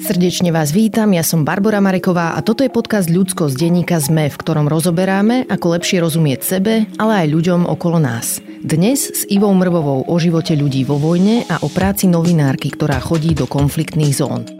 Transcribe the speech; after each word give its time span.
Srdečne 0.00 0.50
vás 0.50 0.74
vítam, 0.74 1.12
ja 1.14 1.22
som 1.22 1.46
Barbara 1.46 1.78
Mareková 1.78 2.34
a 2.34 2.42
toto 2.42 2.66
je 2.66 2.72
podcast 2.72 3.06
Ľudsko 3.06 3.46
z 3.46 3.54
denníka 3.54 4.00
ZME, 4.02 4.32
v 4.32 4.40
ktorom 4.42 4.66
rozoberáme, 4.66 5.46
ako 5.46 5.78
lepšie 5.78 6.02
rozumieť 6.02 6.40
sebe, 6.42 6.90
ale 6.98 7.24
aj 7.24 7.26
ľuďom 7.30 7.60
okolo 7.70 8.02
nás. 8.02 8.42
Dnes 8.60 9.06
s 9.06 9.22
Ivou 9.30 9.54
Mrvovou 9.54 10.10
o 10.10 10.16
živote 10.18 10.58
ľudí 10.58 10.82
vo 10.82 10.98
vojne 10.98 11.46
a 11.46 11.62
o 11.62 11.70
práci 11.70 12.10
novinárky, 12.10 12.74
ktorá 12.74 12.98
chodí 12.98 13.38
do 13.38 13.46
konfliktných 13.46 14.12
zón. 14.12 14.59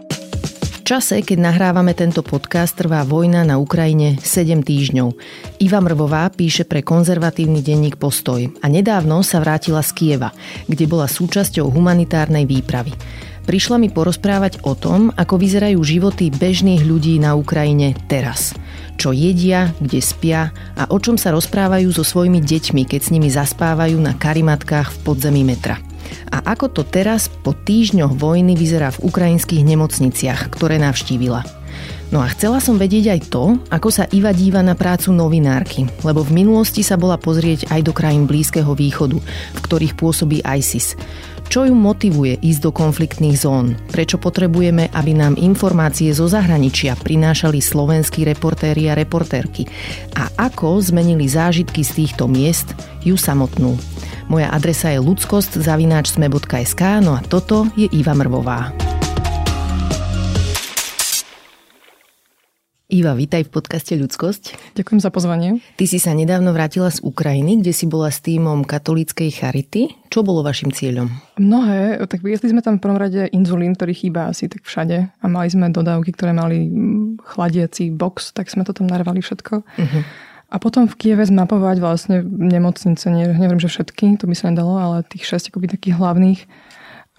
Čase, 0.91 1.23
keď 1.23 1.39
nahrávame 1.39 1.95
tento 1.95 2.19
podcast, 2.19 2.75
trvá 2.75 3.07
vojna 3.07 3.47
na 3.47 3.55
Ukrajine 3.55 4.19
7 4.19 4.59
týždňov. 4.59 5.15
Iva 5.63 5.79
Mrvová 5.79 6.27
píše 6.35 6.67
pre 6.67 6.83
konzervatívny 6.83 7.63
denník 7.63 7.95
Postoj 7.95 8.51
a 8.59 8.67
nedávno 8.67 9.23
sa 9.23 9.39
vrátila 9.39 9.79
z 9.87 9.95
Kieva, 9.95 10.35
kde 10.67 10.91
bola 10.91 11.07
súčasťou 11.07 11.71
humanitárnej 11.71 12.43
výpravy. 12.43 12.91
Prišla 13.47 13.79
mi 13.79 13.87
porozprávať 13.87 14.67
o 14.67 14.75
tom, 14.75 15.15
ako 15.15 15.39
vyzerajú 15.39 15.79
životy 15.79 16.27
bežných 16.27 16.83
ľudí 16.83 17.23
na 17.23 17.39
Ukrajine 17.39 17.95
teraz. 18.11 18.51
Čo 18.99 19.15
jedia, 19.15 19.71
kde 19.79 20.03
spia 20.03 20.51
a 20.75 20.91
o 20.91 20.99
čom 20.99 21.15
sa 21.15 21.31
rozprávajú 21.31 21.87
so 21.95 22.03
svojimi 22.03 22.43
deťmi, 22.43 22.83
keď 22.83 22.99
s 22.99 23.15
nimi 23.15 23.31
zaspávajú 23.31 23.95
na 23.95 24.11
karimatkách 24.19 24.91
v 24.91 24.97
podzemí 25.07 25.47
metra. 25.47 25.79
A 26.31 26.55
ako 26.55 26.71
to 26.71 26.81
teraz 26.87 27.27
po 27.27 27.51
týždňoch 27.51 28.15
vojny 28.15 28.55
vyzerá 28.55 28.91
v 28.95 29.07
ukrajinských 29.07 29.63
nemocniciach, 29.65 30.51
ktoré 30.53 30.79
navštívila. 30.79 31.43
No 32.11 32.19
a 32.19 32.27
chcela 32.27 32.59
som 32.59 32.75
vedieť 32.75 33.07
aj 33.07 33.21
to, 33.31 33.55
ako 33.71 33.87
sa 33.87 34.03
Iva 34.11 34.35
díva 34.35 34.59
na 34.59 34.75
prácu 34.75 35.15
novinárky, 35.15 35.87
lebo 36.03 36.27
v 36.27 36.43
minulosti 36.43 36.83
sa 36.83 36.99
bola 36.99 37.15
pozrieť 37.15 37.71
aj 37.71 37.87
do 37.87 37.95
krajín 37.95 38.27
Blízkeho 38.27 38.75
východu, 38.75 39.15
v 39.55 39.59
ktorých 39.63 39.95
pôsobí 39.95 40.43
ISIS. 40.43 40.99
Čo 41.51 41.67
ju 41.67 41.75
motivuje 41.75 42.39
ísť 42.39 42.63
do 42.63 42.71
konfliktných 42.71 43.35
zón? 43.35 43.75
Prečo 43.91 44.15
potrebujeme, 44.15 44.87
aby 44.87 45.11
nám 45.11 45.35
informácie 45.35 46.07
zo 46.15 46.23
zahraničia 46.23 46.95
prinášali 46.95 47.59
slovenskí 47.59 48.23
reportéri 48.23 48.87
a 48.87 48.95
reportérky? 48.95 49.67
A 50.15 50.31
ako 50.47 50.79
zmenili 50.79 51.27
zážitky 51.27 51.83
z 51.83 51.91
týchto 52.07 52.31
miest 52.31 52.71
ju 53.03 53.19
samotnú? 53.19 53.75
Moja 54.31 54.47
adresa 54.47 54.95
je 54.95 55.03
ludskost.sme.sk, 55.03 56.81
no 57.03 57.19
a 57.19 57.21
toto 57.27 57.67
je 57.75 57.91
Iva 57.91 58.15
Mrvová. 58.15 58.71
Iva, 62.91 63.15
vítaj 63.15 63.47
v 63.47 63.55
podcaste 63.55 63.95
Ľudskosť. 63.95 64.75
Ďakujem 64.75 64.99
za 64.99 65.15
pozvanie. 65.15 65.63
Ty 65.79 65.85
si 65.87 65.95
sa 65.95 66.11
nedávno 66.11 66.51
vrátila 66.51 66.91
z 66.91 66.99
Ukrajiny, 66.99 67.63
kde 67.63 67.71
si 67.71 67.87
bola 67.87 68.11
s 68.11 68.19
týmom 68.19 68.67
katolíckej 68.67 69.31
Charity. 69.31 69.95
Čo 70.11 70.27
bolo 70.27 70.43
vašim 70.43 70.75
cieľom? 70.75 71.07
Mnohé. 71.39 72.03
Tak 72.03 72.19
viezli 72.19 72.51
sme 72.51 72.59
tam 72.59 72.75
v 72.75 72.83
prvom 72.83 72.99
rade 72.99 73.31
inzulín, 73.31 73.79
ktorý 73.79 73.95
chýba 73.95 74.27
asi 74.27 74.51
tak 74.51 74.67
všade. 74.67 75.07
A 75.07 75.25
mali 75.31 75.47
sme 75.47 75.71
dodávky, 75.71 76.11
ktoré 76.11 76.35
mali 76.35 76.67
mm, 76.67 77.23
chladiaci 77.23 77.95
box, 77.95 78.35
tak 78.35 78.51
sme 78.51 78.67
to 78.67 78.75
tam 78.75 78.91
narvali 78.91 79.23
všetko. 79.23 79.63
Uh-huh. 79.63 80.03
A 80.51 80.59
potom 80.59 80.83
v 80.83 80.99
Kieve 80.99 81.23
zmapovať 81.23 81.79
vlastne 81.79 82.27
nemocnice, 82.27 83.07
nehovorím, 83.07 83.63
že 83.63 83.71
všetky, 83.71 84.19
to 84.19 84.27
by 84.27 84.35
sa 84.35 84.51
nedalo, 84.51 84.75
ale 84.75 85.07
tých 85.07 85.23
šesť 85.31 85.55
akoby 85.55 85.79
takých 85.79 85.95
hlavných 85.95 86.43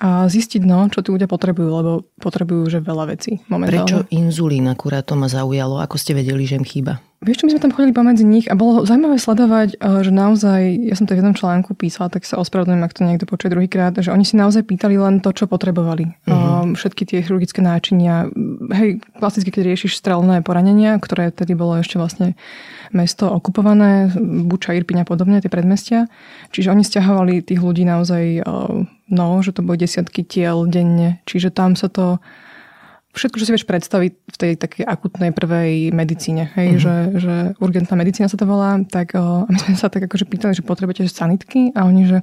a 0.02 0.26
zistiť, 0.26 0.66
no, 0.66 0.90
čo 0.90 0.98
tí 0.98 1.14
ľudia 1.14 1.30
potrebujú, 1.30 1.70
lebo 1.70 1.92
potrebujú 2.18 2.66
že 2.66 2.78
veľa 2.82 3.14
vecí 3.14 3.38
momentálne. 3.46 3.70
Prečo 3.86 3.98
inzulín 4.10 4.66
akurát 4.66 5.06
to 5.06 5.14
ma 5.14 5.30
zaujalo? 5.30 5.78
Ako 5.78 5.94
ste 5.94 6.18
vedeli, 6.18 6.42
že 6.42 6.58
im 6.58 6.66
chýba? 6.66 6.98
Vieš 7.22 7.38
čo, 7.38 7.44
my 7.46 7.52
sme 7.54 7.62
tam 7.62 7.70
chodili 7.70 7.94
pomedzi 7.94 8.26
nich 8.26 8.50
a 8.50 8.58
bolo 8.58 8.82
zaujímavé 8.82 9.14
sledovať, 9.14 9.78
eh, 9.78 10.02
že 10.02 10.10
naozaj, 10.10 10.90
ja 10.90 10.94
som 10.98 11.06
to 11.06 11.14
v 11.14 11.22
jednom 11.22 11.38
článku 11.38 11.78
písala, 11.78 12.10
tak 12.10 12.26
sa 12.26 12.42
ospravedlňujem, 12.42 12.82
ak 12.82 12.96
to 12.98 13.06
niekto 13.06 13.30
počuje 13.30 13.54
druhýkrát, 13.54 13.94
že 13.94 14.10
oni 14.10 14.26
si 14.26 14.34
naozaj 14.34 14.66
pýtali 14.66 14.98
len 14.98 15.22
to, 15.22 15.30
čo 15.30 15.46
potrebovali. 15.46 16.10
Uh-huh. 16.26 16.74
Všetky 16.74 17.06
tie 17.06 17.22
chirurgické 17.22 17.62
náčinia, 17.62 18.26
hej, 18.74 18.98
klasicky, 19.22 19.54
keď 19.54 19.70
riešiš 19.70 20.02
strelné 20.02 20.42
poranenia, 20.42 20.98
ktoré 20.98 21.30
tedy 21.30 21.54
bolo 21.54 21.78
ešte 21.78 21.94
vlastne 21.94 22.34
mesto 22.90 23.30
okupované, 23.30 24.10
Buča, 24.50 24.74
Irpiň 24.74 25.02
a 25.02 25.08
podobne, 25.08 25.38
tie 25.38 25.48
predmestia. 25.48 26.10
Čiže 26.50 26.74
oni 26.74 26.82
stiahovali 26.82 27.46
tých 27.46 27.62
ľudí 27.62 27.86
naozaj, 27.86 28.24
eh, 28.42 28.44
no, 29.14 29.26
že 29.46 29.54
to 29.54 29.62
boli 29.62 29.78
desiatky 29.78 30.26
tiel 30.26 30.66
denne. 30.66 31.22
Čiže 31.30 31.54
tam 31.54 31.78
sa 31.78 31.86
to 31.86 32.18
všetko, 33.12 33.36
čo 33.38 33.46
si 33.46 33.54
vieš 33.54 33.68
predstaviť 33.68 34.12
v 34.12 34.36
tej 34.36 34.52
takej 34.56 34.84
akutnej 34.88 35.30
prvej 35.36 35.92
medicíne, 35.92 36.48
hej, 36.56 36.76
uh-huh. 36.76 36.82
že, 36.82 36.96
že 37.20 37.34
urgentná 37.60 37.94
medicína 37.96 38.28
sa 38.32 38.40
to 38.40 38.48
volá, 38.48 38.80
tak 38.88 39.12
o, 39.14 39.44
a 39.44 39.48
my 39.48 39.58
sme 39.60 39.76
sa 39.76 39.92
tak 39.92 40.08
akože 40.08 40.24
pýtali, 40.24 40.56
že 40.56 40.64
potrebujete 40.64 41.04
sanitky 41.08 41.76
a 41.76 41.84
oni, 41.84 42.08
že 42.08 42.18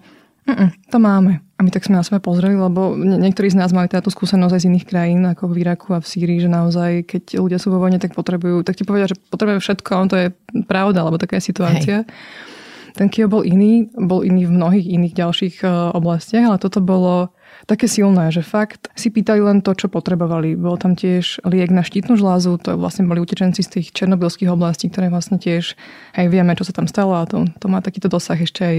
to 0.89 0.97
máme. 0.97 1.45
A 1.59 1.61
my 1.61 1.69
tak 1.69 1.83
sme 1.83 1.99
na 1.99 2.05
sebe 2.07 2.23
pozreli, 2.23 2.55
lebo 2.55 2.95
niektorí 2.95 3.51
z 3.51 3.59
nás 3.59 3.75
mali 3.75 3.91
táto 3.91 4.07
skúsenosť 4.07 4.53
aj 4.55 4.61
z 4.63 4.67
iných 4.71 4.87
krajín, 4.87 5.21
ako 5.27 5.51
v 5.51 5.61
Iraku 5.67 5.91
a 5.91 5.99
v 5.99 6.07
Sýrii, 6.07 6.39
že 6.39 6.49
naozaj, 6.49 7.05
keď 7.05 7.23
ľudia 7.37 7.59
sú 7.59 7.69
vo 7.69 7.83
vojne, 7.83 7.99
tak 7.99 8.15
potrebujú, 8.15 8.63
tak 8.63 8.79
ti 8.79 8.87
povedia, 8.87 9.11
že 9.11 9.19
potrebujú 9.29 9.59
všetko, 9.59 9.91
on 9.99 10.09
to 10.09 10.17
je 10.17 10.27
pravda, 10.65 11.03
alebo 11.03 11.19
taká 11.19 11.37
je 11.37 11.51
situácia. 11.51 11.97
Hej. 12.01 12.57
Ten 12.99 13.07
Kiev 13.07 13.31
bol 13.31 13.47
iný, 13.47 13.87
bol 13.95 14.27
iný 14.27 14.43
v 14.43 14.59
mnohých 14.59 14.83
iných 14.91 15.15
ďalších 15.15 15.55
oblastiach, 15.95 16.51
ale 16.51 16.59
toto 16.59 16.83
bolo 16.83 17.31
také 17.63 17.87
silné, 17.87 18.27
že 18.27 18.43
fakt 18.43 18.91
si 18.91 19.07
pýtali 19.07 19.39
len 19.39 19.63
to, 19.63 19.71
čo 19.71 19.87
potrebovali. 19.87 20.59
Bol 20.59 20.75
tam 20.75 20.99
tiež 20.99 21.39
liek 21.47 21.71
na 21.71 21.79
štítnu 21.79 22.19
žlázu, 22.19 22.59
to 22.59 22.75
vlastne 22.75 23.07
boli 23.07 23.23
utečenci 23.23 23.63
z 23.63 23.79
tých 23.79 23.87
černobylských 23.95 24.51
oblastí, 24.51 24.91
ktoré 24.91 25.07
vlastne 25.07 25.39
tiež, 25.39 25.79
aj 26.19 26.27
vieme, 26.27 26.51
čo 26.59 26.67
sa 26.67 26.75
tam 26.75 26.91
stalo 26.91 27.15
a 27.15 27.23
to, 27.23 27.47
to 27.63 27.71
má 27.71 27.79
takýto 27.79 28.11
dosah 28.11 28.35
ešte 28.35 28.67
aj 28.67 28.77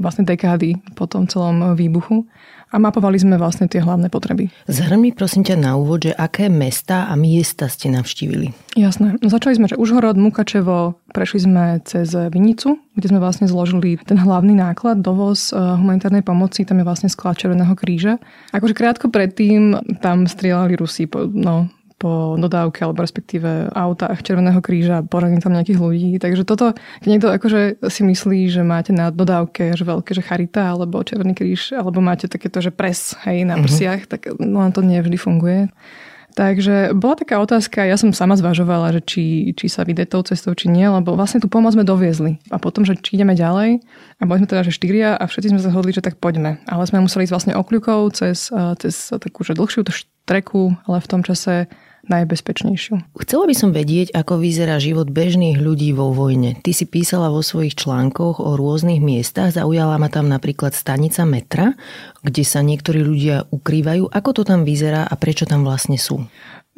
vlastne 0.00 0.24
dekády 0.24 0.80
po 0.96 1.04
tom 1.04 1.28
celom 1.28 1.76
výbuchu 1.76 2.24
a 2.70 2.76
mapovali 2.78 3.18
sme 3.18 3.34
vlastne 3.34 3.66
tie 3.66 3.82
hlavné 3.82 4.06
potreby. 4.08 4.46
Zhrň 4.70 4.98
mi 4.98 5.10
prosím 5.10 5.42
ťa 5.42 5.58
na 5.58 5.74
úvod, 5.74 6.06
že 6.06 6.14
aké 6.14 6.46
mesta 6.46 7.10
a 7.10 7.18
miesta 7.18 7.66
ste 7.66 7.90
navštívili? 7.90 8.54
Jasné. 8.78 9.18
No 9.18 9.26
začali 9.26 9.58
sme, 9.58 9.66
že 9.66 9.74
Užhorod, 9.74 10.14
Mukačevo, 10.14 10.94
prešli 11.10 11.50
sme 11.50 11.82
cez 11.82 12.14
Vinicu, 12.30 12.78
kde 12.94 13.10
sme 13.10 13.18
vlastne 13.18 13.50
zložili 13.50 13.98
ten 14.06 14.18
hlavný 14.18 14.54
náklad, 14.54 15.02
dovoz 15.02 15.50
eh, 15.50 15.58
humanitárnej 15.58 16.22
pomoci, 16.22 16.62
tam 16.62 16.78
je 16.78 16.86
vlastne 16.86 17.08
sklad 17.10 17.34
Červeného 17.34 17.74
kríža. 17.74 18.22
Akože 18.54 18.78
krátko 18.78 19.10
predtým 19.10 19.74
tam 19.98 20.30
strieľali 20.30 20.78
Rusi, 20.78 21.10
no, 21.34 21.66
po 22.00 22.40
dodávke 22.40 22.80
alebo 22.80 23.04
respektíve 23.04 23.68
autách 23.76 24.24
Červeného 24.24 24.64
kríža, 24.64 25.04
poradím 25.04 25.44
tam 25.44 25.52
nejakých 25.52 25.76
ľudí. 25.76 26.16
Takže 26.16 26.48
toto, 26.48 26.72
keď 27.04 27.08
niekto 27.12 27.28
akože 27.28 27.84
si 27.92 28.02
myslí, 28.08 28.48
že 28.48 28.64
máte 28.64 28.96
na 28.96 29.12
dodávke 29.12 29.76
že 29.76 29.84
veľké, 29.84 30.16
že 30.16 30.24
Charita 30.24 30.72
alebo 30.72 31.04
Červený 31.04 31.36
kríž, 31.36 31.76
alebo 31.76 32.00
máte 32.00 32.24
takéto, 32.24 32.64
že 32.64 32.72
pres 32.72 33.12
hej, 33.28 33.44
na 33.44 33.60
mhm. 33.60 33.62
prsiach, 33.68 34.00
mm-hmm. 34.08 34.12
tak 34.16 34.32
no, 34.40 34.64
to 34.72 34.80
nevždy 34.80 35.20
funguje. 35.20 35.68
Takže 36.30 36.94
bola 36.94 37.18
taká 37.18 37.42
otázka, 37.42 37.82
ja 37.82 37.98
som 37.98 38.14
sama 38.14 38.38
zvažovala, 38.38 38.94
že 38.94 39.00
či, 39.02 39.50
či 39.50 39.66
sa 39.66 39.82
vyjde 39.82 40.06
tou 40.06 40.22
cestou, 40.22 40.54
či 40.54 40.70
nie, 40.70 40.86
lebo 40.86 41.18
vlastne 41.18 41.42
tú 41.42 41.50
pomoc 41.50 41.74
sme 41.74 41.82
doviezli. 41.82 42.38
A 42.54 42.62
potom, 42.62 42.86
že 42.86 42.94
či 42.94 43.18
ideme 43.18 43.34
ďalej, 43.34 43.82
a 43.82 44.22
boli 44.24 44.38
sme 44.38 44.48
teda, 44.48 44.62
že 44.62 44.70
štyria 44.70 45.18
a 45.18 45.26
všetci 45.26 45.50
sme 45.50 45.58
sa 45.58 45.74
zhodli, 45.74 45.90
že 45.90 46.06
tak 46.06 46.22
poďme. 46.22 46.62
Ale 46.70 46.86
sme 46.86 47.02
museli 47.02 47.26
ísť 47.26 47.34
vlastne 47.34 47.58
okľukou 47.58 48.14
cez, 48.14 48.46
cez 48.78 48.94
takú 49.10 49.42
že 49.42 49.58
dlhšiu 49.58 49.82
treku, 50.22 50.78
ale 50.86 51.02
v 51.02 51.10
tom 51.10 51.26
čase 51.26 51.66
najbezpečnejšiu. 52.08 53.18
Chcela 53.20 53.44
by 53.44 53.54
som 53.56 53.70
vedieť, 53.76 54.14
ako 54.16 54.40
vyzerá 54.40 54.80
život 54.80 55.12
bežných 55.12 55.60
ľudí 55.60 55.92
vo 55.92 56.14
vojne. 56.14 56.56
Ty 56.62 56.72
si 56.72 56.88
písala 56.88 57.28
vo 57.28 57.44
svojich 57.44 57.76
článkoch 57.76 58.40
o 58.40 58.56
rôznych 58.56 59.02
miestach, 59.02 59.52
zaujala 59.52 60.00
ma 60.00 60.08
tam 60.08 60.30
napríklad 60.32 60.72
stanica 60.72 61.28
metra, 61.28 61.76
kde 62.24 62.42
sa 62.46 62.64
niektorí 62.64 63.04
ľudia 63.04 63.50
ukrývajú. 63.52 64.08
Ako 64.08 64.30
to 64.32 64.42
tam 64.46 64.64
vyzerá 64.64 65.04
a 65.04 65.14
prečo 65.18 65.44
tam 65.44 65.66
vlastne 65.66 66.00
sú? 66.00 66.24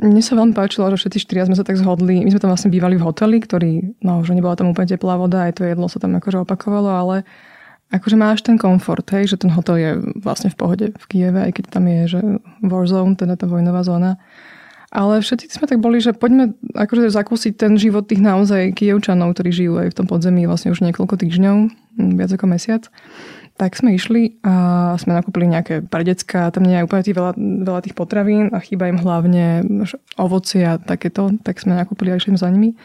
Mne 0.01 0.25
sa 0.25 0.35
veľmi 0.35 0.57
páčilo, 0.57 0.89
že 0.91 1.05
všetci 1.05 1.19
štyria 1.21 1.47
sme 1.47 1.55
sa 1.55 1.63
tak 1.63 1.77
zhodli. 1.77 2.25
My 2.25 2.33
sme 2.33 2.41
tam 2.41 2.51
vlastne 2.51 2.73
bývali 2.73 2.97
v 2.97 3.05
hoteli, 3.05 3.39
ktorý, 3.39 4.01
no, 4.01 4.25
že 4.25 4.33
nebola 4.33 4.57
tam 4.57 4.73
úplne 4.73 4.89
teplá 4.89 5.21
voda, 5.21 5.47
aj 5.47 5.61
to 5.61 5.69
jedlo 5.69 5.87
sa 5.87 6.01
tam 6.01 6.17
akože 6.17 6.43
opakovalo, 6.43 6.91
ale 6.91 7.17
akože 7.93 8.17
máš 8.17 8.41
ten 8.41 8.57
komfort, 8.57 9.05
hej, 9.13 9.37
že 9.37 9.37
ten 9.37 9.53
hotel 9.53 9.77
je 9.77 9.91
vlastne 10.25 10.49
v 10.49 10.57
pohode 10.57 10.87
v 10.97 11.05
Kieve, 11.13 11.45
aj 11.45 11.53
keď 11.61 11.65
tam 11.69 11.85
je, 11.85 12.01
že 12.09 12.21
war 12.65 12.89
zone, 12.89 13.15
teda 13.21 13.37
tá 13.37 13.45
vojnová 13.45 13.85
zóna. 13.85 14.17
Ale 14.93 15.25
všetci 15.25 15.49
sme 15.49 15.65
tak 15.65 15.81
boli, 15.81 16.05
že 16.05 16.13
poďme 16.13 16.53
akože 16.77 17.09
zakúsiť 17.09 17.57
ten 17.57 17.81
život 17.81 18.05
tých 18.05 18.21
naozaj 18.21 18.77
kievčanov, 18.77 19.33
ktorí 19.33 19.49
žijú 19.49 19.81
aj 19.81 19.89
v 19.89 19.97
tom 19.97 20.05
podzemí 20.05 20.45
vlastne 20.45 20.69
už 20.69 20.85
niekoľko 20.85 21.17
týždňov, 21.17 21.57
viac 22.21 22.31
ako 22.37 22.45
mesiac. 22.45 22.93
Tak 23.57 23.73
sme 23.73 23.97
išli 23.97 24.37
a 24.45 24.93
sme 25.01 25.17
nakúpili 25.17 25.49
nejaké 25.49 25.81
pre 25.81 26.05
decka, 26.05 26.53
tam 26.53 26.69
nie 26.69 26.77
je 26.77 26.85
úplne 26.85 27.09
tých 27.09 27.17
veľa, 27.17 27.33
veľa 27.41 27.81
tých 27.89 27.97
potravín 27.97 28.53
a 28.53 28.61
chýba 28.61 28.93
im 28.93 29.01
hlavne 29.01 29.65
ovoci 30.21 30.61
a 30.61 30.77
takéto, 30.77 31.33
tak 31.41 31.57
sme 31.57 31.73
nakúpili 31.73 32.13
a 32.13 32.21
išli 32.21 32.37
za 32.37 32.53
nimi. 32.53 32.77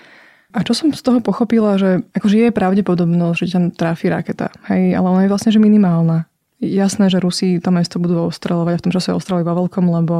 A 0.56 0.64
čo 0.64 0.72
som 0.72 0.96
z 0.96 1.04
toho 1.04 1.20
pochopila, 1.20 1.76
že 1.76 2.08
akože 2.16 2.40
je 2.40 2.56
pravdepodobnosť, 2.56 3.38
že 3.44 3.52
tam 3.52 3.68
tráfi 3.68 4.08
raketa, 4.08 4.48
hej, 4.72 4.96
ale 4.96 5.08
ona 5.12 5.22
je 5.28 5.32
vlastne 5.32 5.52
že 5.52 5.60
minimálna. 5.60 6.24
Jasné, 6.64 7.12
že 7.12 7.20
Rusi 7.20 7.60
to 7.60 7.68
mesto 7.70 8.00
budú 8.00 8.32
ostreľovať 8.32 8.74
a 8.74 8.80
v 8.80 8.86
tom 8.88 8.96
čase 8.96 9.12
ostreľovali 9.12 9.44
vo 9.44 9.58
veľkom, 9.68 9.86
lebo 9.92 10.16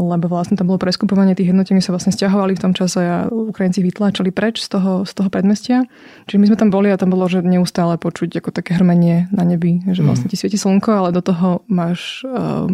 lebo 0.00 0.32
vlastne 0.32 0.56
tam 0.56 0.72
bolo 0.72 0.80
preskupovanie 0.80 1.36
tých 1.36 1.52
jednotiek, 1.52 1.76
sa 1.84 1.92
vlastne 1.92 2.10
stiahovali 2.16 2.56
v 2.56 2.62
tom 2.64 2.72
čase 2.72 3.00
a 3.04 3.16
Ukrajinci 3.28 3.84
vytláčali 3.84 4.32
preč 4.32 4.64
z 4.64 4.72
toho, 4.72 5.04
z 5.04 5.12
toho 5.12 5.28
predmestia. 5.28 5.84
Čiže 6.24 6.38
my 6.40 6.46
sme 6.48 6.60
tam 6.60 6.70
boli 6.72 6.88
a 6.88 6.96
tam 6.96 7.12
bolo, 7.12 7.28
že 7.28 7.44
neustále 7.44 8.00
počuť 8.00 8.40
ako 8.40 8.50
také 8.50 8.74
hrmenie 8.80 9.28
na 9.30 9.44
nebi, 9.44 9.84
že 9.92 10.00
vlastne 10.00 10.32
ti 10.32 10.40
svieti 10.40 10.56
slnko, 10.56 10.90
ale 10.90 11.08
do 11.12 11.20
toho 11.20 11.62
máš 11.68 12.24
uh, 12.24 12.66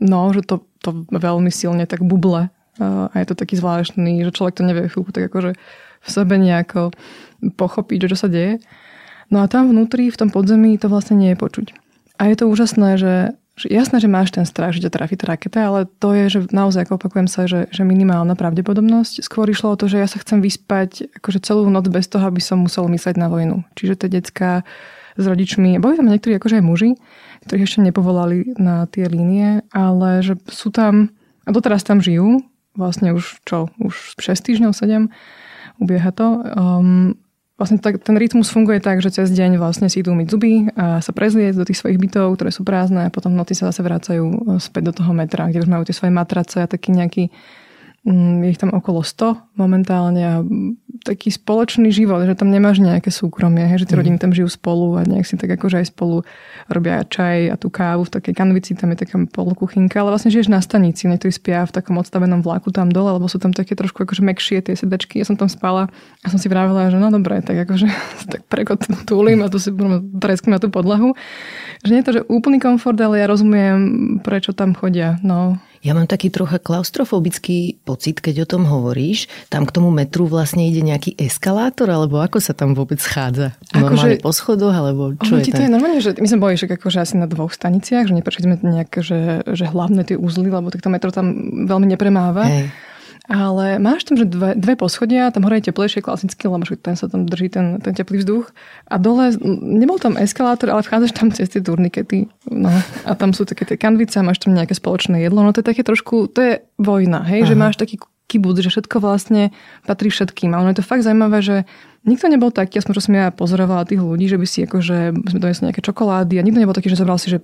no, 0.00 0.20
že 0.36 0.44
to, 0.44 0.62
to 0.84 1.08
veľmi 1.08 1.48
silne 1.48 1.88
tak 1.88 2.04
buble 2.04 2.52
a 2.78 3.14
je 3.14 3.26
to 3.30 3.38
taký 3.38 3.54
zvláštny, 3.54 4.26
že 4.26 4.34
človek 4.34 4.58
to 4.58 4.66
nevie 4.66 4.90
chvíľku 4.90 5.14
tak 5.14 5.30
akože 5.30 5.54
v 6.04 6.08
sebe 6.10 6.34
nejako 6.36 6.90
pochopiť, 7.54 7.98
že 8.06 8.10
čo 8.14 8.18
sa 8.26 8.28
deje. 8.28 8.58
No 9.32 9.40
a 9.40 9.48
tam 9.48 9.70
vnútri, 9.70 10.10
v 10.10 10.20
tom 10.20 10.28
podzemí, 10.28 10.76
to 10.76 10.90
vlastne 10.90 11.16
nie 11.16 11.32
je 11.32 11.38
počuť. 11.38 11.66
A 12.20 12.28
je 12.28 12.36
to 12.36 12.50
úžasné, 12.50 13.00
že, 13.00 13.14
že 13.54 13.70
jasné, 13.70 14.02
že 14.02 14.10
máš 14.10 14.34
ten 14.34 14.42
strach, 14.42 14.74
že 14.74 14.82
ťa 14.82 14.90
trafí 14.90 15.14
tá 15.14 15.30
raketa, 15.30 15.70
ale 15.70 15.86
to 16.02 16.10
je, 16.10 16.26
že 16.26 16.38
naozaj, 16.50 16.90
ako 16.90 16.98
opakujem 16.98 17.30
sa, 17.30 17.46
že, 17.46 17.70
že 17.70 17.86
minimálna 17.86 18.34
pravdepodobnosť. 18.34 19.22
Skôr 19.22 19.46
išlo 19.46 19.74
o 19.74 19.78
to, 19.78 19.86
že 19.86 20.02
ja 20.02 20.10
sa 20.10 20.18
chcem 20.18 20.42
vyspať 20.42 21.14
akože 21.22 21.38
celú 21.46 21.70
noc 21.70 21.86
bez 21.86 22.10
toho, 22.10 22.26
aby 22.26 22.42
som 22.42 22.66
musel 22.66 22.90
mysleť 22.90 23.14
na 23.14 23.30
vojnu. 23.30 23.62
Čiže 23.78 24.04
tie 24.04 24.08
decka 24.10 24.66
s 25.14 25.24
rodičmi, 25.24 25.78
boli 25.78 25.94
tam 25.94 26.10
niektorí 26.10 26.34
akože 26.42 26.58
aj 26.58 26.64
muži, 26.66 26.90
ktorých 27.46 27.66
ešte 27.70 27.86
nepovolali 27.86 28.58
na 28.58 28.90
tie 28.90 29.06
línie, 29.06 29.62
ale 29.70 30.26
že 30.26 30.34
sú 30.50 30.74
tam, 30.74 31.14
a 31.46 31.54
doteraz 31.54 31.86
tam 31.86 32.02
žijú, 32.02 32.42
vlastne 32.74 33.14
už 33.14 33.38
čo, 33.46 33.70
už 33.78 34.18
6 34.18 34.34
týždňov, 34.50 34.74
7, 34.74 35.14
ubieha 35.78 36.10
to. 36.10 36.42
Um, 36.58 37.14
vlastne 37.54 37.78
tak, 37.78 38.02
ten 38.02 38.18
rytmus 38.18 38.50
funguje 38.50 38.82
tak, 38.82 38.98
že 38.98 39.14
cez 39.14 39.30
deň 39.30 39.62
vlastne 39.62 39.86
si 39.86 40.02
idú 40.02 40.10
myť 40.10 40.26
zuby 40.26 40.52
a 40.74 40.98
sa 40.98 41.14
prezlieť 41.14 41.54
do 41.54 41.66
tých 41.66 41.78
svojich 41.78 42.02
bytov, 42.02 42.34
ktoré 42.34 42.50
sú 42.50 42.66
prázdne 42.66 43.06
a 43.06 43.14
potom 43.14 43.30
v 43.30 43.38
noci 43.38 43.54
sa 43.54 43.70
zase 43.70 43.86
vracajú 43.86 44.24
e, 44.26 44.36
späť 44.58 44.90
do 44.90 44.92
toho 45.02 45.14
metra, 45.14 45.46
kde 45.46 45.62
už 45.62 45.70
majú 45.70 45.86
tie 45.86 45.94
svoje 45.94 46.10
matrace 46.10 46.58
a 46.58 46.70
taký 46.70 46.90
nejaký 46.90 47.30
je 48.04 48.52
ich 48.52 48.60
tam 48.60 48.76
okolo 48.76 49.00
100 49.00 49.56
momentálne 49.56 50.20
a 50.20 50.34
taký 51.08 51.32
spoločný 51.32 51.88
život, 51.88 52.20
že 52.28 52.36
tam 52.36 52.52
nemáš 52.52 52.80
nejaké 52.80 53.08
súkromie, 53.08 53.64
že 53.80 53.88
tie 53.88 53.96
mm. 53.96 54.00
rodiny 54.00 54.16
tam 54.20 54.32
žijú 54.36 54.48
spolu 54.52 55.00
a 55.00 55.08
nejak 55.08 55.24
si 55.24 55.40
tak 55.40 55.56
akože 55.56 55.80
aj 55.80 55.86
spolu 55.88 56.20
robia 56.68 57.00
čaj 57.04 57.52
a 57.52 57.56
tú 57.56 57.72
kávu 57.72 58.04
v 58.04 58.12
takej 58.12 58.34
kanvici, 58.36 58.76
tam 58.76 58.92
je 58.92 59.04
taká 59.04 59.16
polokuchynka, 59.32 60.00
ale 60.00 60.12
vlastne 60.12 60.28
žiješ 60.28 60.52
na 60.52 60.60
stanici, 60.60 61.08
niektorí 61.08 61.32
spia 61.32 61.64
v 61.64 61.72
takom 61.72 61.96
odstavenom 61.96 62.44
vlaku 62.44 62.72
tam 62.72 62.92
dole, 62.92 63.16
lebo 63.16 63.24
sú 63.24 63.40
tam 63.40 63.56
také 63.56 63.72
trošku 63.72 64.04
akože 64.04 64.20
mekšie 64.20 64.60
tie 64.60 64.76
sedačky. 64.76 65.20
Ja 65.20 65.28
som 65.28 65.40
tam 65.40 65.48
spala 65.48 65.88
a 66.20 66.26
som 66.28 66.36
si 66.36 66.52
vravela, 66.52 66.92
že 66.92 67.00
no 67.00 67.08
dobre, 67.08 67.40
tak 67.40 67.68
akože 67.68 67.88
tak 68.32 68.44
prekot 68.52 68.84
túlim 69.08 69.40
a 69.44 69.48
tu 69.48 69.56
si 69.56 69.72
tresknem 70.20 70.56
na 70.56 70.60
tú 70.60 70.68
podlahu. 70.68 71.16
Že 71.84 71.90
nie 71.92 72.00
je 72.00 72.06
to, 72.08 72.14
že 72.20 72.26
úplný 72.28 72.60
komfort, 72.60 72.96
ale 73.00 73.20
ja 73.20 73.26
rozumiem, 73.28 73.76
prečo 74.20 74.52
tam 74.52 74.76
chodia. 74.76 75.20
No, 75.20 75.60
ja 75.84 75.92
mám 75.92 76.08
taký 76.08 76.32
trocha 76.32 76.56
klaustrofobický 76.56 77.76
pocit, 77.84 78.24
keď 78.24 78.48
o 78.48 78.50
tom 78.56 78.64
hovoríš. 78.64 79.28
Tam 79.52 79.68
k 79.68 79.74
tomu 79.76 79.92
metru 79.92 80.24
vlastne 80.24 80.64
ide 80.64 80.80
nejaký 80.80 81.12
eskalátor, 81.20 81.92
alebo 81.92 82.24
ako 82.24 82.40
sa 82.40 82.56
tam 82.56 82.72
vôbec 82.72 82.96
schádza? 82.96 83.52
Normálne 83.76 84.16
akože, 84.16 84.24
po 84.24 84.32
schodoch, 84.32 84.72
alebo 84.72 85.12
čo 85.20 85.36
je 85.36 85.52
to 85.52 85.60
je 85.60 85.68
normálne, 85.68 86.00
že 86.00 86.16
my 86.16 86.24
sme 86.24 86.40
boli 86.40 86.56
však 86.56 86.80
akože 86.80 86.98
asi 87.04 87.14
na 87.20 87.28
dvoch 87.28 87.52
staniciach, 87.52 88.08
že 88.08 88.16
neprešli 88.16 88.48
sme 88.48 88.56
nejak, 88.64 88.90
že, 89.04 89.44
že 89.44 89.64
hlavné 89.68 90.08
tie 90.08 90.16
úzly, 90.16 90.48
lebo 90.48 90.72
tak 90.72 90.80
to 90.80 90.88
metro 90.88 91.12
tam 91.12 91.52
veľmi 91.68 91.92
nepremáva. 91.92 92.48
Hej. 92.48 92.72
Ale 93.24 93.80
máš 93.80 94.04
tam, 94.04 94.20
že 94.20 94.28
dve, 94.28 94.52
dve 94.52 94.76
poschodia, 94.76 95.32
tam 95.32 95.48
hore 95.48 95.56
je 95.56 95.72
teplejšie 95.72 96.04
klasicky, 96.04 96.44
lebo 96.44 96.60
ten 96.76 96.92
sa 96.92 97.08
tam 97.08 97.24
drží 97.24 97.48
ten, 97.48 97.80
ten 97.80 97.96
teplý 97.96 98.20
vzduch. 98.20 98.52
A 98.84 99.00
dole, 99.00 99.32
nebol 99.64 99.96
tam 99.96 100.20
eskalátor, 100.20 100.68
ale 100.68 100.84
vchádzaš 100.84 101.12
tam 101.16 101.32
cez 101.32 101.48
tie 101.48 101.64
turnikety. 101.64 102.28
No. 102.52 102.68
A 103.08 103.16
tam 103.16 103.32
sú 103.32 103.48
také 103.48 103.64
tie 103.64 103.80
kanvice, 103.80 104.20
máš 104.20 104.44
tam 104.44 104.52
nejaké 104.52 104.76
spoločné 104.76 105.24
jedlo. 105.24 105.40
No 105.40 105.56
to 105.56 105.64
je 105.64 105.70
také 105.72 105.80
trošku, 105.80 106.28
to 106.28 106.38
je 106.44 106.52
vojna, 106.76 107.24
hej, 107.24 107.48
Aha. 107.48 107.48
že 107.48 107.54
máš 107.56 107.80
taký 107.80 107.96
kibud, 108.28 108.60
že 108.60 108.68
všetko 108.68 109.00
vlastne 109.00 109.56
patrí 109.88 110.12
všetkým. 110.12 110.52
A 110.52 110.60
ono 110.60 110.72
je 110.72 110.80
to 110.80 110.84
fakt 110.84 111.04
zaujímavé, 111.04 111.40
že 111.40 111.56
nikto 112.04 112.28
nebol 112.28 112.52
taký, 112.52 112.80
aspoň 112.80 112.92
čo 112.92 113.04
som 113.08 113.14
ja 113.16 113.32
pozorovala 113.32 113.88
tých 113.88 114.04
ľudí, 114.04 114.28
že 114.28 114.36
by 114.36 114.46
si 114.48 114.68
akože, 114.68 114.96
sme 115.32 115.38
donesli 115.40 115.72
nejaké 115.72 115.80
čokolády 115.80 116.36
a 116.36 116.44
nikto 116.44 116.60
nebol 116.60 116.76
taký, 116.76 116.92
že 116.92 117.00
zobral 117.00 117.16
si, 117.16 117.32
že 117.32 117.40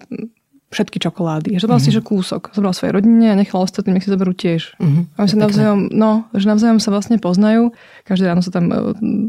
všetky 0.71 1.03
čokolády. 1.03 1.59
Že 1.59 1.67
mm-hmm. 1.67 1.83
si, 1.83 1.91
že 1.91 1.99
kúsok. 1.99 2.55
Zobral 2.55 2.71
svojej 2.71 2.95
rodine 2.95 3.35
a 3.35 3.35
nechal 3.35 3.67
ostatným, 3.67 3.99
nech 3.99 4.07
si 4.07 4.15
zoberú 4.15 4.31
tiež. 4.31 4.79
Mm-hmm. 4.79 5.19
A 5.19 5.27
sa 5.27 5.37
navzájom, 5.37 5.91
no, 5.91 6.31
že 6.31 6.47
navzájom 6.47 6.79
sa 6.79 6.95
vlastne 6.95 7.19
poznajú. 7.19 7.75
Každé 8.07 8.31
ráno 8.31 8.39
sa 8.39 8.55
tam, 8.55 8.71
e, 8.71 8.79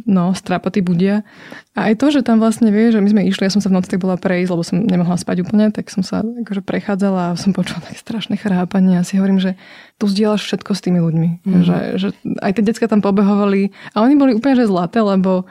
no, 0.05 0.37
strápaty 0.37 0.85
budia. 0.85 1.25
A 1.73 1.89
aj 1.89 1.97
to, 1.97 2.13
že 2.13 2.21
tam 2.21 2.37
vlastne 2.37 2.69
vie, 2.69 2.93
že 2.93 3.01
my 3.01 3.09
sme 3.09 3.21
išli, 3.25 3.49
ja 3.49 3.53
som 3.53 3.57
sa 3.57 3.73
v 3.73 3.81
noci 3.81 3.89
tak 3.89 4.05
bola 4.05 4.21
prejsť, 4.21 4.49
lebo 4.53 4.61
som 4.61 4.77
nemohla 4.85 5.17
spať 5.17 5.41
úplne, 5.41 5.73
tak 5.73 5.89
som 5.89 6.05
sa 6.05 6.21
akože 6.21 6.61
prechádzala 6.61 7.33
a 7.33 7.39
som 7.39 7.57
počula 7.57 7.81
také 7.81 7.97
strašné 7.97 8.37
chrápanie 8.37 9.01
a 9.01 9.07
si 9.07 9.17
hovorím, 9.17 9.41
že 9.41 9.57
tu 9.97 10.05
zdieľaš 10.05 10.45
všetko 10.45 10.71
s 10.77 10.83
tými 10.85 11.01
ľuďmi. 11.01 11.29
Mm-hmm. 11.41 11.63
Že, 11.65 11.77
že 11.97 12.07
aj 12.37 12.51
tie 12.53 12.63
decka 12.69 12.85
tam 12.85 13.01
pobehovali 13.01 13.73
a 13.97 14.05
oni 14.05 14.13
boli 14.13 14.37
úplne 14.37 14.61
že 14.61 14.69
zlaté, 14.69 15.01
lebo 15.01 15.49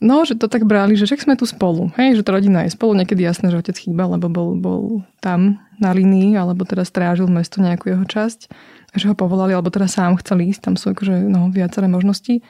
No, 0.00 0.28
že 0.28 0.36
to 0.36 0.46
tak 0.46 0.68
brali, 0.68 0.96
že 0.98 1.08
však 1.08 1.24
sme 1.24 1.34
tu 1.36 1.48
spolu. 1.48 1.88
Hej, 1.96 2.20
že 2.20 2.24
tá 2.26 2.36
rodina 2.36 2.64
je 2.68 2.74
spolu. 2.76 2.92
Niekedy 2.96 3.24
jasné, 3.24 3.48
že 3.48 3.60
otec 3.60 3.76
chýba, 3.76 4.04
lebo 4.04 4.28
bol, 4.28 4.56
bol 4.56 4.82
tam 5.24 5.60
na 5.80 5.92
linii, 5.92 6.36
alebo 6.36 6.68
teda 6.68 6.84
strážil 6.84 7.28
mesto 7.28 7.60
nejakú 7.64 7.92
jeho 7.92 8.04
časť. 8.04 8.52
Že 8.96 9.12
ho 9.12 9.14
povolali, 9.16 9.52
alebo 9.56 9.72
teda 9.72 9.88
sám 9.88 10.20
chcel 10.20 10.44
ísť. 10.48 10.60
Tam 10.68 10.74
sú 10.76 10.92
akože, 10.92 11.28
no, 11.28 11.48
viaceré 11.48 11.88
možnosti. 11.88 12.44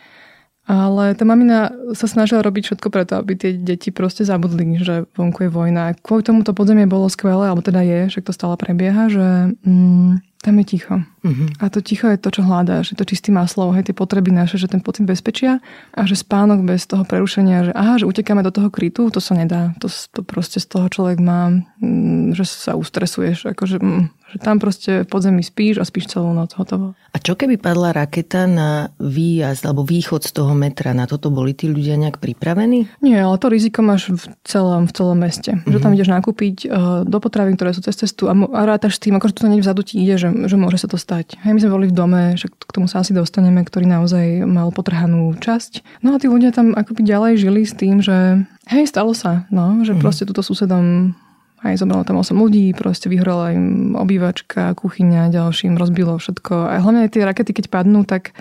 Ale 0.66 1.14
tá 1.14 1.22
mamina 1.22 1.70
sa 1.94 2.10
snažila 2.10 2.43
robiť 2.43 2.75
všetko 2.75 2.90
preto, 2.90 3.22
aby 3.22 3.38
tie 3.38 3.54
deti 3.54 3.94
proste 3.94 4.26
zabudli, 4.26 4.82
že 4.82 5.06
vonku 5.14 5.46
je 5.46 5.50
vojna. 5.50 5.94
Kvôli 6.02 6.26
tomu 6.26 6.43
to 6.43 6.50
podzemie 6.50 6.90
bolo 6.90 7.06
skvelé, 7.06 7.46
alebo 7.46 7.62
teda 7.62 7.87
je, 7.87 8.19
že 8.19 8.26
to 8.26 8.34
stále 8.34 8.58
prebieha, 8.58 9.06
že 9.06 9.54
mm, 9.62 10.43
tam 10.43 10.54
je 10.58 10.64
ticho. 10.66 11.06
Uh-huh. 11.26 11.50
A 11.58 11.67
to 11.67 11.82
ticho 11.82 12.06
je 12.06 12.19
to, 12.19 12.31
čo 12.31 12.46
hľadáš. 12.46 12.94
Je 12.94 12.96
to 12.96 13.02
čistý 13.02 13.34
maslov, 13.34 13.75
hej, 13.75 13.90
tie 13.90 13.96
potreby 13.96 14.31
naše, 14.31 14.62
že 14.62 14.70
ten 14.70 14.78
pocit 14.78 15.02
bezpečia 15.02 15.58
a 15.90 16.06
že 16.06 16.14
spánok 16.14 16.62
bez 16.62 16.87
toho 16.87 17.02
prerušenia, 17.02 17.70
že 17.70 17.73
aha, 17.75 17.99
že 17.99 18.06
utekáme 18.06 18.46
do 18.46 18.55
toho 18.55 18.70
krytu, 18.70 19.11
to 19.11 19.19
sa 19.19 19.34
nedá. 19.34 19.75
To, 19.82 19.90
to 19.90 20.23
proste 20.23 20.62
z 20.62 20.67
toho 20.70 20.87
človek 20.87 21.19
má, 21.19 21.50
mm, 21.82 22.38
že 22.38 22.46
sa 22.46 22.78
ustresuješ. 22.78 23.50
Akože, 23.50 23.82
mm, 23.82 24.02
že 24.31 24.38
tam 24.38 24.62
proste 24.62 25.02
v 25.02 25.08
podzemí 25.11 25.43
spíš 25.43 25.82
a 25.82 25.84
spíš 25.84 26.14
celú 26.14 26.31
noc, 26.31 26.55
hotovo. 26.55 26.94
A 27.11 27.19
čo 27.19 27.34
keby 27.34 27.58
padla 27.58 27.90
raketa 27.90 28.46
na 28.46 28.94
výjazd 29.02 29.67
alebo 29.67 29.82
východ 29.82 30.22
z 30.22 30.31
toho 30.31 30.55
metra? 30.55 30.94
Na 30.94 31.11
toto 31.11 31.34
boli 31.34 31.58
tí 31.58 31.67
ľudia 31.67 31.99
nejak 31.99 32.22
pripravení? 32.22 32.87
Nie, 33.02 33.26
ale 33.26 33.38
to 33.43 33.50
riziko 33.50 33.82
máš 33.82 34.14
v 34.14 34.25
celom, 34.46 34.87
v 34.87 34.93
celom 34.94 35.19
meste. 35.19 35.58
Uh-huh. 35.58 35.75
Že 35.75 35.79
tam 35.82 35.90
mhm. 35.90 35.96
ideš 35.99 36.11
nakúpiť 36.12 36.56
uh, 36.67 37.02
do 37.02 37.19
potravín, 37.19 37.58
ktoré 37.58 37.75
sú 37.75 37.82
cez 37.82 37.99
cestu 37.99 38.31
a, 38.31 38.34
a 38.34 38.61
rátaš 38.62 38.99
s 38.99 39.02
tým, 39.02 39.17
akože 39.19 39.32
to 39.32 39.49
vzadu 39.49 39.82
ti 39.82 39.99
ide, 39.99 40.20
že 40.20 40.29
že 40.44 40.56
môže 40.61 40.76
sa 40.76 40.88
to 40.93 41.00
stať. 41.00 41.15
Hej, 41.24 41.52
my 41.56 41.60
sme 41.62 41.72
boli 41.72 41.86
v 41.88 41.96
dome, 41.96 42.22
však 42.36 42.52
k 42.52 42.74
tomu 42.74 42.90
sa 42.90 43.00
asi 43.00 43.16
dostaneme, 43.16 43.64
ktorý 43.64 43.88
naozaj 43.88 44.44
mal 44.44 44.68
potrhanú 44.74 45.32
časť. 45.38 46.04
No 46.04 46.12
a 46.12 46.20
tí 46.20 46.28
ľudia 46.28 46.52
tam 46.52 46.76
akoby 46.76 47.06
ďalej 47.06 47.32
žili 47.40 47.62
s 47.64 47.72
tým, 47.72 48.04
že 48.04 48.44
hej, 48.68 48.84
stalo 48.84 49.16
sa, 49.16 49.48
no, 49.48 49.80
že 49.86 49.96
mm. 49.96 50.00
proste 50.04 50.28
túto 50.28 50.44
susedom 50.44 51.16
aj 51.64 51.80
zobralo 51.80 52.04
tam 52.04 52.20
8 52.20 52.36
ľudí, 52.36 52.76
proste 52.76 53.08
vyhorela 53.08 53.56
im 53.56 53.96
obývačka, 53.96 54.76
kuchyňa, 54.76 55.32
ďalším 55.32 55.80
rozbilo 55.80 56.20
všetko. 56.20 56.68
A 56.68 56.78
hlavne 56.84 57.08
tie 57.08 57.24
rakety, 57.24 57.56
keď 57.56 57.72
padnú, 57.72 58.05
tak 58.05 58.36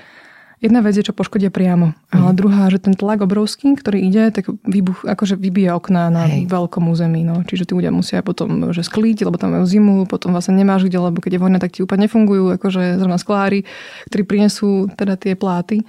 Jedna 0.64 0.80
vec 0.80 0.96
je, 0.96 1.04
čo 1.04 1.12
poškodia 1.12 1.52
priamo, 1.52 1.92
ale 2.16 2.30
mm. 2.32 2.38
druhá, 2.40 2.72
že 2.72 2.80
ten 2.80 2.96
tlak 2.96 3.20
obrovský, 3.20 3.76
ktorý 3.76 4.08
ide, 4.08 4.32
tak 4.32 4.48
výbuch, 4.64 5.04
akože 5.04 5.36
vybije 5.36 5.76
okná 5.76 6.08
na 6.08 6.32
Hej. 6.32 6.48
veľkom 6.48 6.88
území. 6.88 7.28
No. 7.28 7.44
Čiže 7.44 7.68
tí 7.68 7.74
ľudia 7.76 7.92
musia 7.92 8.24
potom 8.24 8.72
že 8.72 8.80
sklíť, 8.80 9.28
lebo 9.28 9.36
tam 9.36 9.52
majú 9.52 9.68
zimu, 9.68 10.08
potom 10.08 10.32
vlastne 10.32 10.56
nemáš 10.56 10.88
kde, 10.88 11.12
lebo 11.12 11.20
keď 11.20 11.36
je 11.36 11.44
vojna, 11.44 11.60
tak 11.60 11.76
ti 11.76 11.84
úplne 11.84 12.08
nefungujú, 12.08 12.56
akože 12.56 12.96
zrovna 12.98 13.20
sklári, 13.20 13.68
ktorí 14.08 14.24
prinesú 14.24 14.88
teda 14.96 15.20
tie 15.20 15.36
pláty. 15.36 15.84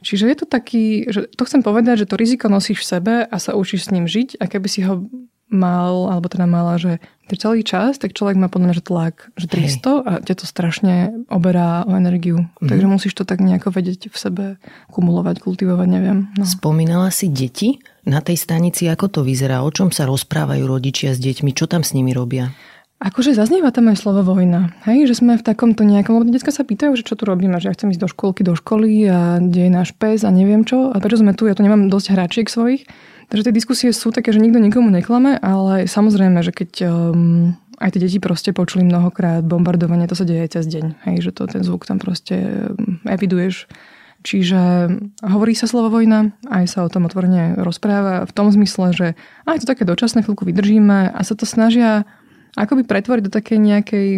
Čiže 0.00 0.24
je 0.32 0.36
to 0.36 0.46
taký, 0.48 1.06
že 1.12 1.28
to 1.36 1.44
chcem 1.44 1.60
povedať, 1.60 2.04
že 2.04 2.08
to 2.08 2.16
riziko 2.16 2.48
nosíš 2.48 2.82
v 2.82 2.90
sebe 2.98 3.14
a 3.28 3.36
sa 3.36 3.52
učíš 3.52 3.88
s 3.88 3.92
ním 3.92 4.08
žiť 4.08 4.40
a 4.40 4.48
keby 4.48 4.68
si 4.68 4.80
ho 4.82 5.04
mal, 5.50 6.08
alebo 6.08 6.30
teda 6.30 6.46
mala, 6.46 6.78
že 6.78 7.02
celý 7.38 7.62
čas, 7.62 7.98
tak 8.00 8.16
človek 8.16 8.34
má 8.34 8.50
podľa 8.50 8.66
mňa, 8.72 8.78
že 8.78 8.86
tlak, 8.86 9.14
že 9.38 9.46
300 9.46 9.62
Hej. 9.62 9.98
a 10.02 10.12
ťa 10.24 10.34
to 10.34 10.46
strašne 10.48 10.94
oberá 11.30 11.86
o 11.86 11.94
energiu. 11.94 12.50
Mm. 12.58 12.68
Takže 12.70 12.86
musíš 12.90 13.14
to 13.14 13.22
tak 13.22 13.38
nejako 13.38 13.70
vedieť 13.70 14.10
v 14.10 14.16
sebe 14.16 14.44
kumulovať, 14.90 15.38
kultivovať, 15.38 15.88
neviem. 15.90 16.18
No. 16.34 16.42
Spomínala 16.42 17.14
si 17.14 17.30
deti 17.30 17.78
na 18.02 18.18
tej 18.18 18.34
stanici, 18.34 18.90
ako 18.90 19.20
to 19.20 19.20
vyzerá? 19.22 19.62
O 19.62 19.70
čom 19.70 19.94
sa 19.94 20.10
rozprávajú 20.10 20.66
rodičia 20.66 21.14
s 21.14 21.22
deťmi? 21.22 21.54
Čo 21.54 21.70
tam 21.70 21.86
s 21.86 21.94
nimi 21.94 22.10
robia? 22.10 22.50
Akože 23.00 23.32
zaznieva 23.32 23.72
tam 23.72 23.88
aj 23.88 23.96
slovo 23.96 24.20
vojna. 24.20 24.76
Hej, 24.84 25.08
že 25.08 25.24
sme 25.24 25.40
v 25.40 25.46
takomto 25.46 25.88
nejakom, 25.88 26.20
lebo 26.20 26.28
detská 26.28 26.52
sa 26.52 26.68
pýtajú, 26.68 27.00
že 27.00 27.06
čo 27.08 27.16
tu 27.16 27.24
robíme, 27.24 27.56
že 27.56 27.72
ja 27.72 27.76
chcem 27.78 27.88
ísť 27.96 28.02
do 28.04 28.12
školky, 28.12 28.44
do 28.44 28.52
školy 28.52 29.08
a 29.08 29.40
kde 29.40 29.60
je 29.68 29.72
náš 29.72 29.96
pes 29.96 30.20
a 30.20 30.28
neviem 30.28 30.68
čo. 30.68 30.92
A 30.92 31.00
prečo 31.00 31.24
sme 31.24 31.32
tu, 31.32 31.48
ja 31.48 31.56
tu 31.56 31.64
nemám 31.64 31.88
dosť 31.88 32.12
hračiek 32.12 32.52
svojich. 32.52 32.84
Takže 33.30 33.46
tie 33.46 33.54
diskusie 33.54 33.90
sú 33.94 34.10
také, 34.10 34.34
že 34.34 34.42
nikto 34.42 34.58
nikomu 34.58 34.90
neklame, 34.90 35.38
ale 35.38 35.86
samozrejme, 35.86 36.42
že 36.42 36.50
keď 36.50 36.70
um, 36.90 37.54
aj 37.78 37.94
tie 37.94 38.02
deti 38.02 38.18
proste 38.18 38.50
počuli 38.50 38.82
mnohokrát 38.82 39.46
bombardovanie, 39.46 40.10
to 40.10 40.18
sa 40.18 40.26
deje 40.26 40.50
aj 40.50 40.50
cez 40.58 40.66
deň. 40.66 40.86
Hej, 41.06 41.16
že 41.22 41.30
to, 41.38 41.46
ten 41.46 41.62
zvuk 41.62 41.86
tam 41.86 42.02
proste 42.02 42.68
um, 42.74 42.98
eviduješ. 43.06 43.70
Čiže 44.20 44.60
hovorí 45.24 45.56
sa 45.56 45.64
slovo 45.64 45.88
vojna, 45.88 46.36
aj 46.52 46.64
sa 46.68 46.78
o 46.84 46.92
tom 46.92 47.08
otvorene 47.08 47.56
rozpráva 47.56 48.28
v 48.28 48.32
tom 48.36 48.52
zmysle, 48.52 48.92
že 48.92 49.06
aj 49.48 49.64
to 49.64 49.70
také 49.70 49.88
dočasné 49.88 50.20
chvíľku 50.20 50.44
vydržíme 50.44 51.08
a 51.08 51.20
sa 51.24 51.32
to 51.32 51.48
snažia 51.48 52.04
akoby 52.58 52.82
pretvoriť 52.82 53.22
do 53.26 53.32
takej 53.32 53.58
nejakej, 53.58 54.08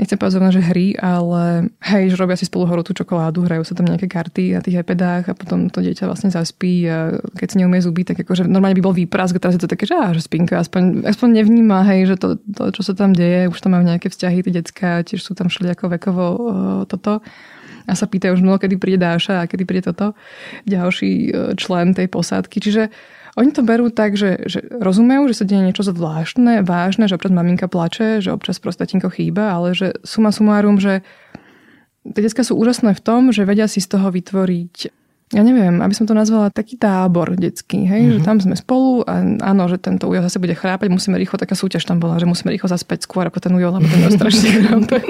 nechcem 0.00 0.16
povedať 0.16 0.56
že 0.56 0.62
hry, 0.64 0.96
ale 0.96 1.68
hej, 1.84 2.12
že 2.12 2.16
robia 2.16 2.36
si 2.36 2.48
spolu 2.48 2.64
horúcu 2.64 2.96
čokoládu, 2.96 3.44
hrajú 3.44 3.64
sa 3.64 3.76
tam 3.76 3.88
nejaké 3.88 4.08
karty 4.08 4.56
na 4.56 4.64
tých 4.64 4.80
iPadách 4.80 5.28
a 5.28 5.36
potom 5.36 5.68
to 5.68 5.84
dieťa 5.84 6.08
vlastne 6.08 6.32
zaspí 6.32 6.88
a 6.88 7.20
keď 7.36 7.46
si 7.52 7.56
neumie 7.60 7.84
zuby, 7.84 8.08
tak 8.08 8.20
akože 8.24 8.48
normálne 8.48 8.76
by 8.80 8.84
bol 8.84 8.96
výprask 8.96 9.36
a 9.36 9.42
teraz 9.42 9.60
je 9.60 9.62
to 9.64 9.70
také, 9.70 9.84
že, 9.84 9.96
á, 9.96 10.16
že 10.16 10.24
spinka, 10.24 10.56
aspoň, 10.56 11.04
aspoň 11.04 11.44
nevníma, 11.44 11.84
hej, 11.92 12.14
že 12.14 12.16
to, 12.16 12.28
to, 12.40 12.72
čo 12.72 12.82
sa 12.84 12.92
tam 12.96 13.12
deje, 13.12 13.52
už 13.52 13.60
tam 13.60 13.76
majú 13.76 13.84
nejaké 13.84 14.08
vzťahy, 14.08 14.40
tie 14.48 14.54
decka, 14.54 15.04
tiež 15.04 15.20
sú 15.20 15.36
tam 15.36 15.52
všelijako 15.52 15.92
vekovo 16.00 16.24
uh, 16.24 16.40
toto 16.88 17.20
a 17.84 17.92
sa 17.92 18.08
pýtajú 18.08 18.40
už, 18.40 18.42
no, 18.44 18.56
kedy 18.56 18.80
príde 18.80 18.98
Dáša 19.04 19.44
a 19.44 19.48
kedy 19.48 19.64
príde 19.68 19.92
toto, 19.92 20.16
ďalší 20.64 21.12
e, 21.28 21.30
člen 21.60 21.92
tej 21.92 22.08
posádky. 22.08 22.56
Čiže 22.56 22.88
oni 23.34 23.50
to 23.50 23.66
berú 23.66 23.90
tak, 23.90 24.14
že, 24.14 24.46
že 24.46 24.62
rozumejú, 24.70 25.26
že 25.26 25.42
sa 25.42 25.44
deje 25.44 25.66
niečo 25.66 25.82
zvláštne, 25.82 26.62
vážne, 26.62 27.10
že 27.10 27.18
občas 27.18 27.34
maminka 27.34 27.66
plače, 27.66 28.22
že 28.22 28.30
občas 28.30 28.62
prostatinko 28.62 29.10
chýba, 29.10 29.50
ale 29.50 29.74
že 29.74 29.98
suma 30.06 30.30
sumárum, 30.30 30.78
že 30.78 31.02
tie 32.06 32.22
detská 32.22 32.46
sú 32.46 32.54
úžasné 32.54 32.94
v 32.94 33.02
tom, 33.02 33.34
že 33.34 33.42
vedia 33.42 33.66
si 33.66 33.82
z 33.82 33.98
toho 33.98 34.14
vytvoriť 34.14 35.03
ja 35.32 35.40
neviem, 35.40 35.80
aby 35.80 35.94
som 35.96 36.04
to 36.04 36.12
nazvala 36.12 36.52
taký 36.52 36.76
tábor 36.76 37.32
detský, 37.32 37.88
hej, 37.88 38.02
mm-hmm. 38.04 38.14
že 38.14 38.20
mhm. 38.20 38.26
tam 38.28 38.36
sme 38.44 38.54
spolu 38.60 39.02
a 39.08 39.24
áno, 39.40 39.64
že 39.72 39.80
tento 39.80 40.04
ujo 40.04 40.20
zase 40.20 40.36
bude 40.36 40.52
chrápať, 40.52 40.92
musíme 40.92 41.16
rýchlo, 41.16 41.40
taká 41.40 41.56
súťaž 41.56 41.88
tam 41.88 41.96
bola, 41.96 42.20
že 42.20 42.28
musíme 42.28 42.52
rýchlo 42.52 42.68
zaspäť 42.68 43.08
skôr 43.08 43.24
ako 43.24 43.40
ten 43.40 43.56
ujo, 43.56 43.72
lebo 43.72 43.88
ten 43.88 44.04
ujo 44.04 44.12
strašne 44.20 44.48
chrápe. 44.60 45.00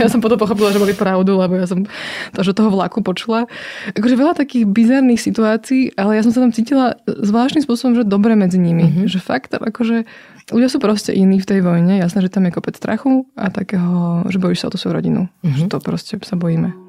ja 0.00 0.08
som 0.08 0.24
potom 0.24 0.40
pochopila, 0.40 0.72
že 0.72 0.80
boli 0.80 0.96
pravdu, 0.96 1.36
lebo 1.36 1.60
ja 1.60 1.68
som 1.68 1.84
to, 2.32 2.40
že 2.40 2.56
toho 2.56 2.72
vlaku 2.72 3.04
počula. 3.04 3.44
Akože 3.92 4.16
veľa 4.16 4.32
takých 4.32 4.64
bizarných 4.64 5.20
situácií, 5.20 5.92
ale 6.00 6.16
ja 6.16 6.22
som 6.24 6.32
sa 6.32 6.40
tam 6.40 6.50
cítila 6.50 6.96
zvláštnym 7.04 7.62
spôsobom, 7.62 8.00
že 8.00 8.08
dobre 8.08 8.32
medzi 8.34 8.56
nimi. 8.56 8.88
Mm-hmm. 8.88 9.06
Že 9.12 9.18
fakt, 9.20 9.50
akože 9.52 10.08
ľudia 10.50 10.68
sú 10.72 10.80
proste 10.80 11.12
iní 11.12 11.38
v 11.38 11.46
tej 11.46 11.60
vojne. 11.60 12.00
Jasné, 12.00 12.24
že 12.24 12.32
tam 12.32 12.48
je 12.48 12.52
kopec 12.52 12.74
strachu 12.74 13.28
a 13.36 13.52
takého, 13.52 14.24
že 14.32 14.40
bojíš 14.40 14.64
sa 14.64 14.68
o 14.68 14.72
tú 14.72 14.80
svoju 14.80 14.98
rodinu. 14.98 15.28
Mm-hmm. 15.44 15.56
Že 15.56 15.64
to 15.68 15.78
proste 15.84 16.14
sa 16.24 16.34
bojíme. 16.34 16.83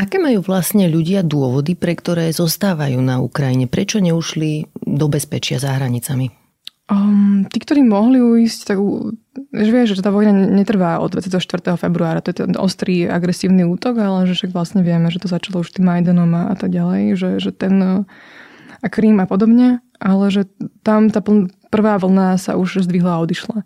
Aké 0.00 0.16
majú 0.16 0.40
vlastne 0.40 0.88
ľudia 0.88 1.20
dôvody, 1.20 1.76
pre 1.76 1.92
ktoré 1.92 2.32
zostávajú 2.32 2.96
na 3.04 3.20
Ukrajine? 3.20 3.68
Prečo 3.68 4.00
neušli 4.00 4.72
do 4.88 5.06
bezpečia 5.12 5.60
za 5.60 5.76
hranicami? 5.76 6.32
Um, 6.88 7.44
tí, 7.52 7.60
ktorí 7.60 7.84
mohli 7.84 8.18
ujsť, 8.18 8.60
tak 8.64 8.80
že 9.52 9.70
vieš, 9.70 10.00
že 10.00 10.02
tá 10.02 10.08
vojna 10.10 10.32
netrvá 10.32 10.98
od 11.04 11.14
24. 11.14 11.76
februára, 11.76 12.24
to 12.24 12.32
je 12.32 12.48
ten 12.48 12.56
ostrý 12.56 13.06
agresívny 13.06 13.62
útok, 13.62 14.00
ale 14.00 14.24
že 14.24 14.40
však 14.40 14.56
vlastne 14.56 14.80
vieme, 14.80 15.12
že 15.12 15.20
to 15.20 15.28
začalo 15.28 15.60
už 15.60 15.76
tým 15.76 15.86
Majdanom 15.86 16.32
a, 16.32 16.42
a 16.50 16.54
tak 16.56 16.72
ďalej, 16.72 17.20
že, 17.20 17.30
že 17.38 17.50
ten 17.52 18.06
a 18.80 18.88
Krím 18.88 19.20
a 19.20 19.28
podobne, 19.28 19.84
ale 20.00 20.32
že 20.32 20.48
tam 20.80 21.12
tá 21.12 21.20
prvá 21.68 22.00
vlna 22.00 22.40
sa 22.40 22.56
už 22.56 22.88
zdvihla 22.88 23.20
a 23.20 23.22
odišla. 23.22 23.62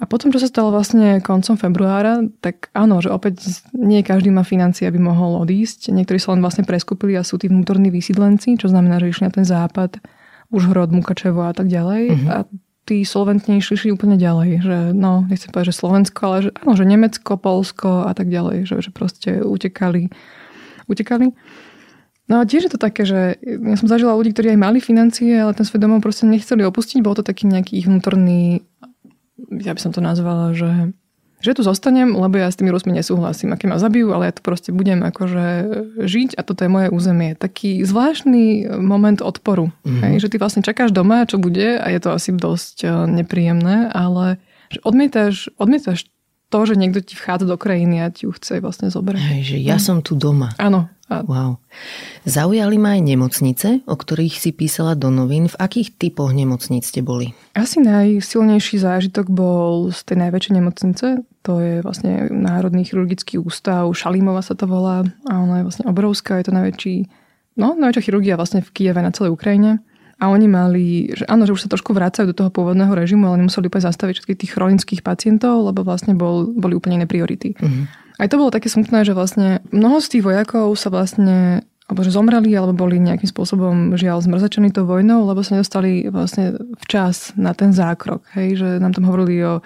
A 0.00 0.08
potom, 0.08 0.32
čo 0.32 0.40
sa 0.40 0.48
stalo 0.48 0.72
vlastne 0.72 1.20
koncom 1.20 1.60
februára, 1.60 2.24
tak 2.40 2.72
áno, 2.72 3.04
že 3.04 3.12
opäť 3.12 3.60
nie 3.76 4.00
každý 4.00 4.32
má 4.32 4.48
financie, 4.48 4.88
aby 4.88 4.96
mohol 4.96 5.44
odísť. 5.44 5.92
Niektorí 5.92 6.16
sa 6.16 6.32
len 6.32 6.40
vlastne 6.40 6.64
preskúpili 6.64 7.20
a 7.20 7.22
sú 7.22 7.36
tí 7.36 7.52
vnútorní 7.52 7.92
vysídlenci, 7.92 8.56
čo 8.56 8.72
znamená, 8.72 8.96
že 8.96 9.12
išli 9.12 9.28
na 9.28 9.32
ten 9.36 9.44
západ, 9.44 10.00
už 10.48 10.72
hrod, 10.72 10.96
Mukačevo 10.96 11.44
a 11.44 11.52
tak 11.52 11.68
ďalej. 11.68 12.02
Uh-huh. 12.16 12.32
A 12.32 12.36
tí 12.88 13.04
solventnejší 13.04 13.76
šli 13.76 13.90
úplne 13.92 14.16
ďalej. 14.16 14.64
Že, 14.64 14.78
no, 14.96 15.28
nechcem 15.28 15.52
povedať, 15.52 15.76
že 15.76 15.78
Slovensko, 15.84 16.20
ale 16.26 16.38
že, 16.48 16.50
áno, 16.64 16.72
že 16.74 16.88
Nemecko, 16.88 17.36
Polsko 17.36 18.08
a 18.08 18.12
tak 18.16 18.32
ďalej. 18.32 18.72
Že, 18.72 18.76
že 18.80 18.90
proste 18.90 19.30
utekali. 19.44 20.08
utekali. 20.88 21.36
No 22.30 22.40
a 22.40 22.46
tiež 22.48 22.70
je 22.70 22.72
to 22.72 22.80
také, 22.80 23.02
že 23.04 23.36
ja 23.42 23.76
som 23.76 23.90
zažila 23.90 24.14
ľudí, 24.14 24.30
ktorí 24.32 24.54
aj 24.54 24.60
mali 24.64 24.78
financie, 24.78 25.34
ale 25.34 25.52
ten 25.52 25.66
svoj 25.66 25.82
domov 25.82 26.00
proste 26.00 26.24
nechceli 26.24 26.62
opustiť. 26.62 27.02
Bol 27.02 27.18
to 27.18 27.26
taký 27.26 27.50
nejaký 27.50 27.82
ich 27.82 27.90
vnútorný 27.90 28.69
ja 29.48 29.72
by 29.72 29.80
som 29.80 29.92
to 29.94 30.04
nazvala, 30.04 30.52
že 30.52 30.92
že 31.40 31.56
tu 31.56 31.64
zostanem, 31.64 32.12
lebo 32.12 32.36
ja 32.36 32.52
s 32.52 32.60
tými 32.60 32.68
Rusmi 32.68 32.92
nesúhlasím. 32.92 33.56
Aké 33.56 33.64
ma 33.64 33.80
zabijú, 33.80 34.12
ale 34.12 34.28
ja 34.28 34.36
tu 34.36 34.44
proste 34.44 34.76
budem 34.76 35.00
akože 35.00 35.44
žiť 36.04 36.36
a 36.36 36.44
toto 36.44 36.68
je 36.68 36.70
moje 36.70 36.88
územie. 36.92 37.32
Taký 37.32 37.80
zvláštny 37.88 38.68
moment 38.76 39.24
odporu. 39.24 39.72
Mm-hmm. 39.82 40.00
Hej, 40.04 40.14
že 40.20 40.28
ty 40.28 40.36
vlastne 40.36 40.60
čakáš 40.60 40.92
doma, 40.92 41.24
čo 41.24 41.40
bude 41.40 41.80
a 41.80 41.86
je 41.88 42.00
to 42.00 42.12
asi 42.12 42.36
dosť 42.36 42.76
eh, 42.84 42.92
nepríjemné, 43.08 43.88
ale 43.88 44.36
že 44.68 44.84
odmietaš, 44.84 45.48
odmietaš 45.56 46.12
to, 46.52 46.58
že 46.66 46.74
niekto 46.76 47.00
ti 47.00 47.16
vchádza 47.16 47.46
do 47.48 47.56
krajiny 47.56 48.04
a 48.04 48.12
ti 48.12 48.28
ju 48.28 48.36
chce 48.36 48.60
vlastne 48.60 48.92
zobrať. 48.92 49.18
Hej, 49.18 49.42
že 49.54 49.56
ja 49.64 49.80
hm. 49.80 49.82
som 49.82 49.96
tu 50.04 50.12
doma. 50.20 50.52
Áno, 50.60 50.92
Wow. 51.10 51.58
Zaujali 52.22 52.78
ma 52.78 52.94
aj 52.94 53.02
nemocnice, 53.02 53.68
o 53.90 53.98
ktorých 53.98 54.38
si 54.38 54.54
písala 54.54 54.94
do 54.94 55.10
novín. 55.10 55.50
V 55.50 55.58
akých 55.58 55.98
typoch 55.98 56.30
nemocnic 56.30 56.86
ste 56.86 57.02
boli? 57.02 57.34
Asi 57.58 57.82
najsilnejší 57.82 58.78
zážitok 58.78 59.26
bol 59.26 59.90
z 59.90 60.06
tej 60.06 60.16
najväčšej 60.22 60.54
nemocnice. 60.54 61.06
To 61.42 61.52
je 61.58 61.82
vlastne 61.82 62.30
Národný 62.30 62.86
chirurgický 62.86 63.42
ústav. 63.42 63.90
Šalímova 63.90 64.38
sa 64.46 64.54
to 64.54 64.70
volá. 64.70 65.02
A 65.26 65.42
ona 65.42 65.60
je 65.60 65.66
vlastne 65.66 65.84
obrovská. 65.90 66.38
Je 66.38 66.46
to 66.46 66.54
najväčší, 66.54 66.96
no, 67.58 67.74
najväčšia 67.74 68.06
chirurgia 68.06 68.38
vlastne 68.38 68.62
v 68.62 68.70
Kieve 68.70 69.02
na 69.02 69.10
celej 69.10 69.34
Ukrajine. 69.34 69.82
A 70.20 70.28
oni 70.28 70.52
mali, 70.52 71.08
že 71.16 71.24
áno, 71.32 71.48
že 71.48 71.56
už 71.56 71.64
sa 71.64 71.72
trošku 71.72 71.96
vracajú 71.96 72.28
do 72.28 72.36
toho 72.36 72.52
pôvodného 72.52 72.92
režimu, 72.92 73.24
ale 73.24 73.40
nemuseli 73.40 73.72
úplne 73.72 73.88
zastaviť 73.88 74.20
všetkých 74.20 74.40
tých 74.44 74.52
chronických 74.52 75.00
pacientov, 75.00 75.64
lebo 75.64 75.80
vlastne 75.80 76.12
bol, 76.12 76.44
boli 76.52 76.76
úplne 76.76 77.00
iné 77.00 77.06
priority. 77.08 77.56
Uh-huh. 77.56 77.88
Aj 78.20 78.28
to 78.28 78.36
bolo 78.36 78.52
také 78.52 78.68
smutné, 78.68 79.08
že 79.08 79.16
vlastne 79.16 79.64
mnoho 79.72 80.04
z 80.04 80.12
tých 80.12 80.24
vojakov 80.28 80.76
sa 80.76 80.92
vlastne 80.92 81.64
alebo 81.90 82.06
že 82.06 82.14
zomreli, 82.14 82.54
alebo 82.54 82.86
boli 82.86 83.02
nejakým 83.02 83.26
spôsobom 83.26 83.98
žiaľ 83.98 84.22
zmrzačení 84.22 84.70
tou 84.70 84.86
vojnou, 84.86 85.26
lebo 85.26 85.42
sa 85.42 85.58
nedostali 85.58 86.06
vlastne 86.06 86.54
včas 86.86 87.34
na 87.34 87.50
ten 87.50 87.74
zákrok. 87.74 88.22
Hej, 88.38 88.62
že 88.62 88.68
nám 88.78 88.94
tam 88.94 89.10
hovorili 89.10 89.42
o 89.42 89.58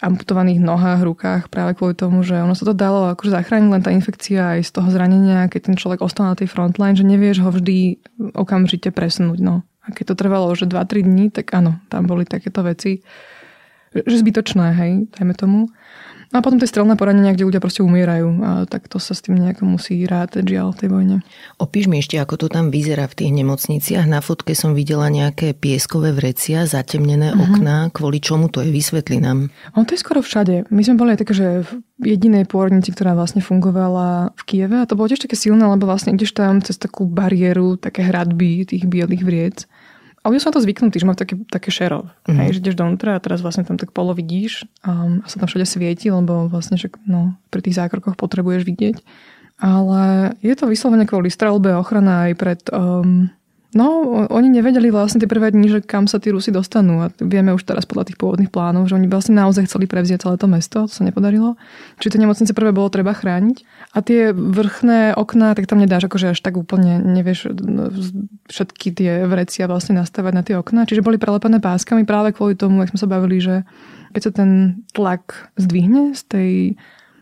amputovaných 0.00 0.60
nohách, 0.60 1.04
rukách 1.04 1.42
práve 1.52 1.76
kvôli 1.76 1.92
tomu, 1.92 2.24
že 2.24 2.40
ono 2.40 2.56
sa 2.56 2.64
to 2.64 2.72
dalo 2.72 3.12
akože 3.12 3.28
zachrániť 3.28 3.68
len 3.68 3.82
tá 3.84 3.92
infekcia 3.92 4.56
aj 4.56 4.60
z 4.64 4.70
toho 4.72 4.88
zranenia, 4.88 5.52
keď 5.52 5.72
ten 5.72 5.76
človek 5.76 6.00
ostal 6.00 6.32
na 6.32 6.36
tej 6.36 6.48
frontline, 6.48 6.96
že 6.96 7.04
nevieš 7.04 7.44
ho 7.44 7.52
vždy 7.52 8.00
okamžite 8.32 8.88
presunúť. 8.92 9.40
No. 9.44 9.60
A 9.84 9.92
keď 9.92 10.12
to 10.12 10.20
trvalo 10.24 10.48
že 10.56 10.64
2-3 10.64 11.04
dní, 11.04 11.28
tak 11.28 11.52
áno, 11.52 11.76
tam 11.92 12.08
boli 12.08 12.24
takéto 12.24 12.64
veci, 12.64 13.04
že 13.92 14.16
zbytočné, 14.20 14.66
hej, 14.76 14.92
dajme 15.16 15.32
tomu. 15.36 15.68
No 16.36 16.44
a 16.44 16.44
potom 16.44 16.60
tie 16.60 16.68
strelné 16.68 17.00
poranenia, 17.00 17.32
kde 17.32 17.48
ľudia 17.48 17.64
proste 17.64 17.80
umierajú. 17.80 18.28
A 18.44 18.50
tak 18.68 18.92
to 18.92 19.00
sa 19.00 19.16
s 19.16 19.24
tým 19.24 19.40
nejako 19.40 19.64
musí 19.72 20.04
rátať 20.04 20.44
žiaľ 20.44 20.76
tej 20.76 20.92
vojne. 20.92 21.24
Opíš 21.56 21.88
mi 21.88 21.96
ešte, 21.96 22.20
ako 22.20 22.36
to 22.36 22.52
tam 22.52 22.68
vyzerá 22.68 23.08
v 23.08 23.24
tých 23.24 23.32
nemocniciach. 23.40 24.04
Na 24.04 24.20
fotke 24.20 24.52
som 24.52 24.76
videla 24.76 25.08
nejaké 25.08 25.56
pieskové 25.56 26.12
vrecia, 26.12 26.68
zatemnené 26.68 27.32
uh-huh. 27.32 27.40
okná. 27.40 27.88
Kvôli 27.88 28.20
čomu 28.20 28.52
to 28.52 28.60
je? 28.60 28.68
Vysvetli 28.68 29.16
nám. 29.16 29.48
On 29.72 29.88
to 29.88 29.96
je 29.96 30.04
skoro 30.04 30.20
všade. 30.20 30.68
My 30.68 30.84
sme 30.84 31.00
boli 31.00 31.16
aj 31.16 31.24
také, 31.24 31.32
že 31.32 31.64
v 31.96 32.04
jedinej 32.04 32.44
pôrodnici, 32.44 32.92
ktorá 32.92 33.16
vlastne 33.16 33.40
fungovala 33.40 34.36
v 34.36 34.42
Kieve. 34.44 34.76
A 34.76 34.84
to 34.84 34.92
bolo 34.92 35.08
tiež 35.08 35.24
také 35.24 35.40
silné, 35.40 35.64
lebo 35.64 35.88
vlastne 35.88 36.12
ideš 36.12 36.36
tam 36.36 36.60
cez 36.60 36.76
takú 36.76 37.08
bariéru, 37.08 37.80
také 37.80 38.04
hradby 38.04 38.68
tých 38.68 38.84
bielých 38.84 39.24
vriec. 39.24 39.64
A 40.26 40.34
sú 40.34 40.50
na 40.50 40.56
to 40.58 40.64
zvyknutí, 40.66 40.98
že 40.98 41.06
majú 41.06 41.14
také, 41.14 41.38
také 41.46 41.70
šero. 41.70 42.10
Mm-hmm. 42.26 42.38
Hej, 42.42 42.48
že 42.58 42.60
ideš 42.66 42.76
dovnútra 42.82 43.14
a 43.14 43.22
teraz 43.22 43.46
vlastne 43.46 43.62
tam 43.62 43.78
tak 43.78 43.94
polo 43.94 44.10
vidíš 44.10 44.66
um, 44.82 45.22
a 45.22 45.26
sa 45.30 45.38
tam 45.38 45.46
všade 45.46 45.62
svieti, 45.62 46.10
lebo 46.10 46.50
vlastne 46.50 46.74
že, 46.74 46.90
no, 47.06 47.38
pri 47.54 47.62
tých 47.62 47.78
zákrokoch 47.78 48.18
potrebuješ 48.18 48.66
vidieť. 48.66 48.96
Ale 49.62 50.34
je 50.42 50.52
to 50.58 50.66
vyslovene 50.66 51.06
kvôli 51.06 51.30
strelbe, 51.30 51.78
ochrana 51.78 52.26
aj 52.26 52.32
pred 52.34 52.60
um, 52.74 53.30
No, 53.76 54.24
oni 54.32 54.48
nevedeli 54.48 54.88
vlastne 54.88 55.20
tie 55.20 55.28
prvé 55.28 55.52
dni, 55.52 55.68
že 55.68 55.78
kam 55.84 56.08
sa 56.08 56.16
tí 56.16 56.32
Rusi 56.32 56.48
dostanú. 56.48 57.04
A 57.04 57.12
vieme 57.20 57.52
už 57.52 57.68
teraz 57.68 57.84
podľa 57.84 58.08
tých 58.08 58.16
pôvodných 58.16 58.48
plánov, 58.48 58.88
že 58.88 58.96
oni 58.96 59.04
vlastne 59.04 59.36
naozaj 59.36 59.68
chceli 59.68 59.84
prevziať 59.84 60.24
celé 60.24 60.40
to 60.40 60.48
mesto. 60.48 60.88
To 60.88 60.92
sa 60.92 61.04
nepodarilo. 61.04 61.60
Čiže 62.00 62.16
tie 62.16 62.22
nemocnice 62.24 62.56
prvé 62.56 62.72
bolo 62.72 62.88
treba 62.88 63.12
chrániť. 63.12 63.68
A 63.92 64.00
tie 64.00 64.32
vrchné 64.32 65.12
okná, 65.12 65.52
tak 65.52 65.68
tam 65.68 65.84
nedáš 65.84 66.08
akože 66.08 66.32
až 66.32 66.40
tak 66.40 66.56
úplne, 66.56 67.04
nevieš 67.04 67.52
všetky 68.48 68.96
tie 68.96 69.28
vrecia 69.28 69.68
vlastne 69.68 70.00
nastavať 70.00 70.32
na 70.32 70.40
tie 70.40 70.56
okná. 70.56 70.88
Čiže 70.88 71.04
boli 71.04 71.20
prelepené 71.20 71.60
páskami 71.60 72.08
práve 72.08 72.32
kvôli 72.32 72.56
tomu, 72.56 72.80
jak 72.80 72.96
sme 72.96 73.00
sa 73.04 73.12
bavili, 73.12 73.44
že 73.44 73.68
keď 74.16 74.22
sa 74.24 74.32
ten 74.32 74.80
tlak 74.96 75.52
zdvihne 75.60 76.16
z 76.16 76.22
tej 76.24 76.50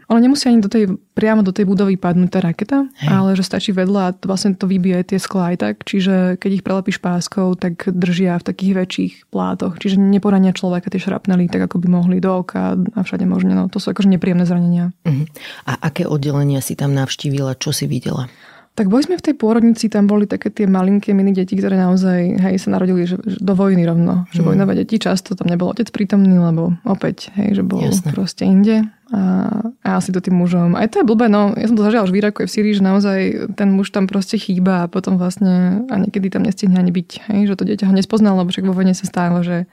ono 0.09 0.19
nemusí 0.21 0.49
ani 0.49 0.61
do 0.61 0.69
tej, 0.69 1.01
priamo 1.17 1.41
do 1.41 1.55
tej 1.55 1.65
budovy 1.65 1.97
padnúť 1.97 2.31
tá 2.31 2.41
raketa, 2.45 2.79
Hej. 3.01 3.09
ale 3.09 3.31
že 3.39 3.45
stačí 3.47 3.71
vedľa 3.73 4.01
a 4.05 4.15
to 4.15 4.25
vlastne 4.29 4.53
to 4.53 4.69
vybije 4.69 5.15
tie 5.15 5.19
skla 5.21 5.55
aj 5.55 5.57
tak. 5.61 5.75
Čiže 5.85 6.37
keď 6.37 6.51
ich 6.61 6.65
prelepíš 6.65 6.99
páskou, 7.01 7.57
tak 7.57 7.89
držia 7.89 8.37
v 8.41 8.47
takých 8.47 8.73
väčších 8.77 9.13
plátoch. 9.33 9.81
Čiže 9.81 9.97
neporania 10.01 10.53
človeka 10.53 10.93
tie 10.93 11.01
šrapnely 11.01 11.49
tak, 11.49 11.67
ako 11.71 11.81
by 11.81 11.89
mohli 11.89 12.17
do 12.21 12.45
oka 12.45 12.77
a 12.77 13.01
všade 13.01 13.25
možne. 13.25 13.57
No, 13.57 13.73
to 13.73 13.81
sú 13.81 13.93
akože 13.93 14.11
nepríjemné 14.13 14.45
zranenia. 14.45 14.93
Uh-huh. 15.07 15.25
A 15.65 15.79
aké 15.89 16.05
oddelenia 16.05 16.61
si 16.61 16.77
tam 16.77 16.93
navštívila? 16.93 17.57
Čo 17.57 17.73
si 17.73 17.89
videla? 17.89 18.29
Tak 18.75 18.91
boli 18.91 19.07
sme 19.07 19.15
v 19.15 19.23
tej 19.31 19.39
pôrodnici, 19.39 19.87
tam 19.87 20.11
boli 20.11 20.27
také 20.27 20.51
tie 20.51 20.67
malinké 20.67 21.15
mini 21.15 21.31
deti, 21.31 21.55
ktoré 21.55 21.79
naozaj 21.79 22.43
hej, 22.43 22.55
sa 22.59 22.75
narodili 22.75 23.07
že, 23.07 23.23
že 23.23 23.39
do 23.39 23.55
vojny 23.55 23.87
rovno. 23.87 24.27
Že 24.35 24.43
mm. 24.43 24.47
vojnové 24.51 24.73
deti 24.83 24.99
často, 24.99 25.39
tam 25.39 25.47
nebol 25.47 25.71
otec 25.71 25.95
prítomný, 25.95 26.35
lebo 26.43 26.75
opäť, 26.83 27.31
hej, 27.39 27.55
že 27.55 27.63
bol 27.63 27.87
Jasne. 27.87 28.11
proste 28.11 28.43
inde. 28.43 28.83
A, 29.15 29.47
a 29.87 29.89
asi 30.03 30.11
to 30.11 30.19
tým 30.19 30.43
mužom. 30.43 30.75
Aj 30.75 30.91
to 30.91 30.99
je 30.99 31.07
blbé, 31.07 31.31
no. 31.31 31.55
Ja 31.55 31.71
som 31.71 31.79
to 31.79 31.87
zažila 31.87 32.03
už 32.03 32.11
v 32.11 32.19
Iraku 32.19 32.43
aj 32.43 32.49
v 32.51 32.55
Syrii, 32.59 32.75
že 32.75 32.83
naozaj 32.83 33.19
ten 33.55 33.71
muž 33.71 33.95
tam 33.95 34.11
proste 34.11 34.43
chýba 34.43 34.83
a 34.83 34.91
potom 34.91 35.23
vlastne 35.23 35.87
a 35.87 35.95
niekedy 35.95 36.35
tam 36.35 36.43
nestihne 36.43 36.75
ani 36.75 36.91
byť. 36.91 37.31
Hej, 37.31 37.55
že 37.55 37.55
to 37.55 37.63
dieťa 37.63 37.87
ho 37.87 37.95
nespoznalo, 37.95 38.43
lebo 38.43 38.51
však 38.51 38.67
vo 38.67 38.75
vojne 38.75 38.99
sa 38.99 39.07
stálo, 39.07 39.47
že 39.47 39.71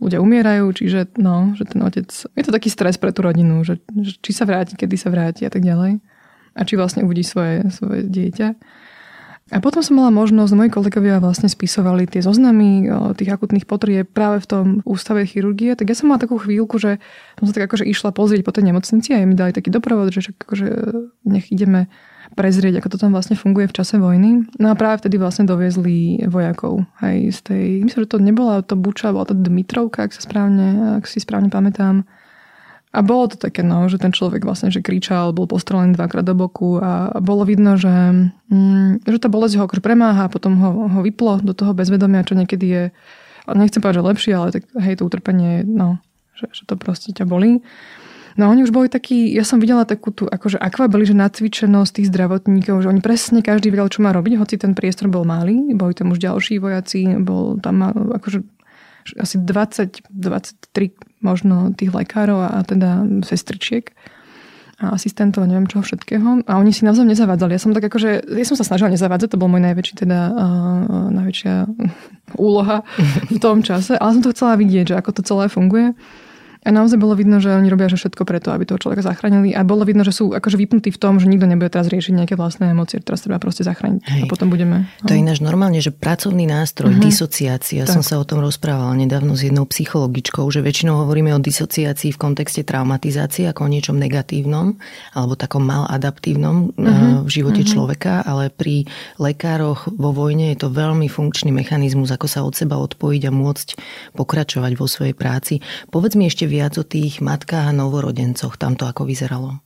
ľudia 0.00 0.24
umierajú, 0.24 0.64
čiže 0.72 1.12
no, 1.20 1.52
že 1.60 1.68
ten 1.68 1.84
otec, 1.84 2.08
je 2.08 2.44
to 2.46 2.54
taký 2.56 2.72
stres 2.72 2.96
pre 2.96 3.12
tú 3.12 3.20
rodinu, 3.20 3.60
že, 3.68 3.84
že 4.00 4.16
či 4.16 4.32
sa 4.32 4.48
vráti, 4.48 4.80
kedy 4.80 4.96
sa 4.96 5.12
vráti 5.12 5.44
a 5.44 5.52
tak 5.52 5.60
ďalej 5.60 6.00
a 6.58 6.66
či 6.66 6.74
vlastne 6.74 7.06
uvidí 7.06 7.22
svoje, 7.22 7.62
svoje 7.70 8.02
dieťa. 8.02 8.58
A 9.48 9.64
potom 9.64 9.80
som 9.80 9.96
mala 9.96 10.12
možnosť, 10.12 10.52
moji 10.52 10.68
kolegovia 10.68 11.24
vlastne 11.24 11.48
spisovali 11.48 12.04
tie 12.04 12.20
zoznamy 12.20 12.84
tých 13.16 13.32
akutných 13.32 13.64
potrieb 13.64 14.04
práve 14.04 14.44
v 14.44 14.48
tom 14.50 14.66
ústave 14.84 15.24
chirurgie, 15.24 15.72
tak 15.72 15.88
ja 15.88 15.96
som 15.96 16.12
mala 16.12 16.20
takú 16.20 16.36
chvíľku, 16.36 16.76
že 16.76 17.00
som 17.40 17.48
sa 17.48 17.56
tak 17.56 17.72
akože 17.72 17.88
išla 17.88 18.12
pozrieť 18.12 18.44
po 18.44 18.52
tej 18.52 18.68
nemocnici 18.68 19.16
a 19.16 19.24
mi 19.24 19.32
dali 19.32 19.56
taký 19.56 19.72
doprovod, 19.72 20.12
že 20.12 20.36
akože 20.36 20.68
nech 21.24 21.48
ideme 21.48 21.88
prezrieť, 22.36 22.84
ako 22.84 22.88
to 22.92 22.98
tam 23.00 23.16
vlastne 23.16 23.40
funguje 23.40 23.72
v 23.72 23.76
čase 23.80 23.96
vojny. 23.96 24.44
No 24.60 24.68
a 24.68 24.76
práve 24.76 25.00
vtedy 25.00 25.16
vlastne 25.16 25.48
doviezli 25.48 26.28
vojakov. 26.28 26.84
Hej, 27.00 27.40
z 27.40 27.40
tej, 27.40 27.64
myslím, 27.88 28.04
že 28.04 28.12
to 28.12 28.20
nebola 28.20 28.60
to 28.60 28.76
Buča, 28.76 29.16
bola 29.16 29.24
to 29.24 29.32
Dmitrovka, 29.32 30.04
ak, 30.04 30.12
sa 30.12 30.20
správne, 30.20 31.00
ak 31.00 31.08
si 31.08 31.24
správne 31.24 31.48
pamätám. 31.48 32.04
A 32.88 33.04
bolo 33.04 33.28
to 33.28 33.36
také, 33.36 33.60
no, 33.60 33.84
že 33.92 34.00
ten 34.00 34.16
človek 34.16 34.48
vlastne 34.48 34.72
že 34.72 34.80
kričal, 34.80 35.36
bol 35.36 35.44
postrelený 35.44 35.92
dvakrát 35.92 36.24
do 36.24 36.32
boku 36.32 36.80
a 36.80 37.20
bolo 37.20 37.44
vidno, 37.44 37.76
že, 37.76 37.92
mm, 38.48 39.04
že 39.04 39.18
tá 39.20 39.28
bolesť 39.28 39.60
ho 39.60 39.68
akože 39.68 39.84
premáha 39.84 40.24
a 40.24 40.32
potom 40.32 40.56
ho, 40.56 40.70
ho 40.88 41.00
vyplo 41.04 41.44
do 41.44 41.52
toho 41.52 41.76
bezvedomia, 41.76 42.24
čo 42.24 42.32
niekedy 42.32 42.66
je, 42.66 42.84
nechcem 43.52 43.84
povedať, 43.84 44.00
že 44.00 44.08
lepšie, 44.08 44.32
ale 44.32 44.48
tak 44.56 44.62
hej, 44.80 44.96
to 44.96 45.04
utrpenie, 45.04 45.68
no, 45.68 46.00
že, 46.32 46.48
že 46.48 46.62
to 46.64 46.80
proste 46.80 47.12
ťa 47.12 47.28
bolí. 47.28 47.60
No 48.38 48.54
oni 48.54 48.62
už 48.62 48.70
boli 48.70 48.86
takí, 48.86 49.34
ja 49.34 49.42
som 49.42 49.58
videla 49.58 49.82
takú 49.82 50.14
tú 50.14 50.30
akože 50.30 50.62
akvabeli, 50.62 51.02
že 51.02 51.12
nacvičenosť 51.12 51.90
tých 51.90 52.08
zdravotníkov, 52.14 52.86
že 52.86 52.88
oni 52.88 53.02
presne 53.02 53.42
každý 53.42 53.74
vedel, 53.74 53.90
čo 53.90 54.00
má 54.00 54.14
robiť, 54.14 54.38
hoci 54.38 54.54
ten 54.54 54.78
priestor 54.78 55.10
bol 55.10 55.26
malý, 55.26 55.74
boli 55.74 55.90
tam 55.90 56.14
už 56.14 56.22
ďalší 56.22 56.62
vojaci, 56.62 57.18
bol 57.18 57.58
tam 57.58 57.82
akože 58.14 58.46
asi 59.16 59.40
20, 59.40 60.04
23 60.10 61.24
možno 61.24 61.72
tých 61.72 61.94
lekárov 61.94 62.44
a 62.44 62.60
teda 62.66 63.06
sestričiek 63.24 63.96
a 64.78 64.94
asistentov, 64.94 65.42
neviem 65.42 65.66
čoho 65.66 65.82
všetkého. 65.82 66.46
A 66.46 66.52
oni 66.54 66.70
si 66.70 66.86
navzájom 66.86 67.10
nezavádzali. 67.10 67.50
Ja 67.50 67.62
som 67.62 67.74
tak 67.74 67.90
akože, 67.90 68.30
ja 68.30 68.46
som 68.46 68.54
sa 68.54 68.62
snažila 68.62 68.94
nezavádzať, 68.94 69.34
to 69.34 69.40
bol 69.40 69.50
môj 69.50 69.66
najväčší 69.66 70.06
teda, 70.06 70.20
uh, 70.30 71.10
najväčšia 71.10 71.54
úloha 72.38 72.86
v 73.34 73.38
tom 73.42 73.66
čase, 73.66 73.98
ale 73.98 74.14
som 74.14 74.22
to 74.22 74.30
chcela 74.30 74.54
vidieť, 74.54 74.94
že 74.94 74.98
ako 75.02 75.10
to 75.18 75.22
celé 75.26 75.50
funguje. 75.50 75.98
A 76.68 76.70
naozaj 76.70 77.00
bolo 77.00 77.16
vidno, 77.16 77.40
že 77.40 77.48
oni 77.48 77.72
robia 77.72 77.88
že 77.88 77.96
všetko 77.96 78.28
preto, 78.28 78.52
aby 78.52 78.68
toho 78.68 78.76
človeka 78.76 79.00
zachránili. 79.00 79.56
A 79.56 79.64
bolo 79.64 79.88
vidno, 79.88 80.04
že 80.04 80.12
sú 80.12 80.36
akože 80.36 80.60
vypnutí 80.60 80.92
v 80.92 81.00
tom, 81.00 81.16
že 81.16 81.24
nikto 81.24 81.48
nebude 81.48 81.72
teraz 81.72 81.88
riešiť 81.88 82.12
nejaké 82.12 82.34
vlastné 82.36 82.76
emócie, 82.76 83.00
teraz 83.00 83.24
treba 83.24 83.40
proste 83.40 83.64
zachrániť. 83.64 84.04
Hej. 84.04 84.22
A 84.22 84.24
potom 84.28 84.52
budeme... 84.52 84.84
To 85.08 85.16
je 85.16 85.24
no. 85.24 85.24
ináč 85.24 85.40
normálne, 85.40 85.80
že 85.80 85.88
pracovný 85.88 86.44
nástroj, 86.44 86.92
uh-huh. 86.92 87.00
disociácia. 87.00 87.88
Tak. 87.88 87.96
Som 87.96 88.04
sa 88.04 88.20
o 88.20 88.28
tom 88.28 88.44
rozprávala 88.44 88.92
nedávno 88.92 89.32
s 89.32 89.48
jednou 89.48 89.64
psychologičkou, 89.64 90.44
že 90.52 90.60
väčšinou 90.60 91.08
hovoríme 91.08 91.32
o 91.32 91.40
disociácii 91.40 92.12
v 92.12 92.18
kontexte 92.20 92.60
traumatizácie 92.68 93.48
ako 93.48 93.64
o 93.64 93.72
niečom 93.72 93.96
negatívnom 93.96 94.76
alebo 95.16 95.32
takom 95.40 95.64
maladaptívnom 95.64 96.76
uh-huh. 96.76 97.24
v 97.24 97.30
živote 97.32 97.64
uh-huh. 97.64 97.72
človeka, 97.72 98.20
ale 98.28 98.52
pri 98.52 98.84
lekároch 99.16 99.88
vo 99.96 100.12
vojne 100.12 100.52
je 100.52 100.60
to 100.60 100.68
veľmi 100.68 101.08
funkčný 101.08 101.48
mechanizmus, 101.48 102.12
ako 102.12 102.26
sa 102.28 102.44
od 102.44 102.52
seba 102.52 102.76
odpojiť 102.76 103.22
a 103.24 103.32
môcť 103.32 103.68
pokračovať 104.12 104.72
vo 104.76 104.84
svojej 104.84 105.16
práci. 105.16 105.64
Povedz 105.88 106.12
mi 106.18 106.28
ešte 106.28 106.44
viac 106.58 106.74
o 106.74 106.82
tých 106.82 107.22
matkách 107.22 107.70
a 107.70 107.76
novorodencoch. 107.76 108.58
Tam 108.58 108.74
to 108.74 108.90
ako 108.90 109.06
vyzeralo? 109.06 109.62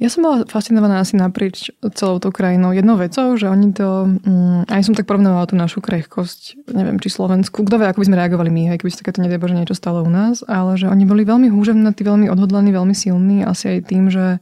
Ja 0.00 0.08
som 0.08 0.24
bola 0.24 0.48
fascinovaná 0.48 1.04
asi 1.04 1.20
naprieč 1.20 1.68
celou 1.94 2.16
tou 2.16 2.32
krajinou 2.32 2.72
jednou 2.72 2.96
vecou, 2.96 3.36
že 3.36 3.44
oni 3.44 3.76
to, 3.76 4.08
mm, 4.08 4.72
aj 4.72 4.82
som 4.88 4.96
tak 4.96 5.04
porovnávala 5.04 5.44
tú 5.44 5.54
našu 5.54 5.84
krehkosť, 5.84 6.72
neviem, 6.72 6.96
či 6.96 7.12
Slovensku, 7.12 7.60
kto 7.60 7.76
vie, 7.76 7.86
ako 7.86 8.00
by 8.00 8.06
sme 8.08 8.16
reagovali 8.16 8.50
my, 8.50 8.62
aj 8.72 8.78
keby 8.80 8.90
sa 8.90 9.00
takéto 9.04 9.20
nedej 9.20 9.36
Bože 9.36 9.52
niečo 9.52 9.76
stalo 9.76 10.00
u 10.00 10.08
nás, 10.08 10.40
ale 10.48 10.80
že 10.80 10.88
oni 10.88 11.04
boli 11.04 11.28
veľmi 11.28 11.52
húževnatí, 11.52 12.02
veľmi 12.02 12.32
odhodlaní, 12.32 12.72
veľmi 12.72 12.96
silní, 12.96 13.44
asi 13.44 13.76
aj 13.76 13.78
tým, 13.92 14.08
že 14.08 14.40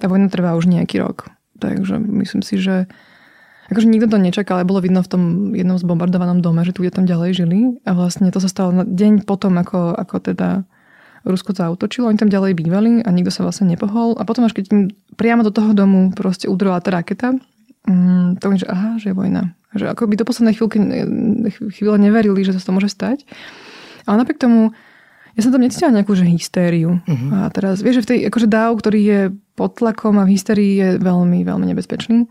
tá 0.00 0.08
vojna 0.08 0.32
trvá 0.32 0.56
už 0.56 0.64
nejaký 0.64 0.96
rok. 1.04 1.28
Takže 1.60 2.00
myslím 2.00 2.40
si, 2.40 2.56
že 2.56 2.88
Akože 3.68 3.84
nikto 3.84 4.08
to 4.08 4.16
nečakal, 4.16 4.56
ale 4.56 4.64
bolo 4.64 4.80
vidno 4.80 5.04
v 5.04 5.12
tom 5.12 5.22
jednom 5.52 5.76
zbombardovanom 5.76 6.40
dome, 6.40 6.64
že 6.64 6.72
tu 6.72 6.88
je 6.88 6.92
tam 6.92 7.04
ďalej 7.04 7.44
žili. 7.44 7.60
A 7.84 7.92
vlastne 7.92 8.32
to 8.32 8.40
sa 8.40 8.48
stalo 8.48 8.72
deň 8.72 9.28
potom, 9.28 9.60
ako, 9.60 9.92
ako 9.92 10.24
teda 10.24 10.64
Rusko 11.26 11.54
zautočilo. 11.54 12.10
Oni 12.10 12.18
tam 12.20 12.30
ďalej 12.30 12.54
bývali 12.54 13.02
a 13.02 13.08
nikto 13.10 13.34
sa 13.34 13.42
vlastne 13.42 13.70
nepohol. 13.70 14.14
A 14.18 14.22
potom 14.22 14.46
až 14.46 14.54
keď 14.54 14.64
im 14.70 14.80
priamo 15.18 15.42
do 15.42 15.50
toho 15.50 15.74
domu 15.74 16.14
proste 16.14 16.46
udrela 16.46 16.78
tá 16.78 16.94
raketa, 16.94 17.34
mm, 17.86 18.38
to 18.38 18.46
že 18.54 18.66
aha, 18.66 18.98
že 19.02 19.10
je 19.10 19.18
vojna. 19.18 19.54
Že 19.74 19.92
ako 19.92 20.02
by 20.08 20.14
do 20.16 20.28
poslednej 20.28 20.54
chvíľky, 20.56 20.78
chvíle 21.74 21.96
neverili, 22.00 22.40
že 22.46 22.54
sa 22.56 22.62
to 22.62 22.72
môže 22.72 22.88
stať. 22.92 23.26
Ale 24.08 24.24
napriek 24.24 24.40
tomu 24.40 24.72
ja 25.38 25.46
som 25.46 25.54
tam 25.54 25.62
necítila 25.62 25.94
nejakú 25.94 26.18
že 26.18 26.26
hystériu. 26.26 26.98
Uh-huh. 26.98 27.30
A 27.30 27.46
teraz, 27.54 27.78
vieš, 27.78 28.02
že 28.02 28.04
v 28.04 28.10
tej 28.10 28.18
akože 28.26 28.50
dáv, 28.50 28.74
ktorý 28.74 29.00
je 29.06 29.20
pod 29.54 29.78
tlakom 29.78 30.18
a 30.18 30.26
v 30.26 30.34
hystérii 30.34 30.72
je 30.74 30.88
veľmi, 30.98 31.46
veľmi 31.46 31.62
nebezpečný. 31.70 32.26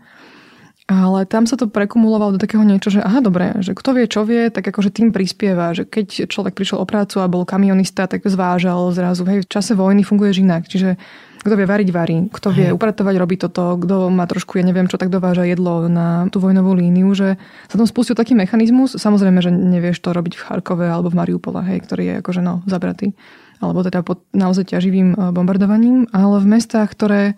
Ale 0.88 1.28
tam 1.28 1.44
sa 1.44 1.60
to 1.60 1.68
prekumulovalo 1.68 2.40
do 2.40 2.40
takého 2.40 2.64
niečo, 2.64 2.88
že 2.88 3.04
aha, 3.04 3.20
dobre, 3.20 3.52
že 3.60 3.76
kto 3.76 3.92
vie, 3.92 4.08
čo 4.08 4.24
vie, 4.24 4.48
tak 4.48 4.64
akože 4.72 4.88
tým 4.88 5.12
prispieva, 5.12 5.76
že 5.76 5.84
keď 5.84 6.32
človek 6.32 6.56
prišiel 6.56 6.80
o 6.80 6.88
prácu 6.88 7.20
a 7.20 7.28
bol 7.28 7.44
kamionista, 7.44 8.08
tak 8.08 8.24
zvážal 8.24 8.88
zrazu, 8.96 9.28
hej, 9.28 9.44
v 9.44 9.50
čase 9.52 9.76
vojny 9.76 10.00
funguje 10.00 10.40
inak. 10.40 10.64
Čiže 10.64 10.96
kto 11.44 11.54
vie 11.60 11.68
variť, 11.68 11.88
varí. 11.92 12.16
Kto 12.32 12.50
vie 12.50 12.72
upratovať, 12.72 13.14
robí 13.20 13.36
toto. 13.36 13.76
Kto 13.78 14.08
má 14.08 14.24
trošku, 14.24 14.56
ja 14.56 14.64
neviem 14.64 14.88
čo, 14.90 14.96
tak 14.96 15.12
dováža 15.12 15.46
jedlo 15.46 15.86
na 15.86 16.26
tú 16.32 16.40
vojnovú 16.42 16.74
líniu, 16.74 17.12
že 17.12 17.36
sa 17.68 17.76
tam 17.78 17.86
spustil 17.86 18.18
taký 18.18 18.32
mechanizmus. 18.34 18.96
Samozrejme, 18.96 19.44
že 19.44 19.52
nevieš 19.52 20.02
to 20.02 20.16
robiť 20.16 20.40
v 20.40 20.44
Charkove 20.44 20.88
alebo 20.88 21.12
v 21.12 21.18
Mariupole, 21.20 21.62
hej, 21.68 21.84
ktorý 21.84 22.02
je 22.04 22.14
akože 22.24 22.40
no, 22.42 22.64
zabratý. 22.64 23.12
Alebo 23.60 23.84
teda 23.84 24.00
pod 24.00 24.24
naozaj 24.34 24.72
ťaživým 24.72 25.14
eh, 25.14 25.18
bombardovaním. 25.30 26.08
Ale 26.16 26.40
v 26.42 26.48
mestách, 26.48 26.90
ktoré 26.96 27.36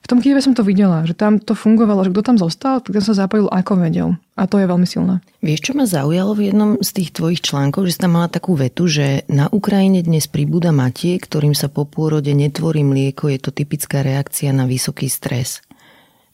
v 0.00 0.06
tom 0.08 0.18
Kieve 0.24 0.40
som 0.40 0.56
to 0.56 0.64
videla, 0.64 1.04
že 1.04 1.12
tam 1.14 1.38
to 1.38 1.52
fungovalo, 1.52 2.02
že 2.02 2.10
kto 2.10 2.22
tam 2.24 2.36
zostal, 2.40 2.80
tak 2.80 2.98
sa 2.98 3.14
zapojil 3.14 3.46
ako 3.52 3.72
vedel. 3.78 4.08
A 4.34 4.48
to 4.48 4.56
je 4.56 4.66
veľmi 4.66 4.88
silné. 4.88 5.20
Vieš, 5.44 5.70
čo 5.70 5.72
ma 5.76 5.84
zaujalo 5.84 6.32
v 6.34 6.50
jednom 6.50 6.70
z 6.80 6.90
tých 6.96 7.12
tvojich 7.12 7.44
článkov, 7.44 7.84
že 7.84 7.94
si 7.94 8.02
tam 8.02 8.16
mala 8.16 8.32
takú 8.32 8.56
vetu, 8.56 8.88
že 8.88 9.28
na 9.28 9.46
Ukrajine 9.52 10.00
dnes 10.00 10.26
pribúda 10.26 10.72
matie, 10.72 11.20
ktorým 11.20 11.52
sa 11.52 11.68
po 11.68 11.84
pôrode 11.84 12.32
netvorí 12.32 12.80
mlieko, 12.80 13.28
je 13.28 13.38
to 13.38 13.52
typická 13.52 14.00
reakcia 14.00 14.50
na 14.56 14.64
vysoký 14.64 15.12
stres. 15.12 15.60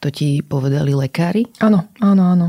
To 0.01 0.15
ti 0.15 0.41
povedali 0.47 0.95
lekári? 0.95 1.51
Áno, 1.59 1.91
áno, 1.99 2.23
áno. 2.23 2.49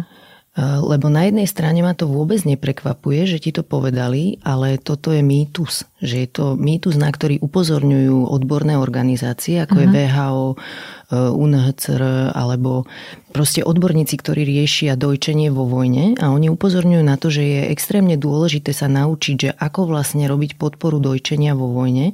Lebo 0.58 1.06
na 1.14 1.30
jednej 1.30 1.46
strane 1.46 1.86
ma 1.86 1.94
to 1.94 2.10
vôbec 2.10 2.42
neprekvapuje, 2.42 3.30
že 3.30 3.38
ti 3.38 3.54
to 3.54 3.62
povedali, 3.62 4.42
ale 4.42 4.82
toto 4.82 5.14
je 5.14 5.22
mýtus. 5.22 5.86
Že 5.98 6.16
je 6.24 6.30
to 6.30 6.46
mýtus, 6.54 6.96
na 6.96 7.10
ktorý 7.10 7.42
upozorňujú 7.42 8.30
odborné 8.30 8.78
organizácie, 8.78 9.62
ako 9.64 9.76
uh-huh. 9.78 9.86
je 9.86 9.94
VHO, 9.94 10.46
mhm. 10.54 10.98
UNHCR 11.08 12.36
alebo 12.36 12.84
proste 13.32 13.64
odborníci, 13.64 14.20
ktorí 14.20 14.44
riešia 14.44 15.00
dojčenie 15.00 15.48
vo 15.56 15.64
vojne 15.64 16.20
a 16.20 16.36
oni 16.36 16.52
upozorňujú 16.52 17.04
na 17.06 17.16
to, 17.16 17.32
že 17.32 17.44
je 17.48 17.62
extrémne 17.72 18.20
dôležité 18.20 18.76
sa 18.76 18.92
naučiť, 18.92 19.36
že 19.40 19.50
ako 19.56 19.88
vlastne 19.88 20.28
robiť 20.28 20.60
podporu 20.60 21.00
dojčenia 21.00 21.56
vo 21.56 21.72
vojne, 21.72 22.12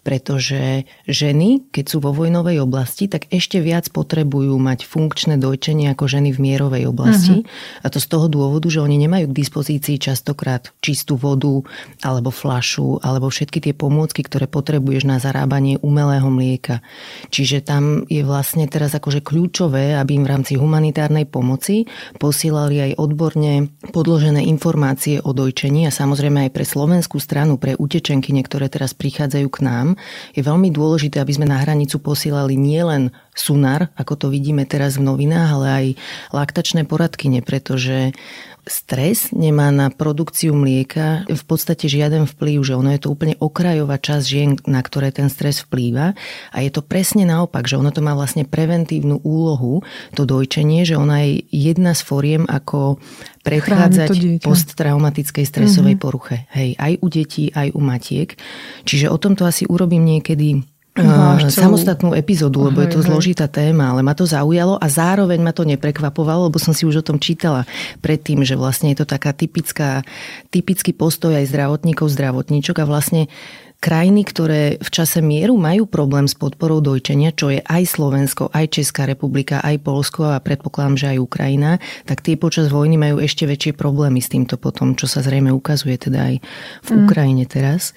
pretože 0.00 0.88
ženy, 1.04 1.68
keď 1.68 1.84
sú 1.84 2.00
vo 2.00 2.16
vojnovej 2.16 2.64
oblasti, 2.64 3.12
tak 3.12 3.28
ešte 3.28 3.60
viac 3.60 3.92
potrebujú 3.92 4.56
mať 4.56 4.88
funkčné 4.88 5.36
dojčenie 5.36 5.92
ako 5.92 6.08
ženy 6.08 6.32
v 6.32 6.40
mierovej 6.40 6.88
oblasti. 6.88 7.44
Uh-huh. 7.44 7.84
A 7.84 7.92
to 7.92 8.00
z 8.00 8.08
toho 8.08 8.32
dôvodu, 8.32 8.72
že 8.72 8.80
oni 8.80 8.96
nemajú 9.04 9.28
k 9.28 9.36
dispozícii 9.36 10.00
častokrát 10.00 10.72
čistú 10.80 11.20
vodu 11.20 11.60
alebo 12.00 12.32
flašu 12.32 13.04
alebo 13.04 13.19
všetky 13.28 13.60
tie 13.60 13.74
pomôcky, 13.76 14.24
ktoré 14.24 14.48
potrebuješ 14.48 15.04
na 15.04 15.20
zarábanie 15.20 15.76
umelého 15.84 16.30
mlieka. 16.32 16.80
Čiže 17.28 17.60
tam 17.60 18.08
je 18.08 18.24
vlastne 18.24 18.64
teraz 18.70 18.96
akože 18.96 19.20
kľúčové, 19.20 19.98
aby 20.00 20.16
im 20.16 20.24
v 20.24 20.32
rámci 20.32 20.56
humanitárnej 20.56 21.28
pomoci 21.28 21.84
posielali 22.16 22.80
aj 22.80 22.92
odborne 22.96 23.68
podložené 23.92 24.46
informácie 24.48 25.20
o 25.20 25.36
dojčení 25.36 25.84
a 25.84 25.92
samozrejme 25.92 26.48
aj 26.48 26.54
pre 26.54 26.64
slovenskú 26.64 27.20
stranu, 27.20 27.60
pre 27.60 27.76
utečenky, 27.76 28.30
ktoré 28.30 28.70
teraz 28.70 28.94
prichádzajú 28.94 29.48
k 29.50 29.58
nám, 29.66 29.86
je 30.32 30.40
veľmi 30.46 30.70
dôležité, 30.70 31.18
aby 31.18 31.34
sme 31.34 31.50
na 31.50 31.58
hranicu 31.58 31.98
posielali 31.98 32.54
nielen 32.54 33.10
sunar, 33.40 33.88
ako 33.96 34.14
to 34.14 34.26
vidíme 34.28 34.68
teraz 34.68 35.00
v 35.00 35.08
novinách, 35.08 35.50
ale 35.56 35.66
aj 35.68 35.86
laktačné 36.36 36.84
poradkyne, 36.84 37.40
pretože 37.40 38.12
Stres 38.68 39.32
nemá 39.32 39.72
na 39.72 39.88
produkciu 39.88 40.52
mlieka 40.52 41.24
v 41.24 41.44
podstate 41.48 41.88
žiaden 41.88 42.28
vplyv, 42.28 42.60
že 42.60 42.76
ono 42.76 42.92
je 42.92 43.00
to 43.00 43.08
úplne 43.08 43.34
okrajová 43.40 43.96
časť 43.96 44.24
žien, 44.28 44.50
na 44.68 44.84
ktoré 44.84 45.08
ten 45.10 45.26
stres 45.26 45.64
vplýva 45.64 46.12
a 46.52 46.56
je 46.60 46.70
to 46.70 46.84
presne 46.84 47.24
naopak, 47.24 47.64
že 47.64 47.80
ono 47.80 47.88
to 47.88 48.04
má 48.04 48.12
vlastne 48.12 48.44
preventívnu 48.44 49.24
úlohu, 49.24 49.80
to 50.12 50.28
dojčenie, 50.28 50.84
že 50.84 51.00
ona 51.00 51.24
je 51.24 51.42
jedna 51.50 51.96
z 51.96 52.04
foriem, 52.04 52.44
ako 52.46 53.00
predchádzať 53.42 54.44
posttraumatickej 54.44 55.44
stresovej 55.48 55.96
mm-hmm. 55.96 56.04
poruche. 56.04 56.44
Hej, 56.52 56.76
aj 56.76 56.92
u 57.00 57.06
detí, 57.08 57.48
aj 57.50 57.72
u 57.72 57.80
matiek. 57.80 58.36
Čiže 58.84 59.08
o 59.08 59.16
tomto 59.16 59.48
asi 59.48 59.64
urobím 59.64 60.04
niekedy 60.04 60.62
Váš 60.90 61.54
samostatnú 61.54 62.18
epizódu, 62.18 62.66
lebo 62.66 62.82
je 62.82 62.90
to 62.90 63.00
zložitá 63.06 63.46
téma, 63.46 63.94
ale 63.94 64.02
ma 64.02 64.10
to 64.10 64.26
zaujalo 64.26 64.74
a 64.74 64.90
zároveň 64.90 65.38
ma 65.38 65.54
to 65.54 65.62
neprekvapovalo, 65.62 66.50
lebo 66.50 66.58
som 66.58 66.74
si 66.74 66.82
už 66.82 67.00
o 67.00 67.06
tom 67.06 67.22
čítala 67.22 67.62
predtým, 68.02 68.42
že 68.42 68.58
vlastne 68.58 68.90
je 68.90 68.98
to 68.98 69.06
taká 69.06 69.30
typická, 69.30 70.02
typický 70.50 70.90
postoj 70.90 71.38
aj 71.38 71.46
zdravotníkov, 71.46 72.10
zdravotníčok 72.10 72.82
a 72.82 72.90
vlastne 72.90 73.30
krajiny, 73.80 74.26
ktoré 74.28 74.76
v 74.76 74.90
čase 74.92 75.24
mieru 75.24 75.56
majú 75.56 75.88
problém 75.88 76.28
s 76.28 76.36
podporou 76.36 76.84
dojčenia, 76.84 77.32
čo 77.32 77.48
je 77.48 77.64
aj 77.64 77.82
Slovensko, 77.86 78.52
aj 78.52 78.76
Česká 78.76 79.08
republika, 79.08 79.64
aj 79.64 79.80
Polsko 79.80 80.36
a 80.36 80.42
predpokladám, 80.42 81.00
že 81.00 81.06
aj 81.16 81.18
Ukrajina, 81.24 81.70
tak 82.04 82.20
tie 82.20 82.36
počas 82.36 82.68
vojny 82.68 83.00
majú 83.00 83.22
ešte 83.22 83.48
väčšie 83.48 83.72
problémy 83.72 84.20
s 84.20 84.28
týmto 84.28 84.60
potom, 84.60 84.92
čo 84.98 85.08
sa 85.08 85.24
zrejme 85.24 85.48
ukazuje 85.54 85.96
teda 85.96 86.34
aj 86.34 86.34
v 86.84 86.88
mm. 86.92 86.98
Ukrajine 87.08 87.44
teraz. 87.48 87.96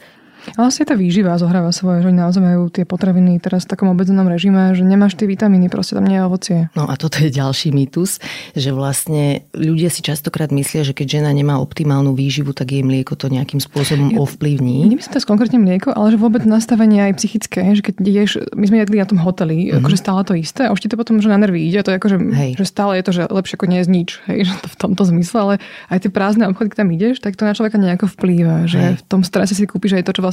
Ale 0.56 0.70
asi 0.70 0.84
tá 0.84 0.94
výživa 0.94 1.36
zohráva 1.40 1.72
svoje, 1.76 2.04
že 2.04 2.10
oni 2.12 2.20
naozaj 2.20 2.42
majú 2.44 2.70
tie 2.70 2.84
potraviny 2.84 3.40
teraz 3.40 3.66
v 3.66 3.76
takom 3.76 3.90
obedzenom 3.92 4.28
režime, 4.28 4.76
že 4.76 4.86
nemáš 4.86 5.16
tie 5.16 5.28
vitamíny, 5.28 5.72
proste 5.72 5.96
tam 5.98 6.06
nie 6.06 6.20
je 6.20 6.24
ovocie. 6.24 6.58
No 6.78 6.88
a 6.88 6.94
toto 7.00 7.24
je 7.24 7.30
ďalší 7.34 7.74
mýtus, 7.74 8.22
že 8.54 8.70
vlastne 8.76 9.48
ľudia 9.56 9.90
si 9.90 10.06
častokrát 10.06 10.52
myslia, 10.52 10.86
že 10.86 10.94
keď 10.96 11.22
žena 11.22 11.32
nemá 11.32 11.58
optimálnu 11.60 12.14
výživu, 12.14 12.52
tak 12.52 12.76
jej 12.76 12.84
mlieko 12.84 13.16
to 13.16 13.28
nejakým 13.32 13.60
spôsobom 13.60 14.14
ja, 14.14 14.20
ovplyvní. 14.20 14.88
Nemyslím 14.90 15.14
to 15.14 15.20
konkrétne 15.24 15.60
mlieko, 15.62 15.94
ale 15.94 16.16
že 16.16 16.18
vôbec 16.18 16.44
nastavenie 16.44 17.12
aj 17.12 17.14
psychické, 17.22 17.62
že 17.78 17.86
keď 17.86 17.96
ješ, 18.02 18.32
my 18.58 18.66
sme 18.66 18.78
jedli 18.82 18.98
na 19.00 19.08
tom 19.08 19.20
hoteli, 19.22 19.70
mm-hmm. 19.70 19.80
akože 19.80 19.98
stále 20.00 20.22
to 20.26 20.34
isté 20.34 20.66
a 20.66 20.74
už 20.74 20.82
ti 20.82 20.90
to 20.90 20.98
potom 20.98 21.22
že 21.22 21.30
na 21.30 21.38
nervy 21.38 21.62
ide, 21.70 21.86
to 21.86 21.94
je 21.94 21.98
akože, 22.02 22.18
hej. 22.34 22.52
že 22.58 22.66
stále 22.66 23.00
je 23.00 23.04
to, 23.06 23.12
že 23.14 23.24
lepšie 23.30 23.56
ako 23.56 23.66
nie 23.70 23.80
je 23.80 23.86
nič, 23.86 24.10
hej, 24.26 24.40
že 24.50 24.54
to 24.66 24.68
v 24.68 24.78
tomto 24.82 25.04
zmysle, 25.06 25.38
ale 25.38 25.54
aj 25.94 25.98
tie 26.02 26.12
prázdne 26.12 26.50
obchody, 26.50 26.74
keď 26.74 26.80
tam 26.82 26.90
ideš, 26.90 27.16
tak 27.22 27.38
to 27.38 27.46
na 27.46 27.54
človeka 27.54 27.78
nejako 27.78 28.10
vplýva, 28.10 28.66
že 28.66 28.80
hej. 28.82 28.94
v 28.98 29.04
tom 29.06 29.22
strese 29.22 29.54
si 29.54 29.70
kúpiš 29.70 30.02
aj 30.02 30.04
to, 30.10 30.12
čo 30.18 30.22
vlastne, 30.26 30.33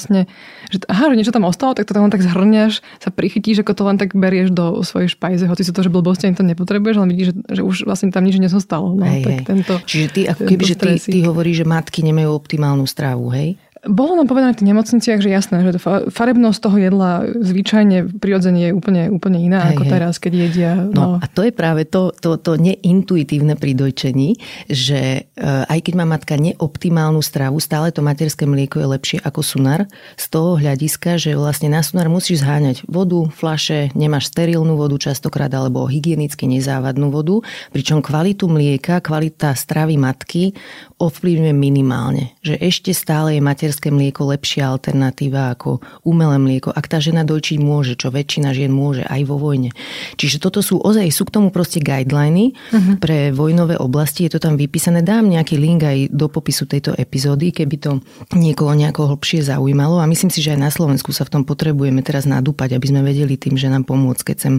že 0.70 0.76
aha, 0.86 1.12
že 1.12 1.18
niečo 1.18 1.34
tam 1.34 1.44
ostalo, 1.44 1.76
tak 1.76 1.84
to 1.84 1.92
tam 1.92 2.06
len 2.06 2.12
tak 2.14 2.24
zhrňaš, 2.24 2.80
sa 3.02 3.10
prichytíš, 3.10 3.60
ako 3.60 3.72
to 3.74 3.82
len 3.84 3.96
tak 3.98 4.16
berieš 4.16 4.54
do 4.54 4.80
svojej 4.86 5.12
špajze, 5.12 5.44
hoci 5.50 5.62
sú 5.66 5.72
to, 5.74 5.84
že 5.84 5.90
blbosti 5.90 6.30
ani 6.30 6.38
to 6.38 6.46
nepotrebuješ, 6.46 6.96
ale 6.96 7.10
vidíš, 7.10 7.26
že, 7.32 7.60
že 7.60 7.62
už 7.66 7.76
vlastne 7.84 8.14
tam 8.14 8.24
nič 8.24 8.40
nezostalo. 8.40 8.94
No, 8.96 9.04
hej, 9.04 9.22
tak 9.26 9.34
hej. 9.34 9.44
Tento, 9.44 9.72
Čiže 9.84 10.06
ty, 10.12 10.20
ako 10.30 10.42
keby, 10.46 10.62
že 10.64 10.76
ty, 10.78 10.90
ty 10.96 11.18
hovoríš, 11.26 11.62
že 11.62 11.66
matky 11.66 12.00
nemajú 12.06 12.30
optimálnu 12.32 12.84
strávu, 12.86 13.32
hej? 13.34 13.58
Bolo 13.80 14.12
nám 14.12 14.28
povedané 14.28 14.52
v 14.52 14.60
tých 14.60 14.70
nemocniciach, 14.76 15.20
že 15.24 15.32
jasné, 15.32 15.64
že 15.64 15.80
farebnosť 16.12 16.58
toho 16.60 16.76
jedla 16.76 17.24
zvyčajne 17.32 18.20
prirodzene 18.20 18.68
je 18.68 18.70
úplne, 18.76 19.08
úplne 19.08 19.40
iná 19.40 19.64
hej, 19.64 19.72
ako 19.72 19.82
hej. 19.88 19.92
teraz, 19.96 20.14
keď 20.20 20.32
jedia. 20.36 20.72
No. 20.76 20.92
no 20.92 21.06
a 21.16 21.24
to 21.24 21.48
je 21.48 21.52
práve 21.54 21.88
to, 21.88 22.12
to, 22.12 22.36
to 22.36 22.60
neintuitívne 22.60 23.56
pri 23.56 23.72
dojčení, 23.72 24.36
že 24.68 25.32
uh, 25.32 25.64
aj 25.64 25.80
keď 25.80 25.94
má 25.96 26.04
matka 26.04 26.36
neoptimálnu 26.36 27.24
stravu, 27.24 27.56
stále 27.56 27.88
to 27.88 28.04
materské 28.04 28.44
mlieko 28.44 28.84
je 28.84 28.86
lepšie 29.00 29.18
ako 29.24 29.40
sunar 29.40 29.88
z 30.20 30.26
toho 30.28 30.60
hľadiska, 30.60 31.16
že 31.16 31.32
vlastne 31.32 31.72
na 31.72 31.80
sunar 31.80 32.12
musíš 32.12 32.44
zháňať 32.44 32.84
vodu, 32.84 33.32
flaše, 33.32 33.96
nemáš 33.96 34.28
sterilnú 34.28 34.76
vodu 34.76 35.00
častokrát 35.00 35.48
alebo 35.56 35.88
hygienicky 35.88 36.44
nezávadnú 36.44 37.08
vodu, 37.08 37.40
pričom 37.72 38.04
kvalitu 38.04 38.44
mlieka, 38.44 39.00
kvalita 39.00 39.56
stravy 39.56 39.96
matky 39.96 40.52
ovplyvňuje 41.00 41.54
minimálne. 41.56 42.36
Že 42.44 42.60
ešte 42.60 42.92
stále 42.92 43.40
je 43.40 43.40
mater 43.40 43.69
materské 43.70 43.94
mlieko 43.94 44.26
lepšia 44.34 44.66
alternatíva 44.66 45.54
ako 45.54 45.78
umelé 46.02 46.42
mlieko, 46.42 46.74
ak 46.74 46.90
tá 46.90 46.98
žena 46.98 47.22
dojčiť 47.22 47.62
môže, 47.62 47.94
čo 47.94 48.10
väčšina 48.10 48.50
žien 48.50 48.74
môže 48.74 49.06
aj 49.06 49.22
vo 49.30 49.38
vojne. 49.38 49.70
Čiže 50.18 50.42
toto 50.42 50.58
sú 50.58 50.82
ozaj, 50.82 51.06
sú 51.14 51.22
k 51.22 51.38
tomu 51.38 51.54
proste 51.54 51.78
guideliny 51.78 52.58
uh-huh. 52.74 52.98
pre 52.98 53.30
vojnové 53.30 53.78
oblasti, 53.78 54.26
je 54.26 54.34
to 54.34 54.42
tam 54.42 54.58
vypísané. 54.58 55.06
Dám 55.06 55.30
nejaký 55.30 55.54
link 55.54 55.86
aj 55.86 56.10
do 56.10 56.26
popisu 56.26 56.66
tejto 56.66 56.98
epizódy, 56.98 57.54
keby 57.54 57.76
to 57.78 58.02
niekoho 58.34 58.74
nejako 58.74 59.14
hlbšie 59.14 59.46
zaujímalo 59.46 60.02
a 60.02 60.10
myslím 60.10 60.34
si, 60.34 60.42
že 60.42 60.58
aj 60.58 60.60
na 60.66 60.70
Slovensku 60.74 61.14
sa 61.14 61.22
v 61.22 61.38
tom 61.38 61.42
potrebujeme 61.46 62.02
teraz 62.02 62.26
nadúpať, 62.26 62.74
aby 62.74 62.90
sme 62.90 63.06
vedeli 63.06 63.38
tým, 63.38 63.54
že 63.54 63.70
nám 63.70 63.86
pomôcť, 63.86 64.34
keď 64.34 64.36
sem 64.42 64.54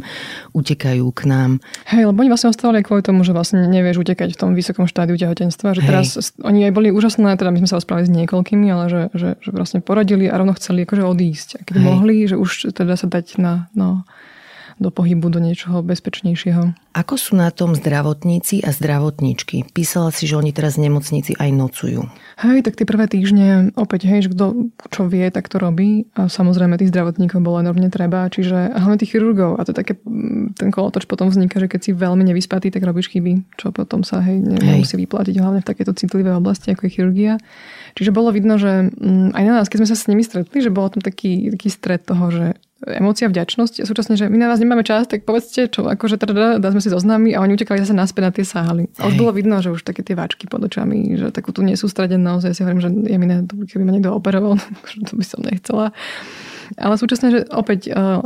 utekajú 0.56 1.04
k 1.12 1.21
nám. 1.28 1.60
Hej, 1.91 2.08
lebo 2.08 2.24
oni 2.24 2.32
vlastne 2.32 2.56
ostávali 2.56 2.80
kvôli 2.80 3.04
tomu, 3.04 3.28
že 3.28 3.36
vlastne 3.36 3.67
nevieš 3.67 4.08
utekať 4.08 4.32
v 4.32 4.39
tom 4.39 4.56
vysokom 4.56 4.88
štádiu 4.88 5.19
tehotenstva, 5.19 5.76
že 5.76 5.84
Hej. 5.84 5.88
teraz 5.91 6.08
oni 6.39 6.71
aj 6.71 6.71
boli 6.71 6.95
úžasné, 6.95 7.36
teda 7.36 7.52
my 7.52 7.60
sme 7.60 7.69
sa 7.69 7.76
rozprávali 7.76 8.08
s 8.08 8.15
niekoľkými, 8.15 8.67
ale 8.71 8.86
že 8.88 9.00
že, 9.15 9.41
že 9.41 9.49
vlastne 9.49 9.79
poradili 9.81 10.29
a 10.29 10.37
rovno 10.37 10.53
chceli 10.53 10.85
akože 10.85 11.03
odísť. 11.07 11.49
A 11.57 11.61
keď 11.65 11.75
Hej. 11.79 11.85
mohli, 11.87 12.15
že 12.29 12.35
už 12.37 12.75
teda 12.75 12.93
sa 12.99 13.07
dať 13.09 13.41
na, 13.41 13.71
no, 13.73 14.05
do 14.81 14.89
pohybu, 14.89 15.29
do 15.29 15.37
niečoho 15.37 15.85
bezpečnejšieho. 15.85 16.73
Ako 16.97 17.13
sú 17.15 17.37
na 17.37 17.53
tom 17.53 17.77
zdravotníci 17.77 18.65
a 18.65 18.73
zdravotníčky? 18.73 19.69
Písala 19.69 20.09
si, 20.09 20.25
že 20.25 20.35
oni 20.35 20.49
teraz 20.49 20.75
v 20.75 20.89
nemocnici 20.89 21.37
aj 21.37 21.49
nocujú. 21.53 22.09
Hej, 22.41 22.65
tak 22.65 22.81
tie 22.81 22.89
prvé 22.89 23.05
týždne 23.05 23.69
opäť, 23.77 24.09
hej, 24.09 24.25
že 24.27 24.33
kto 24.33 24.73
čo 24.89 25.05
vie, 25.05 25.29
tak 25.29 25.45
to 25.53 25.61
robí. 25.61 26.09
A 26.17 26.25
samozrejme 26.25 26.81
tých 26.81 26.89
zdravotníkov 26.89 27.45
bolo 27.45 27.61
enormne 27.61 27.93
treba, 27.93 28.25
čiže 28.27 28.73
hlavne 28.73 28.97
tých 28.97 29.13
chirurgov. 29.13 29.61
A 29.61 29.63
to 29.63 29.71
také, 29.71 30.01
mm, 30.01 30.57
ten 30.57 30.73
kolotoč 30.73 31.05
potom 31.05 31.29
vzniká, 31.29 31.61
že 31.61 31.69
keď 31.69 31.79
si 31.85 31.91
veľmi 31.93 32.25
nevyspatý, 32.25 32.73
tak 32.73 32.81
robíš 32.81 33.13
chyby, 33.13 33.61
čo 33.61 33.69
potom 33.69 34.01
sa 34.01 34.19
hej, 34.25 34.41
nemusí 34.41 34.97
vyplatiť, 34.97 35.37
hlavne 35.37 35.61
v 35.61 35.69
takéto 35.69 35.93
citlivej 35.93 36.41
oblasti, 36.41 36.73
ako 36.73 36.89
je 36.89 36.91
chirurgia. 36.91 37.33
Čiže 37.95 38.15
bolo 38.15 38.32
vidno, 38.32 38.56
že 38.56 38.91
mm, 38.91 39.36
aj 39.36 39.43
na 39.43 39.54
nás, 39.62 39.67
keď 39.67 39.84
sme 39.84 39.89
sa 39.91 39.97
s 39.97 40.08
nimi 40.08 40.23
stretli, 40.23 40.60
že 40.63 40.73
bolo 40.73 40.91
tam 40.91 41.01
taký, 41.04 41.51
taký 41.54 41.69
stred 41.69 42.04
toho, 42.08 42.32
že 42.32 42.45
emócia 42.82 43.30
vďačnosť 43.30 43.86
a 43.86 43.86
súčasne, 43.86 44.17
že 44.17 44.25
my 44.25 44.38
na 44.41 44.49
vás 44.49 44.58
nemáme 44.58 44.82
čas, 44.82 45.06
tak 45.06 45.21
povedzte, 45.21 45.69
čo 45.69 45.86
akože 45.86 46.17
teda 46.17 46.58
dá 46.58 46.67
sme 46.73 46.82
si 46.82 46.89
zoznámi 46.89 47.38
a 47.38 47.45
oni 47.45 47.54
utekali 47.54 47.77
zase 47.77 47.93
naspäť 47.93 48.23
na 48.25 48.32
tie 48.34 48.45
sály. 48.45 48.89
A 48.97 49.06
už 49.06 49.21
bolo 49.21 49.30
vidno, 49.30 49.62
že 49.62 49.69
už 49.69 49.86
také 49.86 50.01
tie 50.01 50.17
váčky 50.17 50.49
pod 50.49 50.65
očami, 50.65 51.13
že 51.13 51.30
takú 51.30 51.54
tú 51.54 51.62
nesústredenosť. 51.62 52.43
Ja 52.49 52.54
si 52.58 52.62
hovorím, 52.65 52.82
že 52.82 52.89
je 52.89 53.17
mi 53.21 53.27
keby 53.69 53.84
ma 53.86 53.93
niekto 53.93 54.17
operoval, 54.17 54.58
to 55.08 55.13
by 55.13 55.25
som 55.25 55.45
nechcela. 55.45 55.93
Ale 56.80 56.95
súčasne, 56.97 57.27
že 57.30 57.39
opäť 57.54 57.93
uh, 57.93 58.25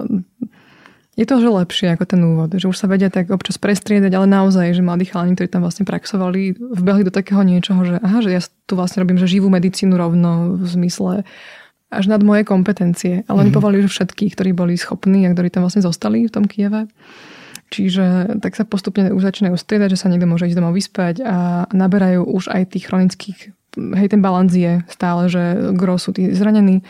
je 1.15 1.23
to 1.23 1.39
že 1.39 1.47
lepšie 1.47 1.87
ako 1.95 2.03
ten 2.03 2.19
úvod, 2.19 2.51
že 2.51 2.67
už 2.67 2.75
sa 2.75 2.91
vedia 2.91 3.07
tak 3.07 3.31
občas 3.31 3.55
prestriedať, 3.55 4.11
ale 4.11 4.27
naozaj, 4.27 4.75
že 4.75 4.83
mladí 4.83 5.07
chalani, 5.07 5.39
ktorí 5.39 5.47
tam 5.47 5.63
vlastne 5.63 5.87
praxovali, 5.87 6.59
vbehli 6.59 7.07
do 7.07 7.11
takého 7.15 7.39
niečoho, 7.39 7.87
že 7.87 7.95
aha, 8.03 8.19
že 8.19 8.35
ja 8.35 8.41
tu 8.67 8.75
vlastne 8.75 8.99
robím 8.99 9.15
že 9.15 9.31
živú 9.31 9.47
medicínu 9.47 9.95
rovno 9.95 10.59
v 10.59 10.67
zmysle 10.67 11.23
až 11.87 12.05
nad 12.11 12.19
moje 12.19 12.43
kompetencie. 12.43 13.23
Ale 13.23 13.23
mm-hmm. 13.23 13.41
oni 13.41 13.51
mhm. 13.51 13.57
povolili 13.57 13.87
všetkých, 13.87 14.35
ktorí 14.35 14.51
boli 14.51 14.75
schopní 14.75 15.23
a 15.23 15.31
ktorí 15.31 15.47
tam 15.47 15.63
vlastne 15.63 15.87
zostali 15.87 16.27
v 16.27 16.33
tom 16.35 16.45
Kieve. 16.51 16.91
Čiže 17.73 18.37
tak 18.45 18.53
sa 18.53 18.67
postupne 18.67 19.09
už 19.09 19.25
začínajú 19.25 19.57
striedať, 19.57 19.97
že 19.97 19.99
sa 20.05 20.11
niekto 20.11 20.29
môže 20.29 20.45
ísť 20.45 20.57
domov 20.59 20.77
vyspať 20.77 21.25
a 21.25 21.65
naberajú 21.73 22.21
už 22.21 22.53
aj 22.53 22.77
tých 22.77 22.85
chronických, 22.91 23.37
hej, 23.73 24.07
ten 24.07 24.21
balans 24.21 24.53
je 24.53 24.85
stále, 24.85 25.25
že 25.33 25.73
gro 25.73 25.97
sú 25.97 26.13
tí 26.13 26.29
zranení 26.29 26.85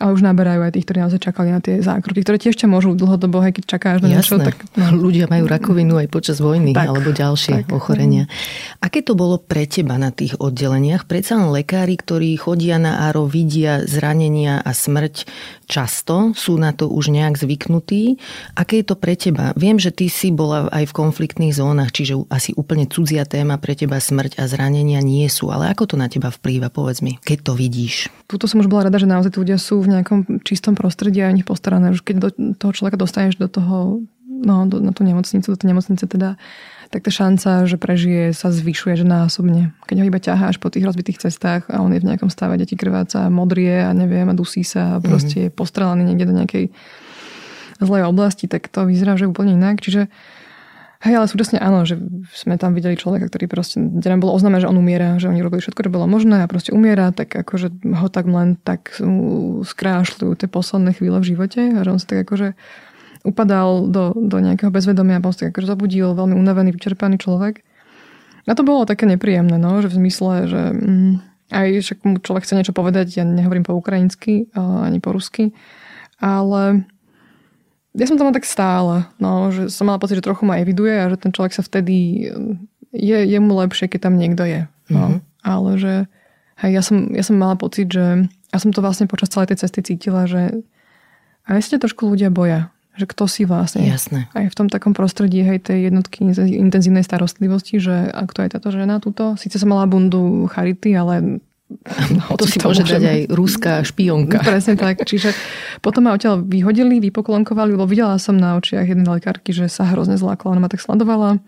a 0.00 0.08
už 0.08 0.24
naberajú 0.24 0.64
aj 0.64 0.72
tých, 0.72 0.84
ktorí 0.88 0.98
naozaj 1.04 1.20
čakali 1.20 1.52
na 1.52 1.60
tie 1.60 1.84
zákroky, 1.84 2.24
ktoré 2.24 2.40
tiež 2.40 2.56
môžu 2.64 2.96
dlhodobo, 2.96 3.44
aj 3.44 3.60
keď 3.60 3.64
čakáš 3.68 3.96
na 4.00 4.16
niečo. 4.16 4.40
Tak, 4.40 4.56
no. 4.80 4.96
Ľudia 5.04 5.28
majú 5.28 5.44
rakovinu 5.44 6.00
aj 6.00 6.08
počas 6.08 6.40
vojny 6.40 6.72
tak, 6.72 6.88
alebo 6.88 7.12
ďalšie 7.12 7.68
tak. 7.68 7.76
ochorenia. 7.76 8.24
Aké 8.80 9.04
to 9.04 9.12
bolo 9.12 9.36
pre 9.36 9.68
teba 9.68 10.00
na 10.00 10.08
tých 10.08 10.40
oddeleniach? 10.40 11.04
Predsa 11.04 11.36
len 11.36 11.52
lekári, 11.52 12.00
ktorí 12.00 12.32
chodia 12.40 12.80
na 12.80 13.04
áro, 13.04 13.28
vidia 13.28 13.84
zranenia 13.84 14.64
a 14.64 14.72
smrť 14.72 15.28
často, 15.68 16.32
sú 16.32 16.56
na 16.56 16.72
to 16.72 16.88
už 16.88 17.12
nejak 17.12 17.36
zvyknutí. 17.36 18.16
Aké 18.56 18.80
je 18.80 18.86
to 18.88 18.96
pre 18.96 19.20
teba? 19.20 19.52
Viem, 19.60 19.76
že 19.76 19.92
ty 19.92 20.08
si 20.08 20.32
bola 20.32 20.72
aj 20.72 20.88
v 20.88 20.96
konfliktných 20.96 21.52
zónach, 21.52 21.92
čiže 21.92 22.24
asi 22.32 22.56
úplne 22.56 22.88
cudzia 22.88 23.28
téma 23.28 23.60
pre 23.60 23.76
teba 23.76 24.00
smrť 24.00 24.40
a 24.40 24.48
zranenia 24.48 25.04
nie 25.04 25.28
sú. 25.28 25.52
Ale 25.52 25.68
ako 25.68 25.92
to 25.92 25.96
na 26.00 26.08
teba 26.08 26.32
vplýva, 26.32 26.72
povedz 26.72 27.04
mi, 27.04 27.20
keď 27.20 27.38
to 27.44 27.52
vidíš? 27.52 28.08
Tuto 28.24 28.48
som 28.48 28.64
už 28.64 28.70
bola 28.70 28.88
rada, 28.88 28.96
že 28.96 29.10
naozaj 29.10 29.36
ľudia 29.36 29.58
sú 29.58 29.82
v 29.82 29.89
nejakom 29.90 30.46
čistom 30.46 30.78
prostredí 30.78 31.20
a 31.24 31.34
nich 31.34 31.48
postarané. 31.48 31.90
Už 31.90 32.06
keď 32.06 32.16
do 32.16 32.28
toho 32.54 32.72
človeka 32.72 33.00
dostaneš 33.00 33.36
do 33.40 33.50
toho, 33.50 34.06
no, 34.26 34.64
do, 34.70 34.78
na 34.78 34.94
tú 34.94 35.02
nemocnicu, 35.02 35.50
do 35.50 35.58
tej 35.58 35.74
nemocnice 35.74 36.04
teda, 36.06 36.38
tak 36.90 37.06
tá 37.06 37.10
šanca, 37.14 37.70
že 37.70 37.78
prežije, 37.78 38.34
sa 38.34 38.50
zvyšuje 38.50 38.98
že 38.98 39.06
násobne. 39.06 39.70
Keď 39.86 39.96
ho 40.02 40.08
iba 40.10 40.18
ťaháš 40.18 40.58
po 40.58 40.74
tých 40.74 40.82
rozbitých 40.82 41.22
cestách 41.22 41.70
a 41.70 41.78
on 41.82 41.94
je 41.94 42.02
v 42.02 42.08
nejakom 42.10 42.26
stave, 42.30 42.58
deti 42.58 42.74
krváca, 42.74 43.30
modrie 43.30 43.86
a 43.86 43.94
neviem, 43.94 44.26
a 44.26 44.34
dusí 44.34 44.66
sa 44.66 44.98
a 44.98 45.02
proste 45.02 45.46
mm-hmm. 45.46 45.54
je 45.54 45.58
postrelaný 45.58 46.02
niekde 46.02 46.26
do 46.26 46.34
nejakej 46.34 46.64
zlej 47.80 48.02
oblasti, 48.04 48.50
tak 48.50 48.66
to 48.68 48.90
vyzerá, 48.90 49.14
že 49.14 49.30
úplne 49.30 49.54
inak. 49.54 49.78
Čiže 49.78 50.10
Hej, 51.00 51.16
ale 51.16 51.32
súčasne 51.32 51.56
áno, 51.56 51.88
že 51.88 51.96
sme 52.36 52.60
tam 52.60 52.76
videli 52.76 52.92
človeka, 52.92 53.32
ktorý 53.32 53.48
proste, 53.48 53.80
kde 53.80 54.04
nám 54.12 54.20
bolo 54.20 54.36
oznáme, 54.36 54.60
že 54.60 54.68
on 54.68 54.76
umiera, 54.76 55.16
že 55.16 55.32
oni 55.32 55.40
robili 55.40 55.64
všetko, 55.64 55.88
čo 55.88 55.94
bolo 55.96 56.04
možné 56.04 56.44
a 56.44 56.50
proste 56.50 56.76
umiera, 56.76 57.08
tak 57.08 57.32
akože 57.32 57.72
ho 57.88 58.08
tak 58.12 58.28
len 58.28 58.60
tak 58.60 59.00
skrášľujú 59.64 60.32
tie 60.36 60.48
posledné 60.52 60.92
chvíle 60.92 61.16
v 61.24 61.28
živote 61.32 61.72
a 61.72 61.80
že 61.80 61.88
on 61.88 61.96
sa 61.96 62.04
tak 62.04 62.28
akože 62.28 62.52
upadal 63.24 63.88
do, 63.88 64.12
do 64.12 64.36
nejakého 64.44 64.68
bezvedomia 64.68 65.20
a 65.20 65.24
proste 65.24 65.48
akože 65.48 65.72
zabudil 65.72 66.12
veľmi 66.12 66.36
unavený, 66.36 66.76
vyčerpaný 66.76 67.16
človek. 67.16 67.64
A 68.44 68.52
to 68.52 68.60
bolo 68.60 68.84
také 68.84 69.08
nepríjemné, 69.08 69.56
no, 69.56 69.80
že 69.80 69.88
v 69.88 70.04
zmysle, 70.04 70.52
že 70.52 70.62
mm, 70.68 71.12
aj 71.48 71.68
však 71.80 71.98
mu 72.04 72.20
človek 72.20 72.44
chce 72.44 72.54
niečo 72.60 72.76
povedať, 72.76 73.08
ja 73.16 73.24
nehovorím 73.24 73.64
po 73.64 73.72
ukrajinsky 73.72 74.52
ani 74.56 75.00
po 75.00 75.16
rusky, 75.16 75.56
ale 76.20 76.84
ja 77.94 78.06
som 78.06 78.14
tam 78.14 78.30
tak 78.30 78.46
stále, 78.46 79.10
no, 79.18 79.50
že 79.50 79.66
som 79.66 79.90
mala 79.90 79.98
pocit, 79.98 80.22
že 80.22 80.26
trochu 80.26 80.46
ma 80.46 80.62
eviduje 80.62 80.94
a 80.94 81.10
že 81.10 81.18
ten 81.18 81.34
človek 81.34 81.52
sa 81.54 81.62
vtedy, 81.66 82.30
je, 82.94 83.18
je 83.26 83.38
mu 83.42 83.58
lepšie, 83.58 83.90
keď 83.90 84.10
tam 84.10 84.14
niekto 84.14 84.46
je. 84.46 84.70
No. 84.90 85.18
Mm-hmm. 85.18 85.20
Ale 85.42 85.70
že 85.80 85.94
hej, 86.62 86.70
ja, 86.70 86.82
som, 86.84 87.10
ja 87.10 87.24
som 87.26 87.34
mala 87.34 87.58
pocit, 87.58 87.90
že 87.90 88.30
ja 88.30 88.58
som 88.58 88.70
to 88.70 88.84
vlastne 88.84 89.10
počas 89.10 89.30
celej 89.30 89.54
tej 89.54 89.66
cesty 89.66 89.80
cítila, 89.82 90.30
že 90.30 90.62
aj 91.50 91.66
sa 91.66 91.82
trošku 91.82 92.06
ľudia 92.06 92.30
boja 92.30 92.70
že 93.00 93.08
kto 93.08 93.24
si 93.30 93.48
vlastne. 93.48 93.86
Jasné. 93.88 94.28
Aj 94.36 94.44
v 94.44 94.56
tom 94.56 94.68
takom 94.68 94.92
prostredí 94.92 95.40
hej, 95.40 95.64
tej 95.64 95.88
jednotky 95.88 96.20
intenzívnej 96.36 97.00
starostlivosti, 97.00 97.80
že 97.80 98.12
ak 98.12 98.36
to 98.36 98.44
je 98.44 98.52
táto 98.52 98.68
žena 98.68 99.00
túto, 99.00 99.40
síce 99.40 99.56
som 99.56 99.72
mala 99.72 99.88
bundu 99.88 100.44
Charity, 100.52 100.92
ale 101.00 101.40
No, 102.10 102.34
to 102.34 102.50
si 102.50 102.58
môže 102.58 102.82
dať 102.82 103.02
aj 103.02 103.20
ruská 103.30 103.80
špionka. 103.86 104.42
Presne 104.42 104.74
tak. 104.74 105.06
Čiže 105.06 105.30
potom 105.78 106.10
ma 106.10 106.18
odtiaľ 106.18 106.42
vyhodili, 106.42 106.98
vypoklonkovali, 106.98 107.78
lebo 107.78 107.86
videla 107.86 108.18
som 108.18 108.34
na 108.34 108.58
očiach 108.58 108.90
jednej 108.90 109.06
lekárky, 109.06 109.54
že 109.54 109.70
sa 109.70 109.86
hrozne 109.86 110.18
zlákla. 110.18 110.50
Ona 110.50 110.66
ma 110.66 110.70
tak 110.70 110.82
sledovala. 110.82 111.38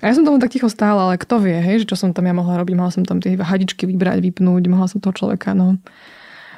A 0.00 0.04
ja 0.08 0.12
som 0.16 0.24
tomu 0.24 0.40
tak 0.40 0.52
ticho 0.52 0.68
stála, 0.68 1.12
ale 1.12 1.20
kto 1.20 1.40
vie, 1.40 1.56
hej, 1.60 1.84
že 1.84 1.88
čo 1.92 1.96
som 1.96 2.12
tam 2.16 2.28
ja 2.28 2.34
mohla 2.36 2.60
robiť. 2.60 2.74
Mohla 2.76 2.92
som 2.92 3.04
tam 3.04 3.20
tie 3.20 3.36
hadičky 3.36 3.84
vybrať, 3.88 4.20
vypnúť, 4.20 4.62
mohla 4.68 4.88
som 4.88 5.00
toho 5.00 5.16
človeka. 5.16 5.52
No 5.52 5.80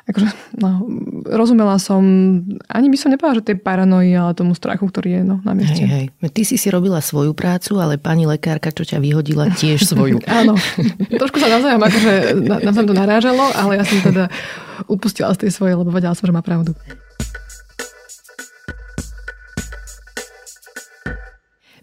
akože, 0.06 0.28
no, 0.62 0.86
rozumela 1.26 1.82
som, 1.82 2.02
ani 2.70 2.86
by 2.86 2.96
som 2.96 3.10
nepovedala, 3.10 3.42
že 3.42 3.50
tej 3.50 3.58
paranoji, 3.58 4.14
ale 4.14 4.38
tomu 4.38 4.54
strachu, 4.54 4.86
ktorý 4.86 5.18
je 5.18 5.22
no, 5.26 5.36
na 5.42 5.52
mieste. 5.58 5.82
Hej, 5.82 6.14
hej. 6.14 6.30
Ty 6.30 6.42
si 6.46 6.54
si 6.54 6.68
robila 6.70 7.02
svoju 7.02 7.34
prácu, 7.34 7.74
ale 7.82 7.98
pani 7.98 8.22
lekárka, 8.22 8.70
čo 8.70 8.86
ťa 8.86 9.02
vyhodila, 9.02 9.50
tiež 9.50 9.82
svoju. 9.82 10.22
Áno, 10.38 10.54
trošku 11.10 11.42
sa 11.42 11.50
navzájom 11.50 11.82
akože 11.82 12.12
navzájom 12.38 12.88
to 12.88 12.94
narážalo, 12.94 13.44
ale 13.58 13.82
ja 13.82 13.84
som 13.84 13.98
teda 13.98 14.30
upustila 14.86 15.34
z 15.34 15.46
tej 15.46 15.50
svojej, 15.50 15.74
lebo 15.74 15.90
vedela 15.90 16.14
som, 16.14 16.30
že 16.30 16.34
má 16.34 16.42
pravdu. 16.42 16.70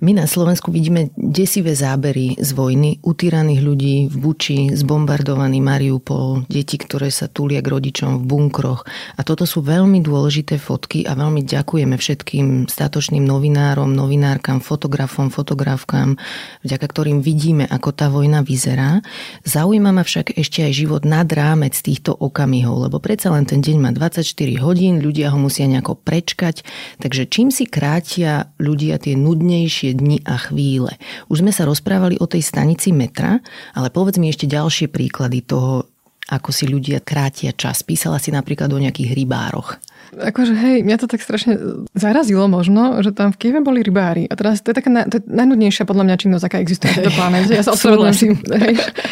My 0.04 0.12
na 0.12 0.28
Slovensku 0.28 0.68
vidíme 0.68 1.16
desivé 1.16 1.80
zábery 1.80 2.36
z 2.36 2.52
vojny, 2.52 3.00
utíraných 3.08 3.62
ľudí 3.64 3.96
v 4.12 4.16
Buči, 4.20 4.60
zbombardovaný 4.76 5.64
Mariupol, 5.64 6.44
deti, 6.52 6.76
ktoré 6.76 7.08
sa 7.08 7.32
túlia 7.32 7.64
k 7.64 7.72
rodičom 7.72 8.20
v 8.20 8.24
bunkroch. 8.28 8.84
A 9.16 9.24
toto 9.24 9.48
sú 9.48 9.64
veľmi 9.64 10.04
dôležité 10.04 10.60
fotky 10.60 11.08
a 11.08 11.16
veľmi 11.16 11.48
ďakujeme 11.48 11.96
všetkým 11.96 12.68
statočným 12.68 13.24
novinárom, 13.24 13.96
novinárkam, 13.96 14.60
fotografom, 14.60 15.32
fotografkám, 15.32 16.20
vďaka 16.68 16.84
ktorým 16.84 17.24
vidíme, 17.24 17.64
ako 17.64 17.96
tá 17.96 18.12
vojna 18.12 18.44
vyzerá. 18.44 19.00
Zaujíma 19.48 19.96
ma 19.96 20.04
však 20.04 20.36
ešte 20.36 20.68
aj 20.68 20.84
život 20.84 21.08
nad 21.08 21.32
rámec 21.32 21.80
týchto 21.80 22.12
okamihov, 22.12 22.92
lebo 22.92 23.00
predsa 23.00 23.32
len 23.32 23.48
ten 23.48 23.64
deň 23.64 23.80
má 23.80 23.96
24 23.96 24.20
hodín, 24.60 25.00
ľudia 25.00 25.32
ho 25.32 25.40
musia 25.40 25.64
nejako 25.64 25.96
prečkať, 25.96 26.68
takže 27.00 27.24
čím 27.32 27.56
si 27.56 27.64
krátia 27.64 28.52
ľudia 28.60 29.00
tie 29.00 29.16
nudnejšie 29.16 29.93
dni 29.94 30.26
a 30.26 30.36
chvíle. 30.38 30.98
Už 31.30 31.46
sme 31.46 31.54
sa 31.54 31.70
rozprávali 31.70 32.18
o 32.20 32.26
tej 32.26 32.42
stanici 32.42 32.90
metra, 32.90 33.40
ale 33.78 33.94
povedz 33.94 34.18
mi 34.18 34.34
ešte 34.34 34.50
ďalšie 34.50 34.90
príklady 34.90 35.46
toho, 35.46 35.93
ako 36.34 36.50
si 36.50 36.66
ľudia 36.66 37.00
krátia 37.00 37.54
čas. 37.54 37.86
Písala 37.86 38.18
si 38.18 38.34
napríklad 38.34 38.74
o 38.74 38.82
nejakých 38.82 39.14
rybároch. 39.14 39.78
Akože 40.14 40.54
hej, 40.54 40.86
mňa 40.86 40.98
to 41.02 41.10
tak 41.10 41.26
strašne 41.26 41.58
zarazilo 41.98 42.46
možno, 42.46 43.02
že 43.02 43.10
tam 43.16 43.34
v 43.34 43.40
Kieve 43.40 43.66
boli 43.66 43.82
rybári. 43.82 44.30
A 44.30 44.38
teraz 44.38 44.62
to 44.62 44.70
je 44.70 44.78
taká 44.78 44.94
to 45.10 45.18
je 45.18 45.24
najnudnejšia 45.26 45.90
podľa 45.90 46.06
mňa 46.06 46.16
činnosť, 46.22 46.44
aká 46.46 46.58
existuje 46.62 47.02
na 47.02 47.10
planete. 47.10 47.58
Ja 47.58 47.66
sa 47.66 47.74
ospravedlňujem. 47.74 48.38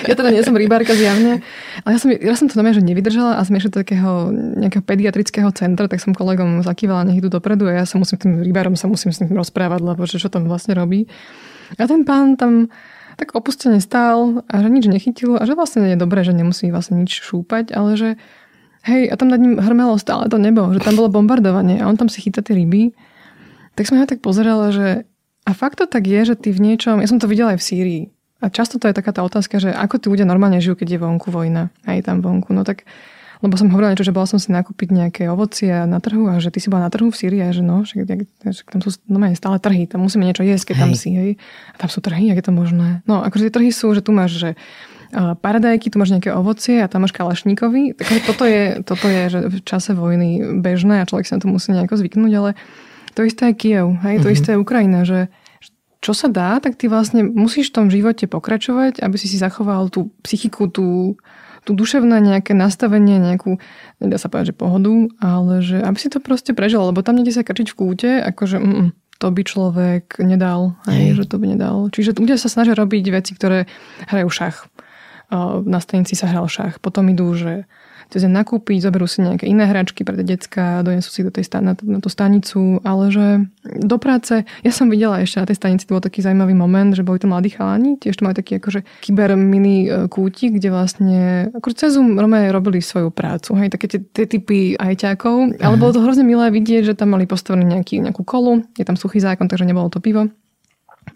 Ja 0.05 0.13
teda 0.13 0.29
nie 0.29 0.45
som 0.45 0.53
rybárka 0.53 0.93
zjavne, 0.93 1.41
ale 1.81 1.91
ja 1.97 1.99
som, 2.01 2.09
ja 2.13 2.35
som 2.37 2.45
to 2.45 2.53
znamená, 2.53 2.77
že 2.77 2.85
nevydržala 2.85 3.37
a 3.37 3.41
sme 3.41 3.57
išli 3.57 3.73
do 3.73 3.81
takého 3.81 4.29
nejakého 4.33 4.83
pediatrického 4.85 5.49
centra, 5.57 5.89
tak 5.89 6.01
som 6.03 6.13
kolegom 6.13 6.61
zakývala, 6.61 7.09
nech 7.09 7.17
idú 7.17 7.33
dopredu 7.33 7.65
a 7.65 7.81
ja 7.81 7.85
sa 7.89 7.97
musím 7.97 8.21
tým 8.21 8.33
rybárom 8.45 8.77
sa 8.77 8.85
musím 8.85 9.09
s 9.09 9.25
ním 9.25 9.33
rozprávať, 9.33 9.81
lebo 9.81 10.05
že 10.05 10.21
čo 10.21 10.29
tam 10.29 10.45
vlastne 10.45 10.77
robí. 10.77 11.09
A 11.79 11.87
ten 11.87 12.03
pán 12.03 12.35
tam 12.35 12.67
tak 13.21 13.37
opustene 13.37 13.77
stál 13.77 14.41
a 14.49 14.65
že 14.65 14.67
nič 14.73 14.89
nechytil 14.89 15.37
a 15.37 15.45
že 15.45 15.53
vlastne 15.53 15.85
nie 15.85 15.93
je 15.93 16.01
dobré, 16.01 16.25
že 16.25 16.33
nemusí 16.33 16.73
vlastne 16.73 16.97
nič 16.97 17.21
šúpať, 17.21 17.71
ale 17.71 17.93
že 17.93 18.09
Hej, 18.81 19.13
a 19.13 19.15
tam 19.15 19.29
nad 19.29 19.37
ním 19.37 19.61
hrmelo 19.61 19.93
stále 20.01 20.25
to 20.25 20.41
nebo, 20.41 20.73
že 20.73 20.81
tam 20.81 20.97
bolo 20.97 21.13
bombardovanie 21.13 21.77
a 21.77 21.85
on 21.85 22.01
tam 22.01 22.09
si 22.09 22.17
chytá 22.17 22.41
tie 22.41 22.57
ryby. 22.57 22.97
Tak 23.77 23.85
som 23.85 24.01
ja 24.01 24.09
tak 24.09 24.25
pozerala, 24.25 24.73
že 24.73 25.05
a 25.45 25.53
fakt 25.53 25.77
to 25.77 25.85
tak 25.85 26.09
je, 26.09 26.33
že 26.33 26.33
ty 26.33 26.49
v 26.49 26.65
niečom, 26.65 26.97
ja 26.97 27.05
som 27.05 27.21
to 27.21 27.29
videla 27.29 27.53
aj 27.53 27.61
v 27.61 27.67
Sýrii, 27.69 28.03
a 28.41 28.49
často 28.49 28.81
to 28.81 28.89
je 28.89 28.97
taká 28.97 29.13
tá 29.13 29.21
otázka, 29.21 29.61
že 29.61 29.69
ako 29.69 30.01
tí 30.01 30.09
ľudia 30.09 30.25
normálne 30.25 30.57
žijú, 30.57 30.73
keď 30.73 30.97
je 30.97 30.99
vonku 31.05 31.29
vojna, 31.29 31.69
aj 31.85 32.09
tam 32.09 32.25
vonku. 32.25 32.57
No 32.57 32.65
tak, 32.65 32.89
lebo 33.41 33.57
som 33.57 33.73
hovorila 33.73 33.93
niečo, 33.93 34.05
že 34.05 34.13
bola 34.13 34.29
som 34.29 34.37
si 34.37 34.53
nakúpiť 34.53 34.93
nejaké 34.93 35.23
ovocie 35.27 35.73
na 35.89 35.97
trhu 35.97 36.29
a 36.29 36.37
že 36.37 36.53
ty 36.53 36.61
si 36.61 36.69
bola 36.69 36.87
na 36.87 36.91
trhu 36.93 37.09
v 37.09 37.17
Sýrii 37.17 37.41
a 37.41 37.49
že 37.49 37.65
no, 37.65 37.81
že, 37.81 38.05
že 38.05 38.61
tam 38.69 38.79
sú 38.85 38.93
normálne 39.09 39.33
stále 39.33 39.57
trhy, 39.57 39.89
tam 39.89 40.05
musíme 40.05 40.23
niečo 40.29 40.45
jesť, 40.45 40.71
keď 40.71 40.75
hej. 40.77 40.83
tam 40.85 40.91
si, 40.93 41.09
hej. 41.11 41.31
A 41.73 41.77
tam 41.81 41.89
sú 41.89 41.99
trhy, 42.05 42.29
jak 42.29 42.37
je 42.37 42.45
to 42.45 42.53
možné? 42.53 43.01
No, 43.09 43.25
akože 43.25 43.49
tie 43.49 43.55
trhy 43.57 43.73
sú, 43.73 43.97
že 43.97 44.05
tu 44.05 44.13
máš, 44.13 44.37
že 44.37 44.49
paradajky, 45.11 45.91
tu 45.91 45.99
máš 45.99 46.15
nejaké 46.15 46.31
ovocie 46.31 46.79
a 46.79 46.87
tam 46.87 47.03
máš 47.03 47.11
kalašníkovi. 47.11 47.99
Takže 47.99 48.19
toto 48.23 48.43
je, 48.47 48.63
toto 48.85 49.05
je 49.11 49.21
že 49.27 49.39
v 49.51 49.57
čase 49.67 49.91
vojny 49.91 50.61
bežné 50.63 51.03
a 51.03 51.07
človek 51.09 51.27
sa 51.27 51.35
na 51.35 51.43
to 51.43 51.51
musí 51.51 51.75
nejako 51.75 51.99
zvyknúť, 51.99 52.33
ale 52.37 52.49
to 53.11 53.27
isté 53.27 53.51
je 53.51 53.59
Kiev, 53.59 53.99
hej, 54.07 54.23
to 54.23 54.31
mm-hmm. 54.31 54.37
isté 54.39 54.49
je 54.55 54.61
Ukrajina, 54.63 55.03
že 55.03 55.27
čo 56.01 56.17
sa 56.17 56.31
dá, 56.31 56.57
tak 56.57 56.81
ty 56.81 56.89
vlastne 56.89 57.21
musíš 57.21 57.69
v 57.69 57.77
tom 57.77 57.87
živote 57.93 58.25
pokračovať, 58.25 59.05
aby 59.05 59.15
si 59.21 59.29
si 59.29 59.37
zachoval 59.37 59.93
tú 59.93 60.09
psychiku, 60.25 60.65
tú, 60.65 61.19
tú 61.61 61.77
duševné 61.77 62.17
nejaké 62.21 62.57
nastavenie, 62.57 63.21
nejakú, 63.21 63.61
nedá 64.01 64.17
sa 64.17 64.27
povedať, 64.27 64.53
že 64.53 64.59
pohodu, 64.59 64.93
ale 65.21 65.61
že 65.61 65.77
aby 65.77 65.97
si 66.01 66.09
to 66.09 66.17
proste 66.17 66.57
prežil, 66.57 66.81
lebo 66.81 67.05
tam 67.05 67.21
niekde 67.21 67.37
sa 67.37 67.45
krčiť 67.45 67.73
v 67.73 67.77
kúte, 67.77 68.09
akože 68.17 68.57
mm, 68.57 68.87
to 69.21 69.27
by 69.29 69.41
človek 69.45 70.17
nedal, 70.17 70.73
hej, 70.89 71.13
že 71.13 71.29
to 71.29 71.37
by 71.37 71.53
nedal. 71.53 71.93
Čiže 71.93 72.17
ľudia 72.17 72.41
sa 72.41 72.49
snažia 72.49 72.73
robiť 72.73 73.05
veci, 73.13 73.37
ktoré 73.37 73.69
hrajú 74.09 74.29
šach 74.33 74.65
na 75.63 75.79
stanici 75.79 76.13
sa 76.19 76.27
hral 76.27 76.51
šach. 76.51 76.83
Potom 76.83 77.07
idú, 77.07 77.31
že 77.33 77.63
cez 78.11 78.27
nakúpiť, 78.27 78.83
zoberú 78.83 79.07
si 79.07 79.23
nejaké 79.23 79.47
iné 79.47 79.63
hračky 79.63 80.03
pre 80.03 80.19
detská, 80.19 80.83
donesú 80.83 81.09
si 81.09 81.23
do 81.23 81.31
tej, 81.31 81.47
na, 81.63 81.73
na 81.73 81.99
tú 82.03 82.11
stanicu, 82.11 82.83
ale 82.83 83.07
že 83.07 83.25
do 83.63 83.95
práce, 83.95 84.43
ja 84.43 84.71
som 84.75 84.91
videla 84.91 85.23
ešte 85.23 85.39
na 85.39 85.47
tej 85.47 85.57
stanici, 85.57 85.87
to 85.87 85.95
bol 85.95 86.03
taký 86.03 86.19
zaujímavý 86.19 86.51
moment, 86.51 86.91
že 86.91 87.07
boli 87.07 87.23
to 87.23 87.31
mladí 87.31 87.55
chalani, 87.55 87.95
tiež 87.95 88.19
to 88.19 88.27
mali 88.27 88.35
taký 88.35 88.59
akože 88.59 88.83
kyber 88.99 89.39
mini 89.39 89.87
e, 89.87 90.11
kútik, 90.11 90.59
kde 90.59 90.69
vlastne 90.75 91.19
akože 91.55 91.75
cez 91.79 91.95
Zoom 91.95 92.19
robili 92.19 92.83
svoju 92.83 93.15
prácu, 93.15 93.55
hej, 93.55 93.71
také 93.71 93.87
tie, 93.87 93.99
tie 94.03 94.25
typy 94.27 94.75
ajťákov, 94.75 95.63
ale 95.63 95.75
bolo 95.79 95.95
to 95.95 96.03
hrozne 96.03 96.27
milé 96.27 96.51
vidieť, 96.51 96.91
že 96.91 96.97
tam 96.99 97.15
mali 97.15 97.23
postavenú 97.23 97.63
nejaký, 97.63 98.03
nejakú 98.03 98.27
kolu, 98.27 98.67
je 98.75 98.83
tam 98.83 98.99
suchý 98.99 99.23
zákon, 99.23 99.47
takže 99.47 99.63
nebolo 99.63 99.87
to 99.87 100.03
pivo 100.03 100.27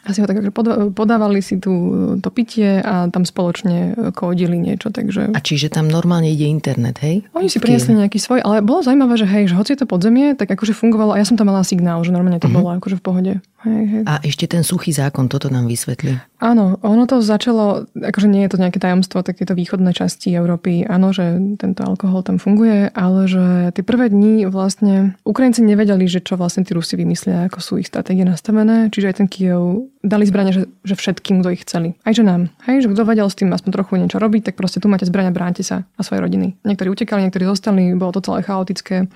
asi 0.06 0.22
ho 0.22 0.30
tak 0.30 0.38
akože 0.38 0.54
podávali 0.94 1.42
si 1.42 1.58
tu 1.58 1.74
to 2.22 2.30
pitie 2.30 2.80
a 2.80 3.10
tam 3.10 3.26
spoločne 3.26 3.98
kódili 4.14 4.62
niečo. 4.62 4.94
Takže... 4.94 5.34
A 5.34 5.40
čiže 5.42 5.74
tam 5.74 5.90
normálne 5.90 6.30
ide 6.30 6.46
internet, 6.46 7.02
hej? 7.02 7.26
Oni 7.34 7.50
si 7.50 7.58
priniesli 7.58 7.98
nejaký 7.98 8.22
svoj, 8.22 8.46
ale 8.46 8.62
bolo 8.62 8.86
zaujímavé, 8.86 9.18
že 9.18 9.26
hej, 9.26 9.50
že 9.50 9.58
hoci 9.58 9.74
je 9.74 9.82
to 9.82 9.90
podzemie, 9.90 10.38
tak 10.38 10.54
akože 10.54 10.78
fungovalo 10.78 11.18
a 11.18 11.20
ja 11.20 11.26
som 11.26 11.36
tam 11.36 11.50
mala 11.50 11.66
signál, 11.66 12.06
že 12.06 12.14
normálne 12.14 12.38
to 12.38 12.48
uh-huh. 12.48 12.62
bolo 12.62 12.78
akože 12.78 13.02
v 13.02 13.04
pohode. 13.04 13.34
Hej, 13.66 13.84
hej. 13.90 14.04
A 14.06 14.22
ešte 14.22 14.46
ten 14.46 14.62
suchý 14.62 14.94
zákon, 14.94 15.26
toto 15.26 15.50
nám 15.50 15.66
vysvetlí. 15.66 16.22
Áno, 16.38 16.78
ono 16.86 17.10
to 17.10 17.26
začalo, 17.26 17.90
akože 17.98 18.30
nie 18.30 18.46
je 18.46 18.54
to 18.54 18.62
nejaké 18.62 18.78
tajomstvo, 18.78 19.26
takéto 19.26 19.58
východné 19.58 19.90
časti 19.98 20.30
Európy, 20.38 20.86
áno, 20.86 21.10
že 21.10 21.42
tento 21.58 21.82
alkohol 21.82 22.22
tam 22.22 22.38
funguje, 22.38 22.94
ale 22.94 23.26
že 23.26 23.74
tie 23.74 23.82
prvé 23.82 24.14
dni 24.14 24.46
vlastne 24.46 25.18
Ukrajinci 25.26 25.66
nevedeli, 25.66 26.06
že 26.06 26.22
čo 26.22 26.38
vlastne 26.38 26.62
tí 26.62 26.78
Rusi 26.78 26.94
vymyslia, 26.94 27.50
ako 27.50 27.58
sú 27.58 27.74
ich 27.82 27.90
stratégie 27.90 28.22
nastavené, 28.22 28.94
čiže 28.94 29.10
aj 29.10 29.16
ten 29.18 29.28
Kiev 29.32 29.90
dali 30.06 30.30
zbrania, 30.30 30.54
že, 30.54 30.70
že 30.86 30.94
všetkým, 30.94 31.42
kto 31.42 31.50
ich 31.58 31.66
chceli. 31.66 31.98
Aj 32.06 32.14
že 32.14 32.22
nám. 32.22 32.54
Hej, 32.70 32.86
že 32.86 32.92
kto 32.94 33.02
vedel 33.10 33.26
s 33.26 33.34
tým 33.34 33.50
aspoň 33.50 33.72
trochu 33.74 33.98
niečo 33.98 34.22
robiť, 34.22 34.54
tak 34.54 34.56
proste 34.62 34.78
tu 34.78 34.86
máte 34.86 35.10
zbrania, 35.10 35.34
bránte 35.34 35.66
sa 35.66 35.90
a 35.98 36.02
svoje 36.06 36.22
rodiny. 36.22 36.62
Niektorí 36.62 36.94
utekali, 36.94 37.26
niektorí 37.26 37.50
zostali, 37.50 37.98
bolo 37.98 38.14
to 38.14 38.22
celé 38.22 38.46
chaotické. 38.46 39.10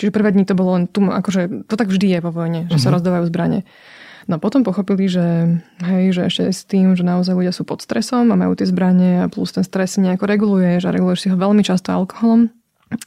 Čiže 0.00 0.16
prvé 0.16 0.32
dni 0.32 0.48
to 0.48 0.56
bolo 0.56 0.80
len 0.80 0.88
tu, 0.88 1.04
akože 1.04 1.68
to 1.68 1.74
tak 1.76 1.92
vždy 1.92 2.16
je 2.16 2.20
vo 2.24 2.32
vojne, 2.32 2.64
že 2.72 2.80
uh-huh. 2.80 2.84
sa 2.84 2.88
mhm. 2.88 2.94
rozdávajú 2.96 3.24
zbranie. 3.28 3.60
No 4.28 4.36
potom 4.40 4.64
pochopili, 4.64 5.10
že, 5.10 5.58
hej, 5.80 6.16
že 6.16 6.22
ešte 6.28 6.42
s 6.48 6.62
tým, 6.64 6.94
že 6.96 7.04
naozaj 7.04 7.34
ľudia 7.34 7.52
sú 7.52 7.68
pod 7.68 7.84
stresom 7.84 8.30
a 8.32 8.38
majú 8.38 8.56
tie 8.56 8.68
zbranie 8.68 9.26
a 9.26 9.30
plus 9.32 9.50
ten 9.52 9.64
stres 9.64 9.96
si 9.96 10.04
nejako 10.04 10.28
reguluješ 10.28 10.86
a 10.86 10.94
reguluješ 10.94 11.26
si 11.26 11.28
ho 11.32 11.36
veľmi 11.36 11.64
často 11.66 11.90
alkoholom, 11.90 12.52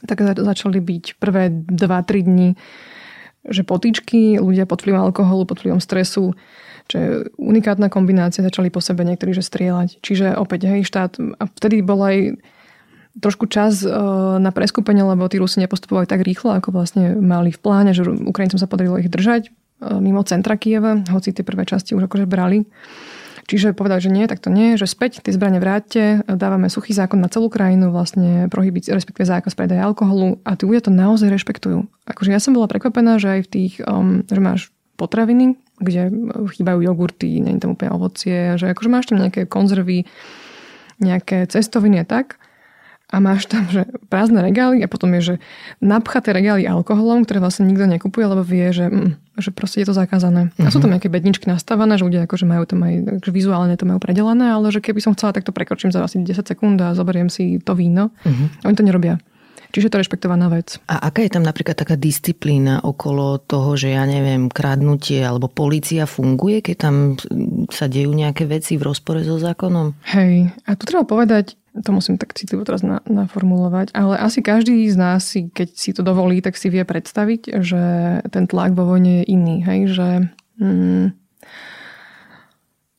tak 0.04 0.20
začali 0.20 0.78
byť 0.78 1.04
prvé 1.18 1.50
2-3 1.50 2.28
dni 2.28 2.50
že 3.44 3.60
potýčky, 3.60 4.40
ľudia 4.40 4.64
pod 4.64 4.80
vplyvom 4.80 5.04
alkoholu, 5.04 5.44
pod 5.44 5.60
vplyvom 5.60 5.80
stresu, 5.80 6.32
čo 6.88 6.94
je 6.96 7.08
unikátna 7.36 7.92
kombinácia, 7.92 8.44
začali 8.44 8.72
po 8.72 8.80
sebe 8.80 9.04
niektorí 9.04 9.36
že 9.36 9.44
strieľať. 9.44 10.00
Čiže 10.00 10.36
opäť, 10.36 10.68
hej, 10.68 10.88
štát, 10.88 11.20
a 11.20 11.44
vtedy 11.60 11.84
bol 11.84 12.00
aj 12.00 12.40
trošku 13.18 13.46
čas 13.46 13.84
e, 13.84 13.90
na 14.38 14.50
preskupenie, 14.50 15.06
lebo 15.06 15.26
tí 15.30 15.38
Rusi 15.38 15.62
nepostupovali 15.62 16.06
tak 16.08 16.22
rýchlo, 16.26 16.54
ako 16.58 16.74
vlastne 16.74 17.14
mali 17.14 17.54
v 17.54 17.60
pláne, 17.62 17.94
že 17.94 18.06
Ukrajincom 18.06 18.58
sa 18.58 18.66
podarilo 18.66 18.98
ich 18.98 19.10
držať 19.10 19.54
mimo 19.82 20.22
centra 20.24 20.56
Kieva, 20.56 21.02
hoci 21.10 21.34
tie 21.34 21.44
prvé 21.44 21.66
časti 21.66 21.92
už 21.92 22.08
akože 22.08 22.26
brali. 22.28 22.64
Čiže 23.44 23.76
povedali, 23.76 24.00
že 24.00 24.08
nie, 24.08 24.24
tak 24.24 24.40
to 24.40 24.48
nie, 24.48 24.80
že 24.80 24.88
späť 24.88 25.20
tie 25.20 25.28
zbranie 25.28 25.60
vráťte, 25.60 26.24
dávame 26.24 26.72
suchý 26.72 26.96
zákon 26.96 27.20
na 27.20 27.28
celú 27.28 27.52
krajinu, 27.52 27.92
vlastne 27.92 28.48
prohybíci, 28.48 28.88
respektíve 28.88 29.28
zákaz 29.28 29.52
predaja 29.52 29.84
alkoholu 29.84 30.40
a 30.48 30.56
tí 30.56 30.64
ľudia 30.64 30.88
to 30.88 30.88
naozaj 30.88 31.28
rešpektujú. 31.28 31.84
Akože 32.08 32.32
ja 32.32 32.40
som 32.40 32.56
bola 32.56 32.72
prekvapená, 32.72 33.20
že 33.20 33.36
aj 33.36 33.40
v 33.44 33.48
tých, 33.52 33.72
um, 33.84 34.24
že 34.24 34.40
máš 34.40 34.72
potraviny, 34.96 35.60
kde 35.76 36.08
chýbajú 36.56 36.88
jogurty, 36.88 37.44
je 37.44 37.60
tam 37.60 37.76
úplne 37.76 37.92
ovocie, 37.92 38.56
že 38.56 38.72
akože 38.72 38.88
máš 38.88 39.12
tam 39.12 39.20
nejaké 39.20 39.44
konzervy, 39.44 40.08
nejaké 41.04 41.44
cestoviny 41.44 42.00
a 42.00 42.06
tak 42.08 42.40
a 43.12 43.16
máš 43.20 43.46
tam 43.46 43.68
že 43.68 43.84
prázdne 44.08 44.40
regály 44.40 44.80
a 44.80 44.88
potom 44.88 45.12
je, 45.18 45.20
že 45.20 45.34
napchaté 45.78 46.32
regály 46.32 46.64
alkoholom, 46.64 47.22
ktoré 47.28 47.38
vlastne 47.38 47.68
nikto 47.68 47.84
nekupuje, 47.84 48.24
lebo 48.24 48.42
vie, 48.42 48.72
že, 48.72 48.88
mm, 48.88 49.38
že 49.38 49.50
proste 49.52 49.84
je 49.84 49.92
to 49.92 49.94
zakázané. 49.94 50.50
Uh-huh. 50.54 50.66
A 50.66 50.72
sú 50.72 50.80
tam 50.80 50.90
mhm. 50.90 50.98
nejaké 50.98 51.08
bedničky 51.12 51.46
nastavené, 51.46 52.00
že 52.00 52.06
ľudia 52.08 52.24
akože 52.24 52.48
majú 52.48 52.64
to 52.64 52.74
aj, 52.80 52.94
že 53.22 53.30
vizuálne 53.30 53.76
to 53.76 53.84
majú 53.84 54.00
predelené, 54.00 54.50
ale 54.50 54.72
že 54.72 54.80
keby 54.80 55.04
som 55.04 55.12
chcela, 55.12 55.36
tak 55.36 55.44
to 55.44 55.52
prekročím 55.52 55.92
za 55.92 56.00
asi 56.02 56.20
10 56.20 56.42
sekúnd 56.42 56.80
a 56.80 56.96
zoberiem 56.96 57.28
si 57.28 57.60
to 57.60 57.76
víno. 57.76 58.10
Uh-huh. 58.24 58.46
Oni 58.66 58.74
to 58.74 58.82
nerobia. 58.82 59.20
Čiže 59.74 59.90
to 59.90 59.98
je 59.98 60.02
rešpektovaná 60.06 60.46
vec. 60.54 60.78
A 60.86 61.10
aká 61.10 61.26
je 61.26 61.34
tam 61.34 61.42
napríklad 61.42 61.74
taká 61.74 61.98
disciplína 61.98 62.78
okolo 62.86 63.42
toho, 63.42 63.74
že 63.74 63.90
ja 63.90 64.06
neviem, 64.06 64.46
kradnutie 64.46 65.18
alebo 65.18 65.50
policia 65.50 66.06
funguje, 66.06 66.62
keď 66.62 66.76
tam 66.78 67.18
sa 67.74 67.90
dejú 67.90 68.14
nejaké 68.14 68.46
veci 68.46 68.78
v 68.78 68.86
rozpore 68.86 69.26
so 69.26 69.34
zákonom? 69.34 69.98
Hej, 70.14 70.54
a 70.62 70.78
tu 70.78 70.86
treba 70.86 71.02
povedať, 71.02 71.58
to 71.74 71.90
musím 71.90 72.14
tak 72.14 72.38
citlivo 72.38 72.62
teraz 72.62 72.86
na, 72.86 73.02
naformulovať, 73.02 73.90
ale 73.98 74.14
asi 74.22 74.46
každý 74.46 74.86
z 74.86 74.94
nás, 74.94 75.26
si, 75.26 75.50
keď 75.50 75.68
si 75.74 75.90
to 75.90 76.06
dovolí, 76.06 76.38
tak 76.38 76.54
si 76.54 76.70
vie 76.70 76.86
predstaviť, 76.86 77.58
že 77.58 77.82
ten 78.30 78.46
tlak 78.46 78.78
vo 78.78 78.86
vojne 78.86 79.22
je 79.22 79.34
iný. 79.34 79.56
Hej? 79.66 79.80
Že, 79.90 80.08
mm, 80.62 81.06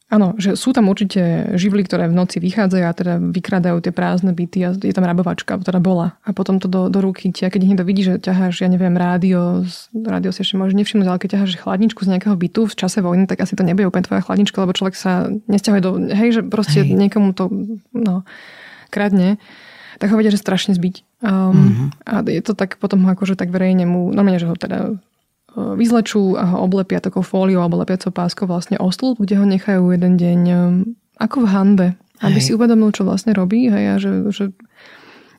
Áno, 0.05 0.38
že 0.38 0.53
sú 0.53 0.69
tam 0.69 0.85
určite 0.88 1.57
živly, 1.57 1.81
ktoré 1.81 2.05
v 2.05 2.13
noci 2.13 2.38
vychádzajú 2.38 2.83
a 2.85 2.93
teda 2.93 3.13
vykradajú 3.19 3.81
tie 3.81 3.89
prázdne 3.89 4.38
byty 4.38 4.59
a 4.61 4.69
je 4.77 4.93
tam 4.93 5.01
rabovačka, 5.01 5.57
teda 5.57 5.81
bola. 5.81 6.21
A 6.21 6.29
potom 6.29 6.61
to 6.61 6.69
do, 6.69 6.93
do 6.93 7.01
ruky 7.01 7.33
ti, 7.33 7.41
a 7.41 7.49
keď 7.49 7.61
niekto 7.65 7.83
vidí, 7.83 8.05
že 8.05 8.21
ťaháš, 8.21 8.61
ja 8.61 8.69
neviem, 8.69 8.93
rádio, 8.93 9.65
rádio 9.91 10.29
si 10.29 10.45
ešte 10.45 10.61
môže 10.61 10.77
nevšimnúť, 10.77 11.09
ale 11.09 11.19
keď 11.19 11.29
ťaháš 11.35 11.57
chladničku 11.57 12.05
z 12.05 12.15
nejakého 12.15 12.38
bytu 12.38 12.69
v 12.69 12.77
čase 12.77 13.01
vojny, 13.01 13.25
tak 13.25 13.41
asi 13.41 13.57
to 13.57 13.65
nebude 13.65 13.89
úplne 13.89 14.05
tvoja 14.05 14.21
chladnička, 14.21 14.61
lebo 14.61 14.77
človek 14.77 14.93
sa 14.93 15.25
nesťahuje 15.49 15.81
do, 15.81 15.91
hej, 16.13 16.29
že 16.38 16.41
proste 16.45 16.85
hej. 16.85 16.93
niekomu 16.93 17.33
to, 17.33 17.49
no, 17.91 18.23
kradne 18.95 19.36
tak 19.99 20.12
ho 20.12 20.19
vedia, 20.19 20.31
že 20.31 20.43
strašne 20.43 20.75
zbiť. 20.75 21.23
Um, 21.23 21.55
mm-hmm. 21.55 21.88
A 22.03 22.13
je 22.27 22.43
to 22.43 22.51
tak 22.51 22.75
potom 22.84 22.99
akože 23.08 23.39
tak 23.39 23.47
verejne 23.47 23.88
mu, 23.88 24.12
normálne, 24.12 24.43
že 24.43 24.49
ho 24.51 24.55
teda 24.55 24.99
vyzlečú 25.55 26.36
a 26.36 26.43
ho 26.51 26.67
oblepia 26.67 26.99
takou 26.99 27.23
fóliou 27.23 27.63
alebo 27.63 27.79
lepiacou 27.79 28.12
páskou 28.12 28.43
vlastne 28.43 28.75
o 28.75 28.91
stĺp, 28.91 29.23
kde 29.23 29.39
ho 29.39 29.45
nechajú 29.47 29.88
jeden 29.88 30.19
deň 30.19 30.39
um, 30.51 30.60
ako 31.15 31.47
v 31.47 31.51
hanbe, 31.51 31.88
aby 32.19 32.39
hej. 32.43 32.51
si 32.51 32.51
uvedomil, 32.51 32.91
čo 32.91 33.08
vlastne 33.08 33.31
robí 33.31 33.71
hej, 33.71 33.86
a 33.88 33.95
že, 33.95 34.12
že, 34.36 34.51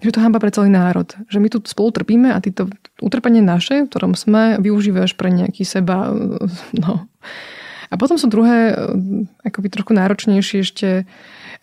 že 0.00 0.10
to 0.16 0.24
hamba 0.24 0.40
pre 0.40 0.48
celý 0.48 0.72
národ. 0.72 1.04
Že 1.28 1.38
my 1.44 1.48
tu 1.52 1.58
spolu 1.68 1.92
trpíme 1.92 2.32
a 2.32 2.40
ty 2.40 2.48
to 2.48 2.72
utrpenie 3.04 3.44
naše, 3.44 3.84
v 3.84 3.92
ktorom 3.92 4.16
sme, 4.16 4.56
využívaš 4.56 5.20
pre 5.20 5.28
nejaký 5.28 5.68
seba. 5.68 6.16
No. 6.72 7.12
A 7.92 7.94
potom 8.00 8.16
sú 8.16 8.26
druhé, 8.32 8.72
akoby 9.44 9.68
trošku 9.68 9.92
náročnejšie 9.92 10.58
ešte 10.64 10.88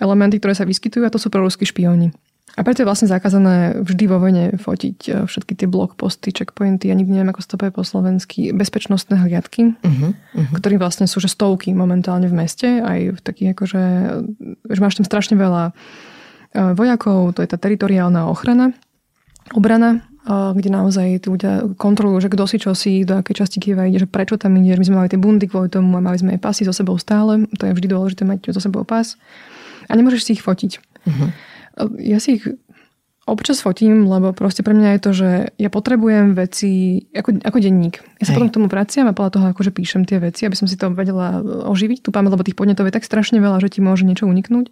elementy, 0.04 0.44
ktoré 0.44 0.52
sa 0.52 0.68
vyskytujú 0.68 1.08
a 1.08 1.14
to 1.14 1.18
sú 1.18 1.32
proruskí 1.32 1.64
špioni. 1.64 2.12
A 2.54 2.62
preto 2.62 2.86
je 2.86 2.90
vlastne 2.90 3.10
zakázané 3.10 3.82
vždy 3.82 4.06
vo 4.06 4.22
vojne 4.22 4.54
fotiť 4.62 4.98
e, 5.10 5.12
všetky 5.26 5.58
tie 5.58 5.66
blogposty, 5.66 6.30
checkpointy, 6.30 6.86
ja 6.86 6.94
nikdy 6.94 7.18
neviem, 7.18 7.34
ako 7.34 7.42
sa 7.42 7.50
to 7.50 7.58
povie 7.58 7.74
po 7.74 7.82
slovensky, 7.82 8.54
bezpečnostné 8.54 9.26
hliadky, 9.26 9.74
uh-huh, 9.74 10.14
uh-huh. 10.14 10.54
ktoré 10.62 10.78
vlastne 10.78 11.10
sú 11.10 11.18
že 11.18 11.34
stovky 11.34 11.74
momentálne 11.74 12.30
v 12.30 12.38
meste, 12.38 12.78
aj 12.78 13.18
v 13.18 13.20
takých 13.26 13.58
akože, 13.58 13.82
že 14.70 14.80
máš 14.86 15.02
tam 15.02 15.06
strašne 15.10 15.34
veľa 15.34 15.74
e, 16.54 16.78
vojakov, 16.78 17.34
to 17.34 17.42
je 17.42 17.50
tá 17.50 17.58
teritoriálna 17.58 18.30
ochrana, 18.30 18.70
obrana, 19.58 20.06
e, 20.22 20.54
kde 20.54 20.70
naozaj 20.70 21.26
tí 21.26 21.34
ľudia 21.34 21.74
kontrolujú, 21.74 22.22
že 22.22 22.30
kto 22.30 22.44
si 22.46 22.58
čo 22.62 22.78
si, 22.78 23.02
do 23.02 23.18
akej 23.18 23.34
časti 23.34 23.58
Kieva 23.66 23.90
ide, 23.90 24.06
že 24.06 24.10
prečo 24.10 24.38
tam 24.38 24.62
ide. 24.62 24.78
My 24.78 24.86
sme 24.86 24.98
mali 25.02 25.10
tie 25.10 25.18
bundy 25.18 25.50
kvôli 25.50 25.74
tomu 25.74 25.98
a 25.98 26.06
mali 26.06 26.22
sme 26.22 26.38
aj 26.38 26.42
pasy 26.46 26.70
so 26.70 26.74
sebou 26.76 27.02
stále. 27.02 27.50
To 27.58 27.66
je 27.66 27.74
vždy 27.74 27.90
dôležité 27.90 28.30
mať 28.30 28.54
so 28.54 28.62
sebou 28.62 28.86
pas. 28.86 29.18
A 29.88 29.94
nemôžeš 29.94 30.22
si 30.28 30.32
ich 30.38 30.44
fotiť. 30.44 30.72
Uh-huh. 30.80 31.30
Ja 32.00 32.22
si 32.22 32.40
ich 32.40 32.46
občas 33.24 33.64
fotím, 33.64 34.04
lebo 34.04 34.36
proste 34.36 34.68
pre 34.68 34.76
mňa 34.76 35.00
je 35.00 35.00
to, 35.00 35.12
že 35.16 35.30
ja 35.56 35.70
potrebujem 35.72 36.36
veci 36.36 37.04
ako, 37.16 37.40
ako 37.40 37.58
denník. 37.64 38.04
Ja 38.20 38.28
sa 38.28 38.36
Hej. 38.36 38.38
potom 38.40 38.50
k 38.52 38.56
tomu 38.60 38.68
praciam 38.68 39.08
a 39.08 39.16
podľa 39.16 39.32
toho 39.40 39.46
akože 39.56 39.72
píšem 39.72 40.04
tie 40.04 40.20
veci, 40.20 40.44
aby 40.44 40.60
som 40.60 40.68
si 40.68 40.76
to 40.76 40.92
vedela 40.92 41.40
oživiť, 41.44 42.04
tú 42.04 42.12
pamäť, 42.12 42.36
lebo 42.36 42.44
tých 42.44 42.60
podnetov 42.60 42.84
je 42.92 42.96
tak 43.00 43.08
strašne 43.08 43.40
veľa, 43.40 43.64
že 43.64 43.72
ti 43.72 43.80
môže 43.80 44.04
niečo 44.04 44.28
uniknúť. 44.28 44.68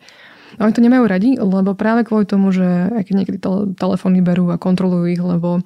A 0.60 0.68
oni 0.68 0.76
to 0.76 0.84
nemajú 0.84 1.04
radi, 1.08 1.40
lebo 1.40 1.72
práve 1.80 2.04
kvôli 2.04 2.28
tomu, 2.28 2.52
že 2.52 2.92
keď 2.92 3.14
niekedy 3.16 3.38
telefóny 3.80 4.20
berú 4.20 4.52
a 4.52 4.60
kontrolujú 4.60 5.08
ich, 5.08 5.22
lebo 5.24 5.64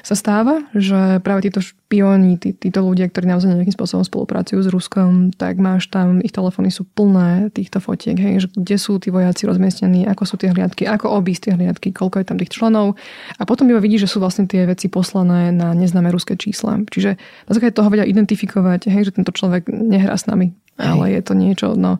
sa 0.00 0.14
stáva, 0.14 0.64
že 0.72 1.18
práve 1.20 1.50
títo 1.50 1.60
špioni, 1.62 2.38
tí, 2.38 2.54
títo 2.54 2.86
ľudia, 2.86 3.10
ktorí 3.10 3.26
naozaj 3.26 3.50
nejakým 3.50 3.74
spôsobom 3.74 4.06
spolupracujú 4.06 4.62
s 4.62 4.68
Ruskom, 4.70 5.34
tak 5.34 5.58
máš 5.58 5.90
tam, 5.90 6.22
ich 6.22 6.30
telefóny 6.30 6.70
sú 6.70 6.86
plné 6.86 7.50
týchto 7.50 7.82
fotiek, 7.82 8.14
hej, 8.14 8.46
že 8.46 8.48
kde 8.54 8.76
sú 8.78 9.02
tí 9.02 9.10
vojaci 9.10 9.50
rozmiestnení, 9.50 10.06
ako 10.06 10.22
sú 10.24 10.34
tie 10.38 10.54
hliadky, 10.54 10.86
ako 10.86 11.10
obísť 11.18 11.50
tie 11.50 11.52
hliadky, 11.58 11.90
koľko 11.90 12.22
je 12.22 12.26
tam 12.26 12.38
tých 12.38 12.54
členov. 12.54 12.94
A 13.36 13.42
potom 13.42 13.66
iba 13.66 13.82
vidíš, 13.82 14.06
že 14.06 14.12
sú 14.16 14.18
vlastne 14.22 14.46
tie 14.46 14.64
veci 14.64 14.86
poslané 14.86 15.50
na 15.50 15.74
neznáme 15.74 16.08
ruské 16.14 16.38
čísla. 16.38 16.78
Čiže 16.86 17.18
na 17.46 17.52
základe 17.52 17.74
toho 17.74 17.90
vedia 17.90 18.06
identifikovať, 18.06 18.86
hej, 18.88 19.10
že 19.10 19.16
tento 19.18 19.34
človek 19.34 19.66
nehrá 19.68 20.14
s 20.14 20.30
nami, 20.30 20.54
hej. 20.78 20.86
ale 20.86 21.04
je 21.18 21.22
to 21.26 21.34
niečo, 21.34 21.66
no. 21.74 21.98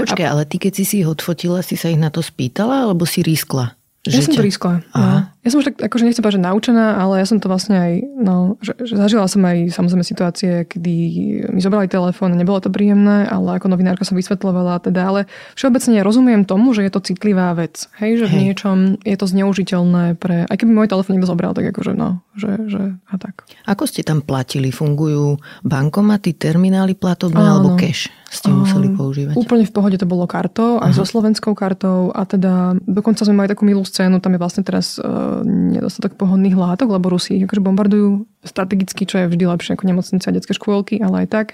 Počkaj, 0.00 0.26
a... 0.26 0.32
ale 0.32 0.42
ty 0.48 0.56
keď 0.56 0.72
si 0.80 0.84
si 0.88 0.94
ich 1.04 1.08
odfotila, 1.08 1.60
si 1.60 1.76
sa 1.76 1.92
ich 1.92 2.00
na 2.00 2.08
to 2.08 2.24
spýtala, 2.24 2.88
alebo 2.88 3.04
si 3.04 3.20
riskla? 3.20 3.76
Ja 4.06 4.22
som 4.22 4.38
to 4.38 4.46
riskla. 4.46 4.86
No. 4.94 5.26
Ja 5.46 5.54
som 5.54 5.62
už 5.62 5.70
tak, 5.70 5.78
akože 5.78 6.02
nechcem 6.02 6.26
povedať, 6.26 6.42
že 6.42 6.48
naučená, 6.50 6.98
ale 6.98 7.22
ja 7.22 7.26
som 7.30 7.38
to 7.38 7.46
vlastne 7.46 7.78
aj, 7.78 7.92
no, 8.18 8.58
že, 8.58 8.74
že 8.82 8.98
zažila 8.98 9.30
som 9.30 9.46
aj 9.46 9.70
samozrejme 9.70 10.02
situácie, 10.02 10.66
kedy 10.66 10.94
mi 11.54 11.62
zobrali 11.62 11.86
telefón, 11.86 12.34
nebolo 12.34 12.58
to 12.58 12.66
príjemné, 12.66 13.30
ale 13.30 13.54
ako 13.54 13.70
novinárka 13.70 14.02
som 14.02 14.18
vysvetľovala 14.18 14.82
teda, 14.82 15.06
ale 15.06 15.20
všeobecne 15.54 16.02
rozumiem 16.02 16.42
tomu, 16.42 16.74
že 16.74 16.82
je 16.82 16.90
to 16.90 16.98
citlivá 16.98 17.54
vec. 17.54 17.86
Hej, 18.02 18.26
že 18.26 18.26
Hej. 18.26 18.34
v 18.34 18.34
niečom 18.42 18.76
je 19.06 19.14
to 19.14 19.26
zneužiteľné 19.30 20.18
pre, 20.18 20.50
aj 20.50 20.56
keby 20.58 20.74
môj 20.74 20.90
telefón 20.90 21.14
niekto 21.14 21.30
zobral, 21.30 21.54
tak 21.54 21.70
akože 21.70 21.94
no, 21.94 22.26
že, 22.34 22.66
že 22.66 22.98
a 23.06 23.14
tak. 23.14 23.46
Ako 23.70 23.86
ste 23.86 24.02
tam 24.02 24.26
platili? 24.26 24.74
Fungujú 24.74 25.38
bankomaty, 25.62 26.34
terminály 26.34 26.98
platobné 26.98 27.38
alebo 27.38 27.78
cash? 27.78 28.10
ste 28.36 28.52
museli 28.52 28.92
používať? 28.92 29.34
Úplne 29.38 29.64
v 29.64 29.72
pohode 29.72 29.96
to 29.96 30.06
bolo 30.06 30.28
kartou, 30.28 30.82
aj 30.82 30.92
Aha. 30.92 30.96
so 30.98 31.04
slovenskou 31.08 31.56
kartou 31.56 32.12
a 32.12 32.28
teda 32.28 32.76
dokonca 32.84 33.24
sme 33.24 33.42
mali 33.42 33.48
takú 33.48 33.64
milú 33.64 33.82
scénu, 33.82 34.20
tam 34.20 34.36
je 34.36 34.40
vlastne 34.40 34.62
teraz 34.66 35.00
uh, 35.00 35.35
nedostatok 35.44 36.14
pohodných 36.14 36.54
látok, 36.54 36.94
lebo 36.94 37.12
Rusi 37.12 37.42
akože 37.42 37.60
bombardujú 37.60 38.24
strategicky, 38.46 39.04
čo 39.04 39.20
je 39.20 39.30
vždy 39.32 39.44
lepšie 39.44 39.74
ako 39.74 39.84
nemocnice 39.90 40.24
a 40.30 40.36
detské 40.36 40.54
škôlky, 40.54 41.02
ale 41.02 41.26
aj 41.26 41.28
tak, 41.28 41.46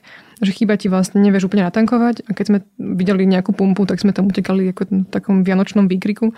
že 0.45 0.53
chýba 0.53 0.77
ti 0.77 0.93
vlastne, 0.93 1.25
nevieš 1.25 1.49
úplne 1.49 1.65
natankovať 1.67 2.29
a 2.29 2.37
keď 2.37 2.45
sme 2.47 2.59
videli 2.77 3.25
nejakú 3.25 3.57
pumpu, 3.57 3.89
tak 3.89 4.03
sme 4.03 4.13
tam 4.13 4.29
utekali 4.29 4.71
ako 4.71 4.83
v 4.91 5.09
takom 5.09 5.43
vianočnom 5.43 5.89
výkriku 5.89 6.37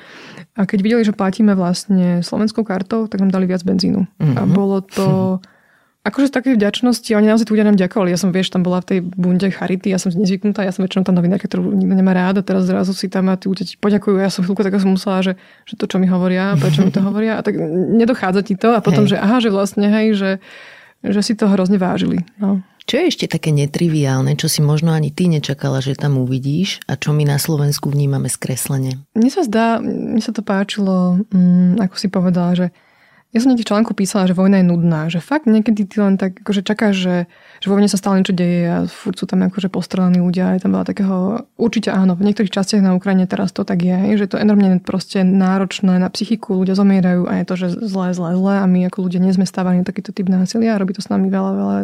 a 0.54 0.62
keď 0.64 0.78
videli, 0.80 1.02
že 1.02 1.16
platíme 1.16 1.59
vlastne 1.59 2.22
slovenskou 2.22 2.62
kartou, 2.62 3.11
tak 3.11 3.18
nám 3.18 3.35
dali 3.35 3.50
viac 3.50 3.66
benzínu. 3.66 4.07
Mm-hmm. 4.07 4.37
A 4.38 4.42
mhm. 4.46 4.52
bolo 4.54 4.78
to... 4.85 5.07
Akože 6.04 6.28
z 6.28 6.36
takej 6.36 6.54
vďačnosti, 6.60 7.08
oni 7.16 7.32
naozaj 7.32 7.48
tu 7.48 7.56
ľudia 7.56 7.64
nám 7.64 7.80
ďakovali. 7.80 8.12
Ja 8.12 8.20
som, 8.20 8.28
vieš, 8.28 8.52
tam 8.52 8.60
bola 8.60 8.84
v 8.84 8.88
tej 8.92 8.98
bunde 9.00 9.48
Charity, 9.48 9.88
ja 9.88 9.96
som 9.96 10.12
nezvyknutá, 10.12 10.60
ja 10.60 10.68
som 10.68 10.84
väčšinou 10.84 11.00
tá 11.00 11.16
novinárka, 11.16 11.48
ktorú 11.48 11.72
nikto 11.72 11.96
nemá 11.96 12.12
rád 12.12 12.40
a 12.40 12.42
teraz 12.44 12.68
zrazu 12.68 12.92
si 12.92 13.08
tam 13.08 13.32
a 13.32 13.40
tí 13.40 13.48
ľudia 13.48 13.64
ti 13.64 13.80
poďakujú. 13.80 14.20
Ja 14.20 14.28
som 14.28 14.44
chvíľku 14.44 14.60
tak 14.60 14.76
som 14.76 14.92
musela, 14.92 15.24
že, 15.24 15.40
že 15.64 15.80
to, 15.80 15.88
čo 15.88 15.96
mi 15.96 16.04
hovoria, 16.04 16.60
prečo 16.60 16.84
mi 16.84 16.92
to 16.92 17.00
hovoria. 17.08 17.40
A 17.40 17.42
tak 17.42 17.56
nedochádza 17.96 18.44
ti 18.44 18.52
to 18.52 18.76
a 18.76 18.84
potom, 18.84 19.08
hej. 19.08 19.16
že 19.16 19.24
aha, 19.24 19.40
že 19.40 19.48
vlastne, 19.48 19.88
hej, 19.88 20.12
že, 20.12 20.30
že 21.00 21.20
si 21.24 21.32
to 21.32 21.48
hrozne 21.48 21.80
vážili. 21.80 22.20
No. 22.36 22.60
Čo 22.84 23.00
je 23.00 23.08
ešte 23.08 23.24
také 23.24 23.48
netriviálne, 23.48 24.36
čo 24.36 24.44
si 24.44 24.60
možno 24.60 24.92
ani 24.92 25.08
ty 25.08 25.24
nečakala, 25.24 25.80
že 25.80 25.96
tam 25.96 26.20
uvidíš 26.20 26.84
a 26.84 27.00
čo 27.00 27.16
my 27.16 27.24
na 27.24 27.40
Slovensku 27.40 27.88
vnímame 27.88 28.28
skreslene? 28.28 29.00
Mne 29.16 29.30
sa 29.32 29.40
zdá, 29.40 29.80
mne 29.80 30.20
sa 30.20 30.36
to 30.36 30.44
páčilo, 30.44 31.24
mm, 31.32 31.80
ako 31.80 31.96
si 31.96 32.12
povedala, 32.12 32.52
že 32.52 32.66
ja 33.35 33.42
som 33.42 33.51
niekde 33.51 33.66
článku 33.66 33.99
písala, 33.99 34.31
že 34.31 34.38
vojna 34.38 34.62
je 34.62 34.70
nudná, 34.70 35.11
že 35.11 35.18
fakt 35.18 35.51
niekedy 35.51 35.90
ty 35.90 35.99
len 35.99 36.14
tak 36.14 36.38
akože 36.47 36.62
čakáš, 36.62 36.94
že, 36.94 37.16
že 37.59 37.66
vo 37.66 37.75
vojne 37.75 37.90
sa 37.90 37.99
stále 37.99 38.23
niečo 38.23 38.31
deje 38.31 38.62
a 38.70 38.79
furt 38.87 39.18
sú 39.18 39.27
tam 39.27 39.42
akože 39.51 39.75
postrelení 39.75 40.23
ľudia, 40.23 40.55
je 40.55 40.62
tam 40.62 40.70
veľa 40.79 40.87
takého, 40.87 41.42
určite 41.59 41.90
áno, 41.90 42.14
v 42.14 42.31
niektorých 42.31 42.55
častiach 42.55 42.79
na 42.79 42.94
Ukrajine 42.94 43.27
teraz 43.27 43.51
to 43.51 43.66
tak 43.66 43.83
je, 43.83 44.14
že 44.14 44.31
to 44.31 44.38
enormne 44.38 44.79
proste 44.79 45.27
náročné 45.27 45.99
na 45.99 46.07
psychiku, 46.14 46.62
ľudia 46.62 46.79
zomierajú 46.79 47.27
a 47.27 47.42
je 47.42 47.44
to, 47.51 47.55
že 47.59 47.66
zlé, 47.83 48.14
zlé, 48.14 48.38
zlé 48.38 48.55
a 48.62 48.70
my 48.70 48.87
ako 48.87 49.11
ľudia 49.11 49.18
nie 49.18 49.35
sme 49.35 49.51
stávaní 49.51 49.83
na 49.83 49.87
takýto 49.90 50.14
typ 50.14 50.31
násilia 50.31 50.79
a 50.79 50.81
robí 50.81 50.94
to 50.94 51.03
s 51.03 51.11
nami 51.11 51.27
veľa, 51.27 51.51
veľa 51.59 51.77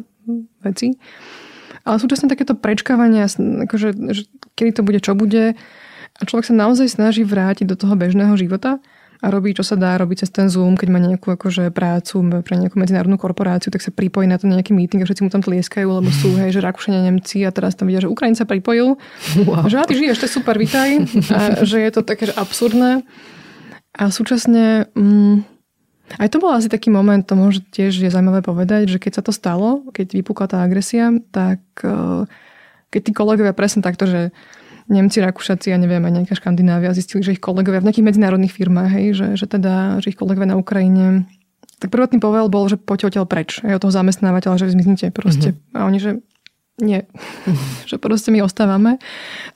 vecí. 0.71 0.95
Ale 1.83 1.99
súčasne 1.99 2.31
takéto 2.31 2.55
prečkávanie, 2.55 3.27
akože, 3.67 3.89
že 4.15 4.31
kedy 4.55 4.71
to 4.71 4.83
bude, 4.87 5.03
čo 5.03 5.19
bude 5.19 5.59
a 6.15 6.23
človek 6.23 6.47
sa 6.47 6.55
naozaj 6.55 6.87
snaží 6.95 7.27
vrátiť 7.27 7.67
do 7.67 7.75
toho 7.75 7.99
bežného 7.99 8.39
života 8.39 8.79
a 9.21 9.27
robí, 9.29 9.53
čo 9.53 9.61
sa 9.61 9.77
dá, 9.77 10.01
robí 10.01 10.17
cez 10.17 10.33
ten 10.33 10.49
Zoom, 10.49 10.81
keď 10.81 10.89
má 10.89 10.97
nejakú 10.97 11.37
akože 11.37 11.69
prácu 11.77 12.41
pre 12.41 12.57
nejakú 12.57 12.81
medzinárodnú 12.81 13.21
korporáciu, 13.21 13.69
tak 13.69 13.85
sa 13.85 13.93
pripojí 13.93 14.25
na 14.25 14.41
to 14.41 14.49
nejaký 14.49 14.73
meeting 14.73 15.05
a 15.05 15.07
všetci 15.07 15.29
mu 15.29 15.31
tam 15.31 15.45
tlieskajú, 15.45 15.85
lebo 16.01 16.09
sú, 16.09 16.33
hej, 16.41 16.57
že 16.57 16.65
Rakúšania, 16.65 17.05
Nemci 17.05 17.45
a 17.45 17.53
teraz 17.53 17.77
tam 17.77 17.93
vidia, 17.93 18.01
že 18.01 18.09
Ukrajina 18.09 18.41
sa 18.41 18.49
pripojil. 18.49 18.97
Wow. 19.45 19.69
Že 19.69 19.77
a 19.77 19.85
ty 19.85 19.95
žiješ, 20.01 20.19
to 20.21 20.27
je 20.27 20.33
super, 20.33 20.57
vitaj. 20.57 21.05
A 21.37 21.63
že 21.69 21.85
je 21.85 21.91
to 21.93 22.01
také 22.01 22.33
že 22.33 22.35
absurdné. 22.35 23.05
A 23.93 24.09
súčasne... 24.09 24.89
Mm, 24.97 25.45
aj 26.19 26.29
to 26.33 26.43
bol 26.43 26.51
asi 26.51 26.67
taký 26.67 26.91
moment, 26.91 27.23
to 27.23 27.39
môže 27.39 27.63
tiež 27.71 27.95
je 27.95 28.11
zaujímavé 28.11 28.43
povedať, 28.43 28.91
že 28.91 28.99
keď 28.99 29.21
sa 29.21 29.23
to 29.23 29.31
stalo, 29.31 29.87
keď 29.95 30.19
vypukla 30.19 30.51
tá 30.51 30.59
agresia, 30.67 31.15
tak 31.31 31.63
eh, 31.87 32.27
keď 32.91 33.01
tí 33.07 33.13
kolegovia 33.15 33.55
presne 33.55 33.85
takto, 33.85 34.11
že 34.11 34.35
Nemci, 34.91 35.23
Rakúšaci, 35.23 35.71
ja 35.71 35.79
neviem, 35.79 36.03
aj 36.03 36.13
nejaká 36.19 36.35
Škandinávia 36.35 36.91
zistili, 36.91 37.23
že 37.23 37.39
ich 37.39 37.43
kolegovia 37.43 37.79
v 37.79 37.89
nejakých 37.89 38.07
medzinárodných 38.11 38.51
firmách, 38.51 38.91
hej, 38.91 39.07
že, 39.15 39.27
že 39.39 39.47
teda, 39.47 40.03
že 40.03 40.11
ich 40.11 40.19
kolegovia 40.19 40.51
na 40.51 40.59
Ukrajine 40.59 41.31
tak 41.81 41.89
prvotný 41.89 42.21
povel 42.21 42.53
bol, 42.53 42.69
že 42.69 42.77
poďte 42.77 43.17
odtiaľ 43.17 43.27
preč. 43.27 43.65
Aj 43.65 43.73
od 43.73 43.81
toho 43.81 43.89
zamestnávateľa, 43.89 44.61
že 44.61 44.69
vy 44.69 44.73
zmiznite 44.77 45.07
proste. 45.17 45.57
Mm-hmm. 45.57 45.77
A 45.81 45.89
oni, 45.89 45.99
že 45.99 46.11
nie. 46.77 47.01
Mm-hmm. 47.09 47.57
že 47.91 47.97
proste 47.97 48.29
my 48.29 48.45
ostávame. 48.45 49.01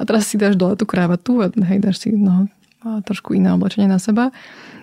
A 0.01 0.03
teraz 0.09 0.33
si 0.33 0.41
dáš 0.41 0.57
dole 0.57 0.73
tú 0.81 0.89
krávatu 0.89 1.45
a 1.45 1.53
hej, 1.53 1.85
dáš 1.85 2.01
si 2.01 2.17
no, 2.17 2.49
trošku 2.81 3.37
iné 3.37 3.53
oblečenie 3.53 3.85
na 3.85 4.01
seba. 4.01 4.33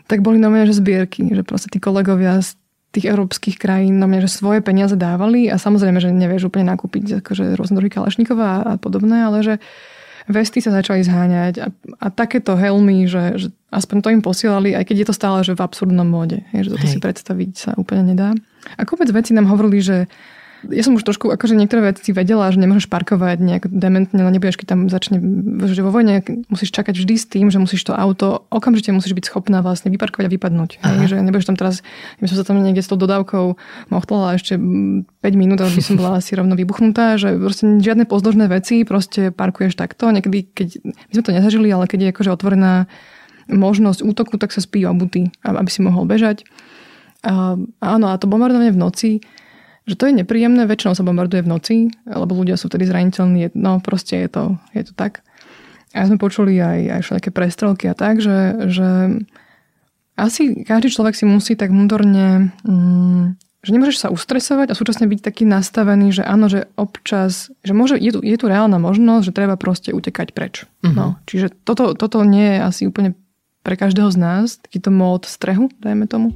Tak 0.05 0.21
boli 0.21 0.37
na 0.37 0.53
mňa, 0.53 0.69
že 0.69 0.77
zbierky, 0.77 1.25
že 1.33 1.41
proste 1.41 1.73
tí 1.73 1.81
kolegovia 1.81 2.45
z 2.45 2.53
tých 2.93 3.09
európskych 3.09 3.57
krajín 3.57 3.97
na 3.97 4.05
mňa, 4.05 4.29
že 4.29 4.37
svoje 4.37 4.61
peniaze 4.61 4.93
dávali 4.93 5.49
a 5.49 5.57
samozrejme, 5.57 5.97
že 5.97 6.13
nevieš 6.13 6.51
úplne 6.51 6.69
nakúpiť 6.75 7.23
akože 7.25 7.55
rôzne 7.57 7.79
druhy 7.79 7.89
kalašníkova 7.89 8.45
a, 8.45 8.57
a 8.67 8.73
podobné, 8.75 9.25
ale 9.25 9.41
že 9.41 9.53
vesty 10.29 10.59
sa 10.61 10.73
začali 10.73 11.01
zháňať 11.01 11.53
a, 11.61 11.67
a 12.01 12.07
takéto 12.13 12.53
helmy, 12.53 13.09
že, 13.09 13.37
že 13.37 13.47
aspoň 13.71 13.97
to 14.03 14.09
im 14.13 14.21
posielali, 14.21 14.75
aj 14.75 14.85
keď 14.85 14.95
je 15.01 15.07
to 15.07 15.15
stále 15.15 15.37
že 15.41 15.55
v 15.55 15.63
absurdnom 15.63 16.05
móde. 16.05 16.43
Je, 16.51 16.67
že 16.67 16.75
Hej. 16.75 16.91
si 16.91 16.97
predstaviť 16.99 17.51
sa 17.55 17.71
úplne 17.79 18.13
nedá. 18.13 18.35
A 18.77 18.81
kopec 18.85 19.09
veci 19.09 19.33
nám 19.33 19.49
hovorili, 19.49 19.81
že 19.81 20.05
ja 20.69 20.83
som 20.85 20.93
už 20.93 21.01
trošku, 21.01 21.33
akože 21.33 21.57
niektoré 21.57 21.89
veci 21.89 22.13
vedela, 22.13 22.53
že 22.53 22.61
nemôžeš 22.61 22.85
parkovať 22.85 23.41
nejak 23.41 23.63
dementne, 23.65 24.21
ale 24.21 24.37
nebudeš, 24.37 24.61
keď 24.61 24.67
tam 24.77 24.79
začne, 24.93 25.17
že 25.65 25.81
vo 25.81 25.89
vojne 25.89 26.21
musíš 26.53 26.69
čakať 26.69 26.93
vždy 27.01 27.15
s 27.17 27.25
tým, 27.25 27.49
že 27.49 27.57
musíš 27.57 27.81
to 27.81 27.97
auto, 27.97 28.45
okamžite 28.53 28.93
musíš 28.93 29.17
byť 29.17 29.25
schopná 29.25 29.65
vlastne 29.65 29.89
vyparkovať 29.89 30.29
a 30.29 30.33
vypadnúť. 30.37 30.71
Hej, 30.85 30.97
že 31.09 31.15
nebudeš 31.17 31.49
tam 31.49 31.57
teraz, 31.57 31.81
my 32.21 32.29
som 32.29 32.37
sa 32.37 32.45
tam 32.45 32.61
niekde 32.61 32.85
s 32.85 32.89
tou 32.93 32.99
dodávkou 33.01 33.57
mohtala 33.89 34.37
ešte 34.37 34.53
5 34.57 35.09
minút, 35.33 35.57
ale 35.65 35.73
by 35.73 35.81
som 35.81 35.97
bola 35.97 36.21
asi 36.21 36.37
rovno 36.37 36.53
vybuchnutá, 36.53 37.17
že 37.17 37.33
proste 37.41 37.81
žiadne 37.81 38.05
pozdĺžné 38.05 38.45
veci, 38.45 38.85
proste 38.85 39.33
parkuješ 39.33 39.73
takto. 39.73 40.13
Niekedy, 40.13 40.53
keď, 40.53 40.67
my 40.85 41.11
sme 41.17 41.23
to 41.25 41.33
nezažili, 41.33 41.67
ale 41.73 41.89
keď 41.89 41.99
je 42.05 42.11
akože 42.13 42.29
otvorená 42.37 42.85
možnosť 43.49 44.05
útoku, 44.05 44.37
tak 44.37 44.53
sa 44.53 44.61
spí 44.61 44.85
obuty, 44.85 45.33
aby 45.41 45.69
si 45.73 45.81
mohol 45.81 46.05
bežať. 46.05 46.45
A, 47.21 47.57
áno, 47.81 48.05
a 48.09 48.17
to 48.17 48.29
bombardovanie 48.29 48.73
v 48.73 48.81
noci, 48.81 49.11
že 49.91 49.99
to 49.99 50.07
je 50.07 50.23
nepríjemné, 50.23 50.63
väčšinou 50.63 50.95
sa 50.95 51.03
bombarduje 51.03 51.43
v 51.43 51.51
noci, 51.51 51.75
lebo 52.07 52.31
ľudia 52.31 52.55
sú 52.55 52.71
vtedy 52.71 52.87
zraniteľní, 52.87 53.51
no 53.59 53.83
proste 53.83 54.23
je 54.23 54.29
to, 54.31 54.43
je 54.71 54.87
to 54.87 54.93
tak. 54.95 55.19
A 55.91 56.07
sme 56.07 56.15
počuli 56.15 56.55
aj, 56.55 56.79
aj 56.87 57.01
všetké 57.03 57.29
prestrelky 57.35 57.91
a 57.91 57.95
tak, 57.95 58.23
že, 58.23 58.71
že 58.71 59.19
asi 60.15 60.63
každý 60.63 60.87
človek 60.87 61.19
si 61.19 61.27
musí 61.27 61.59
tak 61.59 61.75
vnútorne, 61.75 62.55
mm, 62.63 63.35
že 63.61 63.69
nemôžeš 63.75 63.97
sa 64.07 64.13
ustresovať 64.13 64.71
a 64.71 64.77
súčasne 64.79 65.05
byť 65.11 65.19
taký 65.19 65.43
nastavený, 65.43 66.15
že 66.15 66.23
áno, 66.23 66.47
že 66.47 66.71
občas, 66.79 67.51
že 67.61 67.75
môže, 67.75 67.99
je, 67.99 68.15
tu, 68.15 68.19
je 68.23 68.37
tu 68.39 68.45
reálna 68.47 68.79
možnosť, 68.79 69.27
že 69.27 69.35
treba 69.35 69.59
proste 69.59 69.91
utekať 69.91 70.31
preč. 70.31 70.65
Uh-huh. 70.81 70.95
No, 70.95 71.05
čiže 71.27 71.51
toto, 71.67 71.93
toto 71.93 72.23
nie 72.23 72.57
je 72.57 72.59
asi 72.63 72.81
úplne 72.87 73.13
pre 73.61 73.77
každého 73.77 74.09
z 74.09 74.17
nás, 74.17 74.57
takýto 74.57 74.89
mód 74.89 75.29
strehu, 75.29 75.69
dajme 75.77 76.09
tomu. 76.09 76.33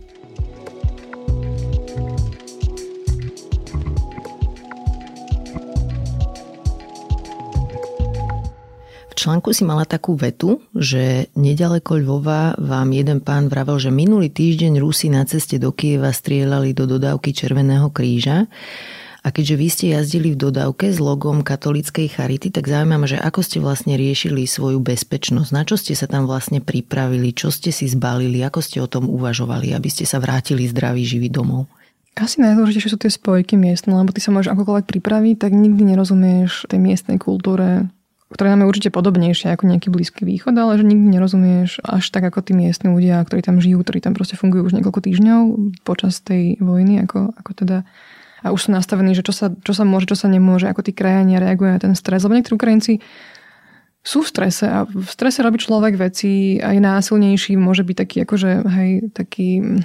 Článku 9.15 9.55
si 9.55 9.63
mala 9.63 9.87
takú 9.87 10.19
vetu, 10.19 10.59
že 10.75 11.31
nedaleko 11.39 12.03
Lvova 12.03 12.59
vám 12.59 12.91
jeden 12.91 13.23
pán 13.23 13.47
vravel, 13.47 13.79
že 13.79 13.89
minulý 13.89 14.27
týždeň 14.27 14.83
Rusi 14.83 15.07
na 15.07 15.23
ceste 15.23 15.55
do 15.55 15.71
Kieva 15.71 16.11
strieľali 16.11 16.75
do 16.75 16.83
dodávky 16.83 17.31
Červeného 17.31 17.87
kríža. 17.95 18.51
A 19.25 19.33
keďže 19.33 19.55
vy 19.57 19.67
ste 19.73 19.85
jazdili 19.97 20.37
v 20.37 20.37
dodávke 20.37 20.85
s 20.93 21.01
logom 21.01 21.41
katolíckej 21.41 22.13
charity, 22.13 22.53
tak 22.53 22.69
zaujímavé, 22.69 23.09
že 23.09 23.17
ako 23.17 23.41
ste 23.41 23.57
vlastne 23.57 23.97
riešili 23.97 24.45
svoju 24.45 24.77
bezpečnosť, 24.77 25.49
na 25.49 25.65
čo 25.65 25.81
ste 25.81 25.97
sa 25.97 26.05
tam 26.05 26.29
vlastne 26.29 26.61
pripravili, 26.61 27.33
čo 27.33 27.49
ste 27.49 27.73
si 27.73 27.89
zbalili, 27.89 28.45
ako 28.45 28.61
ste 28.61 28.77
o 28.85 28.91
tom 28.91 29.09
uvažovali, 29.09 29.73
aby 29.73 29.89
ste 29.89 30.05
sa 30.05 30.21
vrátili 30.21 30.69
zdraví 30.69 31.01
živí 31.01 31.33
domov. 31.33 31.65
Asi 32.15 32.37
najdôležitejšie 32.37 32.93
sú 32.93 32.99
tie 33.01 33.11
spojky 33.11 33.57
miestne, 33.57 33.97
lebo 33.97 34.13
ty 34.13 34.21
sa 34.21 34.29
môžeš 34.29 34.53
akokoľvek 34.53 34.87
pripraviť, 34.87 35.35
tak 35.41 35.51
nikdy 35.57 35.89
nerozumieš 35.89 36.69
tej 36.69 36.79
miestnej 36.79 37.17
kultúre, 37.17 37.89
ktoré 38.33 38.49
nám 38.53 38.65
je 38.65 38.71
určite 38.73 38.89
podobnejšie 38.89 39.53
ako 39.53 39.69
nejaký 39.69 39.93
Blízky 39.93 40.25
východ, 40.25 40.57
ale 40.57 40.81
že 40.81 40.85
nikdy 40.85 41.13
nerozumieš 41.13 41.77
až 41.85 42.09
tak 42.09 42.25
ako 42.25 42.41
tí 42.41 42.57
miestni 42.57 42.89
ľudia, 42.89 43.21
ktorí 43.21 43.45
tam 43.45 43.61
žijú, 43.61 43.85
ktorí 43.85 44.01
tam 44.01 44.17
proste 44.17 44.33
fungujú 44.33 44.65
už 44.65 44.75
niekoľko 44.81 45.01
týždňov 45.05 45.41
počas 45.85 46.25
tej 46.25 46.57
vojny, 46.57 47.05
ako, 47.05 47.37
ako 47.37 47.51
teda 47.53 47.77
a 48.45 48.53
už 48.53 48.69
sú 48.69 48.69
nastavení, 48.69 49.17
že 49.17 49.25
čo 49.25 49.33
sa, 49.33 49.49
čo 49.49 49.73
sa 49.73 49.81
môže, 49.81 50.05
čo 50.05 50.13
sa 50.13 50.29
nemôže, 50.29 50.69
ako 50.69 50.85
tí 50.85 50.93
krajania 50.93 51.41
reagujú 51.41 51.65
na 51.65 51.81
ten 51.81 51.97
stres. 51.97 52.21
Lebo 52.21 52.37
niektorí 52.37 52.53
Ukrajinci 52.53 53.01
sú 54.05 54.21
v 54.21 54.29
strese 54.29 54.69
a 54.69 54.85
v 54.85 55.09
strese 55.09 55.41
robí 55.41 55.57
človek 55.57 55.97
veci 55.97 56.61
aj 56.61 56.77
násilnejší, 56.77 57.57
môže 57.57 57.81
byť 57.81 57.97
taký 57.97 58.17
akože, 58.21 58.49
hej, 58.69 58.91
taký 59.17 59.81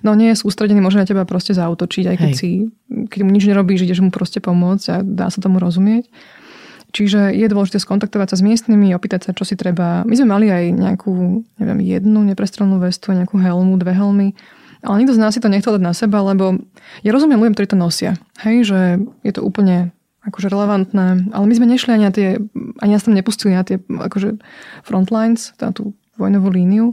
no 0.00 0.16
nie 0.16 0.32
je 0.32 0.40
sústredený, 0.40 0.80
môže 0.80 0.96
na 0.96 1.04
teba 1.04 1.28
proste 1.28 1.52
zautočiť, 1.52 2.04
aj 2.08 2.16
keď 2.16 2.30
hej. 2.32 2.40
si, 2.40 2.50
keď 3.12 3.20
mu 3.20 3.30
nič 3.36 3.44
nerobíš, 3.44 3.84
ideš 3.84 4.00
mu 4.00 4.08
proste 4.08 4.40
pomôcť 4.40 4.86
a 4.88 4.96
dá 5.04 5.28
sa 5.28 5.44
tomu 5.44 5.60
rozumieť. 5.60 6.08
Čiže 6.90 7.30
je 7.30 7.46
dôležité 7.46 7.78
skontaktovať 7.78 8.34
sa 8.34 8.36
s 8.38 8.46
miestnymi, 8.46 8.94
opýtať 8.94 9.30
sa, 9.30 9.30
čo 9.30 9.46
si 9.46 9.54
treba. 9.54 10.02
My 10.02 10.14
sme 10.18 10.28
mali 10.34 10.46
aj 10.50 10.64
nejakú, 10.74 11.42
neviem, 11.62 11.80
jednu 11.86 12.26
neprestrelnú 12.26 12.82
vestu, 12.82 13.14
nejakú 13.14 13.38
helmu, 13.38 13.78
dve 13.78 13.94
helmy, 13.94 14.34
ale 14.80 15.04
nikto 15.04 15.14
z 15.14 15.20
nás 15.20 15.36
si 15.36 15.40
to 15.44 15.52
nechcel 15.52 15.76
dať 15.76 15.84
na 15.84 15.94
seba, 15.94 16.24
lebo 16.24 16.56
ja 17.04 17.10
rozumiem 17.12 17.38
ľuďom, 17.38 17.54
ktorí 17.54 17.68
to 17.68 17.78
nosia. 17.78 18.16
Hej, 18.40 18.72
že 18.72 18.80
je 19.22 19.32
to 19.36 19.44
úplne 19.44 19.92
akože 20.24 20.52
relevantné, 20.52 21.32
ale 21.32 21.44
my 21.48 21.54
sme 21.56 21.66
nešli 21.68 21.96
ani 21.96 22.04
na 22.08 22.12
tie, 22.12 22.28
ani 22.80 22.92
nás 22.92 23.04
tam 23.04 23.16
nepustili 23.16 23.56
na 23.56 23.64
tie 23.64 23.80
akože 23.80 24.40
frontlines, 24.84 25.56
na 25.60 25.72
tú 25.72 25.96
vojnovú 26.16 26.52
líniu. 26.52 26.92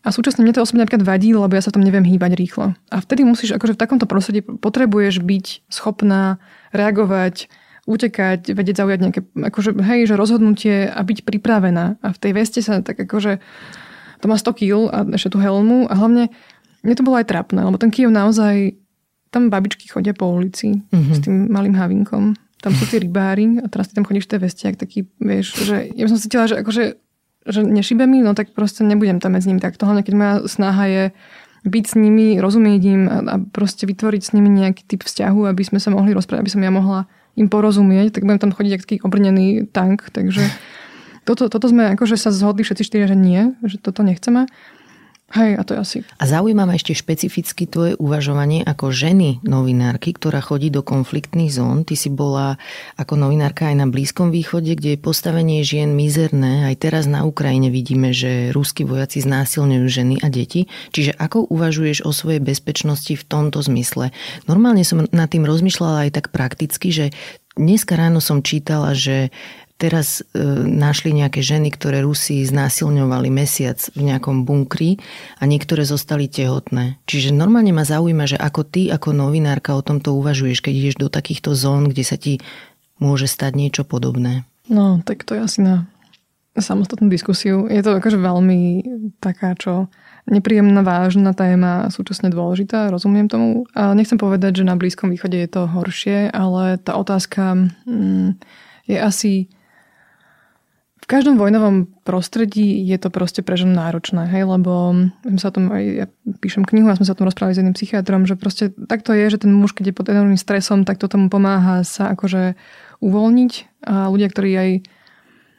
A 0.00 0.08
súčasne 0.16 0.40
mne 0.40 0.56
to 0.56 0.64
osobne 0.64 0.84
napríklad 0.84 1.04
vadí, 1.04 1.36
lebo 1.36 1.52
ja 1.52 1.60
sa 1.60 1.72
tam 1.72 1.84
neviem 1.84 2.04
hýbať 2.08 2.32
rýchlo. 2.32 2.72
A 2.88 2.96
vtedy 3.04 3.20
musíš, 3.24 3.52
akože 3.52 3.76
v 3.76 3.82
takomto 3.84 4.08
prostredí 4.08 4.40
potrebuješ 4.40 5.20
byť 5.20 5.68
schopná 5.68 6.40
reagovať 6.72 7.52
utekať, 7.90 8.54
vedieť 8.54 8.86
zaujať 8.86 8.98
nejaké, 9.02 9.20
akože, 9.34 9.74
hej, 9.82 10.06
že 10.06 10.14
rozhodnutie 10.14 10.86
a 10.86 11.00
byť 11.02 11.26
pripravená. 11.26 11.98
A 11.98 12.08
v 12.14 12.18
tej 12.22 12.32
veste 12.38 12.62
sa 12.62 12.78
tak 12.78 13.02
akože, 13.02 13.42
to 14.22 14.26
má 14.30 14.38
100 14.38 14.54
kg 14.54 14.72
a 14.94 14.98
ešte 15.18 15.34
tú 15.34 15.42
helmu 15.42 15.90
a 15.90 15.98
hlavne 15.98 16.30
mne 16.80 16.94
to 16.96 17.04
bolo 17.04 17.20
aj 17.20 17.28
trapné, 17.28 17.60
lebo 17.60 17.76
ten 17.76 17.92
Kiev 17.92 18.08
naozaj, 18.08 18.78
tam 19.28 19.52
babičky 19.52 19.90
chodia 19.90 20.16
po 20.16 20.32
ulici 20.32 20.80
mm-hmm. 20.80 21.14
s 21.14 21.18
tým 21.20 21.34
malým 21.52 21.76
havinkom. 21.76 22.34
Tam 22.60 22.72
sú 22.76 22.84
tí 22.88 23.00
rybári 23.00 23.60
a 23.60 23.68
teraz 23.72 23.88
ty 23.88 23.96
tam 23.96 24.04
chodíš 24.04 24.28
v 24.28 24.32
tej 24.36 24.40
veste, 24.40 24.64
ak 24.68 24.76
taký, 24.80 25.08
vieš, 25.16 25.56
že 25.64 25.92
ja 25.96 26.04
som 26.08 26.20
cítila, 26.20 26.44
že 26.44 26.60
akože, 26.60 26.84
že 27.48 27.60
nešibe 27.64 28.04
mi, 28.04 28.20
no 28.20 28.36
tak 28.36 28.52
proste 28.52 28.84
nebudem 28.84 29.16
tam 29.16 29.36
medzi 29.36 29.48
nimi 29.48 29.60
takto. 29.60 29.88
Hlavne 29.88 30.04
keď 30.04 30.14
moja 30.16 30.34
snaha 30.44 30.84
je 30.88 31.04
byť 31.64 31.84
s 31.84 31.94
nimi, 31.96 32.40
rozumieť 32.40 32.82
im 32.88 33.02
a, 33.08 33.16
a 33.32 33.36
proste 33.40 33.84
vytvoriť 33.84 34.22
s 34.24 34.30
nimi 34.32 34.48
nejaký 34.48 34.84
typ 34.88 35.04
vzťahu, 35.04 35.48
aby 35.48 35.62
sme 35.64 35.80
sa 35.80 35.92
mohli 35.92 36.16
rozprávať, 36.16 36.40
aby 36.44 36.52
som 36.52 36.64
ja 36.64 36.72
mohla 36.72 37.08
im 37.38 37.46
porozumieť, 37.46 38.18
tak 38.18 38.26
budem 38.26 38.40
tam 38.42 38.52
chodiť 38.54 38.72
ako 38.74 38.82
taký 38.86 38.96
obrnený 39.02 39.46
tank, 39.70 40.10
takže 40.10 40.42
toto, 41.28 41.46
toto 41.46 41.66
sme 41.70 41.94
akože 41.94 42.18
sa 42.18 42.34
zhodli 42.34 42.66
všetci 42.66 42.82
štyria, 42.86 43.10
že 43.10 43.18
nie, 43.18 43.54
že 43.66 43.78
toto 43.78 44.02
nechceme. 44.02 44.50
Hej, 45.30 45.56
a 45.56 45.62
to 45.62 45.78
asi. 45.78 46.02
A 46.18 46.26
zaujíma 46.26 46.66
ma 46.66 46.74
ešte 46.74 46.90
špecificky 46.90 47.70
tvoje 47.70 47.94
uvažovanie 48.02 48.66
ako 48.66 48.90
ženy 48.90 49.38
novinárky, 49.46 50.10
ktorá 50.10 50.42
chodí 50.42 50.74
do 50.74 50.82
konfliktných 50.82 51.54
zón. 51.54 51.86
Ty 51.86 51.94
si 51.94 52.10
bola 52.10 52.58
ako 52.98 53.14
novinárka 53.14 53.70
aj 53.70 53.76
na 53.78 53.86
Blízkom 53.86 54.34
východe, 54.34 54.74
kde 54.74 54.98
je 54.98 54.98
postavenie 54.98 55.62
žien 55.62 55.94
mizerné. 55.94 56.66
Aj 56.66 56.74
teraz 56.74 57.06
na 57.06 57.22
Ukrajine 57.22 57.70
vidíme, 57.70 58.10
že 58.10 58.50
ruskí 58.50 58.82
vojaci 58.82 59.22
znásilňujú 59.22 59.86
ženy 59.86 60.14
a 60.18 60.26
deti. 60.26 60.66
Čiže 60.90 61.14
ako 61.14 61.46
uvažuješ 61.46 62.02
o 62.02 62.10
svojej 62.10 62.42
bezpečnosti 62.42 63.14
v 63.14 63.22
tomto 63.22 63.62
zmysle? 63.62 64.10
Normálne 64.50 64.82
som 64.82 65.06
nad 65.14 65.30
tým 65.30 65.46
rozmýšľala 65.46 66.10
aj 66.10 66.10
tak 66.10 66.26
prakticky, 66.34 66.90
že 66.90 67.06
Dneska 67.58 67.98
ráno 67.98 68.22
som 68.22 68.46
čítala, 68.46 68.94
že 68.94 69.34
teraz 69.80 70.20
e, 70.20 70.44
našli 70.68 71.16
nejaké 71.16 71.40
ženy, 71.40 71.72
ktoré 71.72 72.04
Rusi 72.04 72.44
znásilňovali 72.44 73.32
mesiac 73.32 73.80
v 73.96 74.12
nejakom 74.12 74.44
bunkri 74.44 75.00
a 75.40 75.48
niektoré 75.48 75.88
zostali 75.88 76.28
tehotné. 76.28 77.00
Čiže 77.08 77.32
normálne 77.32 77.72
ma 77.72 77.88
zaujíma, 77.88 78.28
že 78.28 78.36
ako 78.36 78.68
ty 78.68 78.92
ako 78.92 79.16
novinárka 79.16 79.72
o 79.72 79.80
tomto 79.80 80.12
uvažuješ, 80.20 80.60
keď 80.60 80.74
ideš 80.76 80.96
do 81.00 81.08
takýchto 81.08 81.56
zón, 81.56 81.88
kde 81.88 82.04
sa 82.04 82.20
ti 82.20 82.44
môže 83.00 83.24
stať 83.24 83.56
niečo 83.56 83.82
podobné. 83.88 84.44
No, 84.68 85.00
tak 85.00 85.24
to 85.24 85.32
je 85.32 85.40
asi 85.40 85.60
na 85.64 85.88
samostatnú 86.60 87.08
diskusiu. 87.08 87.64
Je 87.72 87.80
to 87.80 87.96
akože 87.96 88.20
veľmi 88.20 88.84
taká, 89.18 89.56
čo 89.56 89.88
nepríjemná, 90.28 90.84
vážna 90.84 91.32
téma 91.32 91.88
a 91.88 91.92
súčasne 91.94 92.28
dôležitá, 92.28 92.92
rozumiem 92.92 93.26
tomu. 93.26 93.64
A 93.72 93.96
nechcem 93.96 94.20
povedať, 94.20 94.60
že 94.60 94.68
na 94.68 94.76
Blízkom 94.76 95.08
východe 95.08 95.40
je 95.40 95.48
to 95.48 95.64
horšie, 95.64 96.28
ale 96.28 96.76
tá 96.76 97.00
otázka 97.00 97.72
mm, 97.88 98.36
je 98.86 98.98
asi 99.00 99.32
každom 101.10 101.34
vojnovom 101.42 101.90
prostredí 102.06 102.86
je 102.86 102.94
to 102.94 103.10
proste 103.10 103.42
pre 103.42 103.58
ženu 103.58 103.74
náročné, 103.74 104.30
hej, 104.30 104.46
lebo 104.46 104.94
sa 105.42 105.50
o 105.50 105.54
tom 105.58 105.74
aj, 105.74 105.82
ja 105.82 106.06
píšem 106.38 106.62
knihu 106.62 106.86
a 106.86 106.94
sme 106.94 107.02
sa 107.02 107.12
o 107.12 107.18
tom 107.18 107.26
rozprávali 107.26 107.58
s 107.58 107.60
jedným 107.60 107.74
psychiatrom, 107.74 108.30
že 108.30 108.38
proste 108.38 108.70
takto 108.86 109.10
je, 109.10 109.26
že 109.26 109.42
ten 109.42 109.50
muž, 109.50 109.74
keď 109.74 109.90
je 109.90 109.98
pod 109.98 110.06
enormným 110.06 110.38
stresom, 110.38 110.86
tak 110.86 111.02
to 111.02 111.10
tomu 111.10 111.26
pomáha 111.26 111.82
sa 111.82 112.14
akože 112.14 112.54
uvoľniť 113.02 113.52
a 113.90 114.06
ľudia, 114.06 114.28
ktorí 114.30 114.50
aj 114.54 114.70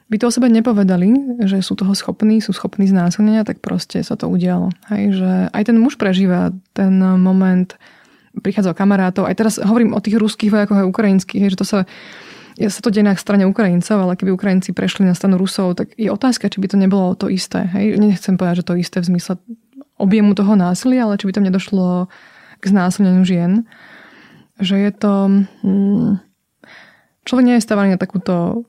by 0.07 0.15
to 0.19 0.27
o 0.27 0.35
sebe 0.35 0.47
nepovedali, 0.47 1.39
že 1.43 1.59
sú 1.59 1.75
toho 1.75 1.95
schopní, 1.95 2.39
sú 2.39 2.51
schopní 2.55 2.87
znásilnenia, 2.87 3.47
tak 3.47 3.59
proste 3.59 4.03
sa 4.03 4.15
to 4.15 4.27
udialo. 4.27 4.71
Hej, 4.91 5.19
že 5.19 5.31
aj 5.51 5.63
ten 5.71 5.77
muž 5.79 5.95
prežíva 5.95 6.55
ten 6.75 6.95
moment, 6.99 7.75
prichádza 8.39 8.71
kamarátov, 8.71 9.27
aj 9.27 9.35
teraz 9.35 9.53
hovorím 9.59 9.95
o 9.95 10.03
tých 10.03 10.15
ruských 10.15 10.51
vojakoch 10.51 10.79
a 10.79 10.87
ukrajinských, 10.87 11.43
hej, 11.43 11.51
že 11.55 11.59
to 11.59 11.67
sa 11.67 11.79
ja 12.61 12.69
sa 12.69 12.85
to 12.85 12.93
deje 12.93 13.01
na 13.01 13.17
strane 13.17 13.49
Ukrajincov, 13.49 13.97
ale 13.97 14.13
keby 14.13 14.37
Ukrajinci 14.37 14.77
prešli 14.77 15.01
na 15.01 15.17
stranu 15.17 15.41
Rusov, 15.41 15.73
tak 15.73 15.97
je 15.97 16.13
otázka, 16.13 16.45
či 16.45 16.61
by 16.61 16.67
to 16.69 16.77
nebolo 16.77 17.17
to 17.17 17.25
isté. 17.25 17.65
Hej? 17.73 17.97
Nechcem 17.97 18.37
povedať, 18.37 18.61
že 18.61 18.67
to 18.69 18.73
isté 18.77 18.97
v 19.01 19.17
zmysle 19.17 19.41
objemu 19.97 20.37
toho 20.37 20.53
násilia, 20.53 21.09
ale 21.09 21.17
či 21.17 21.25
by 21.25 21.33
tam 21.33 21.45
nedošlo 21.49 22.05
k 22.61 22.63
znásilneniu 22.69 23.25
žien. 23.25 23.51
Že 24.61 24.75
je 24.77 24.91
to... 24.93 25.13
Hmm, 25.65 26.21
človek 27.25 27.45
nie 27.49 27.57
je 27.57 27.65
stávaný 27.65 27.97
na 27.97 27.99
takúto 28.01 28.65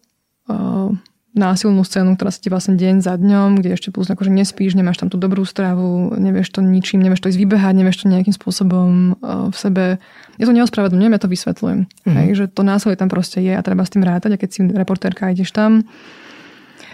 uh, 0.49 0.89
násilnú 1.33 1.81
scénu, 1.81 2.21
ktorá 2.21 2.29
sa 2.29 2.41
ti 2.45 2.53
vlastne 2.53 2.77
deň 2.77 3.01
za 3.01 3.17
dňom, 3.17 3.61
kde 3.61 3.73
ešte 3.73 3.89
plus 3.89 4.05
akože 4.13 4.29
nespíš, 4.29 4.77
nemáš 4.77 5.01
tam 5.01 5.09
tú 5.09 5.17
dobrú 5.17 5.49
stravu, 5.49 6.13
nevieš 6.13 6.53
to 6.53 6.61
ničím, 6.61 7.01
nevieš 7.01 7.25
to 7.25 7.31
ísť 7.33 7.41
vybehať, 7.41 7.73
nevieš 7.73 8.05
to 8.05 8.13
nejakým 8.13 8.37
spôsobom 8.37 9.17
uh, 9.17 9.49
v 9.49 9.57
sebe. 9.57 9.85
Ja 10.37 10.45
to 10.45 10.53
neospravedlňujem, 10.53 11.13
ja 11.17 11.21
to 11.25 11.33
vysvetľujem. 11.33 11.81
Mm-hmm. 11.89 12.17
Hej, 12.21 12.29
že 12.37 12.45
to 12.53 12.63
násilie 12.63 13.01
tam 13.01 13.09
proste 13.09 13.41
je 13.41 13.53
a 13.57 13.65
treba 13.65 13.89
s 13.89 13.93
tým 13.97 14.05
rátať 14.05 14.37
a 14.37 14.41
keď 14.41 14.49
si 14.53 14.61
reportérka 14.69 15.33
ideš 15.33 15.57
tam, 15.57 15.89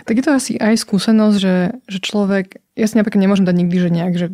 tak 0.07 0.15
je 0.15 0.25
to 0.25 0.33
asi 0.33 0.53
aj 0.57 0.79
skúsenosť, 0.87 1.37
že, 1.37 1.57
že 1.91 1.99
človek, 1.99 2.63
ja 2.79 2.87
si 2.87 2.95
napríklad 2.95 3.21
nemôžem 3.21 3.45
dať 3.45 3.57
nikdy, 3.59 3.77
že 3.77 3.91
nejak, 3.91 4.15
že, 4.15 4.29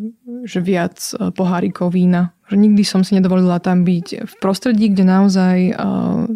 že 0.44 0.58
viac 0.60 1.00
uh, 1.16 1.32
pohárikov 1.32 1.88
vína. 1.96 2.36
Že 2.52 2.60
nikdy 2.60 2.84
som 2.84 3.00
si 3.00 3.16
nedovolila 3.16 3.56
tam 3.56 3.88
byť 3.88 4.28
v 4.28 4.34
prostredí, 4.36 4.92
kde 4.92 5.08
naozaj 5.08 5.56
uh, 5.72 6.28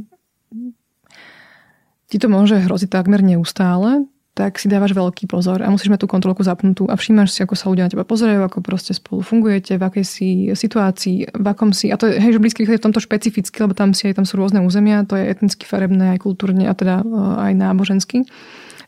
ti 2.08 2.16
to 2.16 2.32
môže 2.32 2.56
hroziť 2.56 2.88
takmer 2.88 3.20
neustále, 3.20 4.08
tak 4.38 4.54
si 4.62 4.70
dávaš 4.70 4.94
veľký 4.94 5.26
pozor 5.26 5.58
a 5.58 5.66
musíš 5.66 5.90
mať 5.90 6.06
tú 6.06 6.08
kontrolku 6.08 6.46
zapnutú 6.46 6.86
a 6.86 6.94
všímaš 6.94 7.34
si, 7.34 7.42
ako 7.42 7.58
sa 7.58 7.74
ľudia 7.74 7.90
na 7.90 7.92
teba 7.92 8.06
pozerajú, 8.06 8.38
ako 8.46 8.62
proste 8.62 8.94
spolu 8.94 9.26
fungujete, 9.26 9.74
v 9.74 9.82
akej 9.82 10.04
si 10.06 10.28
situácii, 10.54 11.34
v 11.34 11.46
akom 11.50 11.74
si, 11.74 11.90
a 11.90 11.98
to 11.98 12.06
je, 12.06 12.22
hej, 12.22 12.38
že 12.38 12.40
Blízky 12.40 12.62
je 12.62 12.78
v 12.78 12.86
tomto 12.86 13.02
špecificky, 13.02 13.58
lebo 13.58 13.74
tam 13.74 13.98
si 13.98 14.06
aj 14.06 14.22
tam 14.22 14.26
sú 14.30 14.38
rôzne 14.38 14.62
územia, 14.62 15.02
to 15.02 15.18
je 15.18 15.26
etnicky 15.26 15.66
farebné, 15.66 16.14
aj 16.14 16.22
kultúrne 16.22 16.70
a 16.70 16.74
teda 16.78 17.02
eh, 17.02 17.50
aj 17.50 17.52
nábožensky. 17.58 18.30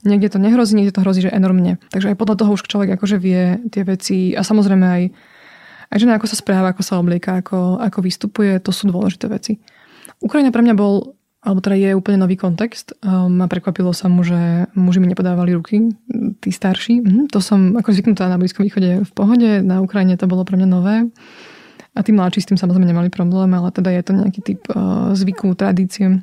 Niekde 0.06 0.32
to 0.32 0.38
nehrozí, 0.38 0.78
niekde 0.78 0.96
to 0.96 1.04
hrozí, 1.04 1.26
že 1.26 1.34
enormne. 1.34 1.76
Takže 1.92 2.14
aj 2.14 2.16
podľa 2.16 2.36
toho 2.40 2.56
už 2.56 2.64
človek 2.64 2.96
akože 2.96 3.20
vie 3.20 3.58
tie 3.68 3.84
veci 3.84 4.32
a 4.32 4.40
samozrejme 4.40 4.86
aj, 4.86 5.02
aj 5.92 5.96
že 5.98 6.06
ako 6.08 6.26
sa 6.30 6.36
správa, 6.38 6.72
ako 6.72 6.82
sa 6.86 6.96
oblieka, 6.96 7.42
ako, 7.42 7.82
ako 7.82 7.98
vystupuje, 8.00 8.54
to 8.62 8.70
sú 8.72 8.88
dôležité 8.88 9.28
veci. 9.28 9.58
Ukrajina 10.22 10.54
pre 10.54 10.62
mňa 10.64 10.72
bol 10.78 11.19
alebo 11.40 11.64
teda 11.64 11.76
je 11.76 11.96
úplne 11.96 12.20
nový 12.20 12.36
kontext. 12.36 12.92
Um, 13.00 13.40
prekvapilo 13.48 13.96
sa 13.96 14.12
mu, 14.12 14.20
že 14.20 14.68
muži 14.76 15.00
mi 15.00 15.08
nepodávali 15.08 15.56
ruky, 15.56 15.88
tí 16.44 16.50
starší. 16.52 17.00
Mhm, 17.00 17.32
to 17.32 17.40
som 17.40 17.80
ako 17.80 17.96
zvyknutá 17.96 18.28
na 18.28 18.36
Blízkom 18.36 18.68
východe 18.68 19.00
v 19.08 19.12
pohode, 19.16 19.64
na 19.64 19.80
Ukrajine 19.80 20.20
to 20.20 20.28
bolo 20.28 20.44
pre 20.44 20.60
mňa 20.60 20.68
nové. 20.68 21.08
A 21.96 22.06
tí 22.06 22.12
mladší 22.12 22.44
s 22.44 22.48
tým 22.52 22.60
samozrejme 22.60 22.86
nemali 22.86 23.08
problém, 23.10 23.50
ale 23.56 23.72
teda 23.72 23.90
je 23.90 24.02
to 24.04 24.12
nejaký 24.14 24.40
typ 24.44 24.60
uh, 24.70 25.10
zvyku, 25.16 25.56
tradície 25.56 26.22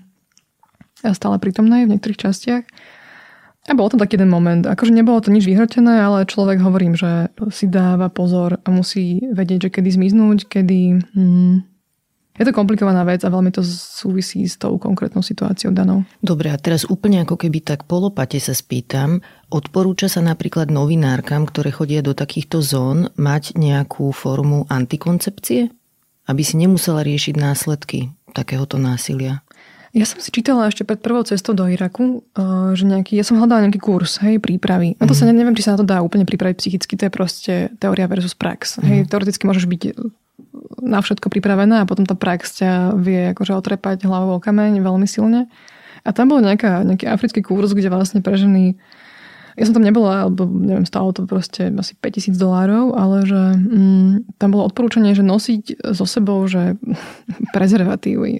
a 1.03 1.11
stále 1.13 1.37
prítomné 1.37 1.85
v 1.85 1.97
niektorých 1.97 2.21
častiach. 2.21 2.63
A 3.67 3.75
bol 3.75 3.91
to 3.91 3.99
taký 3.99 4.15
jeden 4.15 4.31
moment. 4.31 4.63
Akože 4.63 4.95
nebolo 4.95 5.19
to 5.19 5.27
nič 5.27 5.43
vyhrotené, 5.43 5.99
ale 5.99 6.23
človek 6.23 6.63
hovorím, 6.63 6.95
že 6.95 7.27
si 7.51 7.67
dáva 7.67 8.07
pozor 8.07 8.63
a 8.63 8.67
musí 8.71 9.19
vedieť, 9.27 9.67
že 9.67 9.73
kedy 9.81 9.89
zmiznúť, 9.91 10.39
kedy... 10.47 10.79
Hmm, 11.11 11.67
je 12.37 12.45
to 12.45 12.53
komplikovaná 12.53 13.01
vec 13.01 13.25
a 13.25 13.33
veľmi 13.33 13.49
to 13.49 13.65
súvisí 13.65 14.45
s 14.45 14.61
tou 14.61 14.77
konkrétnou 14.77 15.25
situáciou 15.25 15.73
danou. 15.73 16.05
Dobre, 16.21 16.53
a 16.53 16.57
teraz 16.61 16.85
úplne 16.85 17.25
ako 17.25 17.33
keby 17.33 17.65
tak 17.65 17.89
polopate 17.89 18.37
sa 18.37 18.53
spýtam, 18.53 19.25
odporúča 19.49 20.05
sa 20.05 20.21
napríklad 20.21 20.69
novinárkam, 20.69 21.49
ktoré 21.49 21.73
chodia 21.73 22.05
do 22.05 22.13
takýchto 22.13 22.61
zón, 22.61 23.09
mať 23.17 23.57
nejakú 23.57 24.13
formu 24.13 24.69
antikoncepcie? 24.69 25.73
Aby 26.29 26.43
si 26.45 26.59
nemusela 26.61 27.01
riešiť 27.01 27.35
následky 27.39 28.13
takéhoto 28.37 28.77
násilia? 28.77 29.41
Ja 29.95 30.05
som 30.05 30.21
si 30.21 30.29
čítala 30.29 30.69
ešte 30.69 30.85
pred 30.85 31.01
prvou 31.01 31.25
cestou 31.25 31.57
do 31.57 31.65
Iraku, 31.65 32.21
eh, 32.37 32.77
že 32.77 32.85
nejaký, 32.85 33.17
ja 33.17 33.25
som 33.25 33.41
hľadala 33.41 33.65
nejaký 33.65 33.81
kurz, 33.81 34.21
hej, 34.21 34.37
prípravy. 34.37 34.93
Na 35.01 35.09
to 35.09 35.15
mm. 35.15 35.17
sa 35.17 35.25
neviem, 35.25 35.57
či 35.57 35.65
sa 35.65 35.73
na 35.73 35.81
to 35.81 35.87
dá 35.87 36.05
úplne 36.05 36.27
pripraviť 36.27 36.55
psychicky, 36.59 36.93
to 36.93 37.09
je 37.09 37.11
proste 37.11 37.53
teória 37.81 38.05
versus 38.05 38.37
prax. 38.37 38.77
Mm. 38.77 38.83
Hej, 38.85 38.99
mhm. 39.01 39.07
teoreticky 39.09 39.43
môžeš 39.49 39.65
byť 39.65 39.81
na 40.81 41.01
všetko 41.01 41.33
pripravená 41.33 41.83
a 41.83 41.89
potom 41.89 42.05
tá 42.05 42.13
prax 42.13 42.61
ťa 42.61 42.71
vie 42.97 43.33
akože 43.33 43.57
otrepať 43.57 44.05
hlavou 44.05 44.37
o 44.37 44.43
kameň 44.43 44.79
veľmi 44.81 45.09
silne. 45.09 45.49
A 46.05 46.15
tam 46.15 46.31
bol 46.31 46.39
nejaká, 46.39 46.85
nejaký 46.87 47.09
africký 47.09 47.41
kurz, 47.43 47.73
kde 47.73 47.91
vlastne 47.91 48.21
pre 48.23 48.37
ženy 48.37 48.77
ja 49.57 49.65
som 49.65 49.73
tam 49.73 49.89
nebola, 49.89 50.29
alebo 50.29 50.45
neviem, 50.45 50.85
stálo 50.85 51.09
to 51.09 51.25
proste 51.25 51.73
asi 51.73 51.97
5000 51.97 52.37
dolárov, 52.37 52.93
ale 52.93 53.25
že 53.25 53.41
mm, 53.57 54.37
tam 54.37 54.53
bolo 54.53 54.69
odporúčanie, 54.69 55.17
že 55.17 55.25
nosiť 55.25 55.81
so 55.97 56.05
sebou, 56.05 56.45
že 56.45 56.77
prezervatívy, 57.57 58.37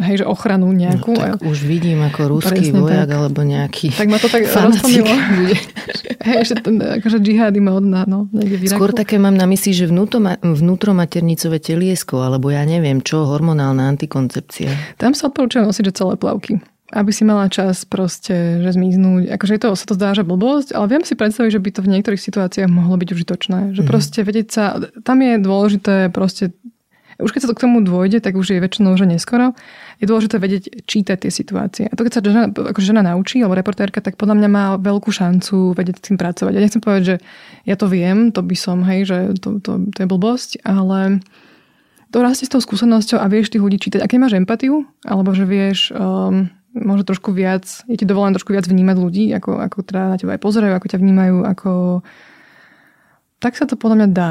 hej, 0.00 0.14
že 0.16 0.26
ochranu 0.26 0.72
nejakú. 0.72 1.12
No, 1.12 1.20
tak 1.20 1.36
a, 1.36 1.44
už 1.44 1.68
vidím 1.68 2.00
ako 2.00 2.32
ruský 2.32 2.72
vojak, 2.72 3.12
tak. 3.12 3.12
alebo 3.12 3.44
nejaký 3.44 3.92
Tak 3.92 4.08
ma 4.08 4.16
to 4.16 4.32
tak 4.32 4.48
rozpomilo. 4.48 5.12
hej, 6.26 6.42
že 6.50 6.54
ten, 6.58 6.76
akože 6.82 7.22
džihady 7.22 7.62
modná, 7.62 8.02
no, 8.04 8.26
niekde 8.34 8.58
v 8.58 8.62
Iraku. 8.66 8.76
Skôr 8.76 8.90
také 8.90 9.16
mám 9.22 9.38
na 9.38 9.46
mysli, 9.46 9.72
že 9.72 9.86
vnútromaternicové 9.86 11.62
teliesko, 11.62 12.26
alebo 12.26 12.50
ja 12.50 12.66
neviem 12.66 13.00
čo, 13.00 13.24
hormonálna 13.24 13.86
antikoncepcia. 13.94 14.98
Tam 14.98 15.14
sa 15.14 15.30
odporúčajú 15.30 15.64
nosiť, 15.70 15.84
že 15.88 15.92
celé 15.94 16.14
plavky 16.18 16.58
aby 16.94 17.10
si 17.10 17.26
mala 17.26 17.50
čas 17.50 17.82
proste, 17.82 18.62
že 18.62 18.70
zmiznúť. 18.70 19.34
Akože 19.34 19.58
to, 19.58 19.74
sa 19.74 19.86
to 19.90 19.98
zdá, 19.98 20.14
že 20.14 20.22
blbosť, 20.22 20.70
ale 20.70 20.86
viem 20.86 21.02
si 21.02 21.18
predstaviť, 21.18 21.50
že 21.50 21.62
by 21.62 21.70
to 21.74 21.80
v 21.82 21.90
niektorých 21.98 22.22
situáciách 22.22 22.70
mohlo 22.70 22.94
byť 22.94 23.08
užitočné. 23.10 23.58
Že 23.74 23.82
mm-hmm. 23.82 23.90
proste 23.90 24.20
vedieť 24.22 24.48
sa, 24.54 24.78
tam 25.02 25.18
je 25.18 25.34
dôležité 25.42 26.14
proste, 26.14 26.54
už 27.18 27.34
keď 27.34 27.40
sa 27.42 27.50
to 27.50 27.56
k 27.58 27.64
tomu 27.66 27.82
dôjde, 27.82 28.22
tak 28.22 28.38
už 28.38 28.54
je 28.54 28.62
väčšinou, 28.62 28.94
že 28.94 29.10
neskoro. 29.10 29.58
Je 29.96 30.04
dôležité 30.04 30.36
vedieť 30.36 30.84
čítať 30.84 31.24
tie 31.24 31.32
situácie. 31.32 31.84
A 31.88 31.96
to, 31.96 32.04
keď 32.04 32.12
sa 32.12 32.20
žena, 32.20 32.46
akože 32.52 32.86
žena 32.92 33.00
naučí, 33.00 33.40
alebo 33.40 33.56
reportérka, 33.56 34.04
tak 34.04 34.20
podľa 34.20 34.36
mňa 34.36 34.48
má 34.52 34.64
veľkú 34.76 35.08
šancu 35.08 35.72
vedieť 35.72 35.96
s 35.98 36.04
tým 36.04 36.16
pracovať. 36.20 36.52
Ja 36.52 36.60
nechcem 36.60 36.84
povedať, 36.84 37.02
že 37.04 37.16
ja 37.64 37.80
to 37.80 37.88
viem, 37.88 38.28
to 38.28 38.44
by 38.44 38.56
som, 38.56 38.84
hej, 38.84 39.08
že 39.08 39.18
to, 39.40 39.56
to, 39.64 39.88
to 39.88 39.98
je 40.04 40.08
blbosť, 40.08 40.60
ale 40.68 41.24
to 42.12 42.20
rastie 42.20 42.44
s 42.44 42.52
tou 42.52 42.60
skúsenosťou 42.60 43.18
a 43.18 43.26
vieš 43.32 43.56
tých 43.56 43.64
ľudí 43.64 43.80
čítať. 43.80 44.04
A 44.04 44.08
keď 44.08 44.18
máš 44.20 44.36
empatiu, 44.36 44.84
alebo 45.00 45.32
že 45.32 45.48
vieš 45.48 45.90
um, 45.96 46.52
možno 46.76 47.08
trošku 47.08 47.32
viac, 47.32 47.64
je 47.88 47.96
ti 47.96 48.04
dovolené 48.04 48.36
trošku 48.36 48.52
viac 48.52 48.68
vnímať 48.68 48.96
ľudí, 49.00 49.24
ako, 49.32 49.64
ako 49.64 49.78
teda 49.80 50.12
na 50.12 50.16
teba 50.20 50.36
aj 50.36 50.42
pozerajú, 50.44 50.72
ako 50.76 50.86
ťa 50.92 50.98
vnímajú, 51.00 51.36
ako... 51.48 51.70
Tak 53.40 53.52
sa 53.56 53.68
to 53.68 53.76
podľa 53.76 54.04
mňa 54.04 54.08
dá. 54.12 54.30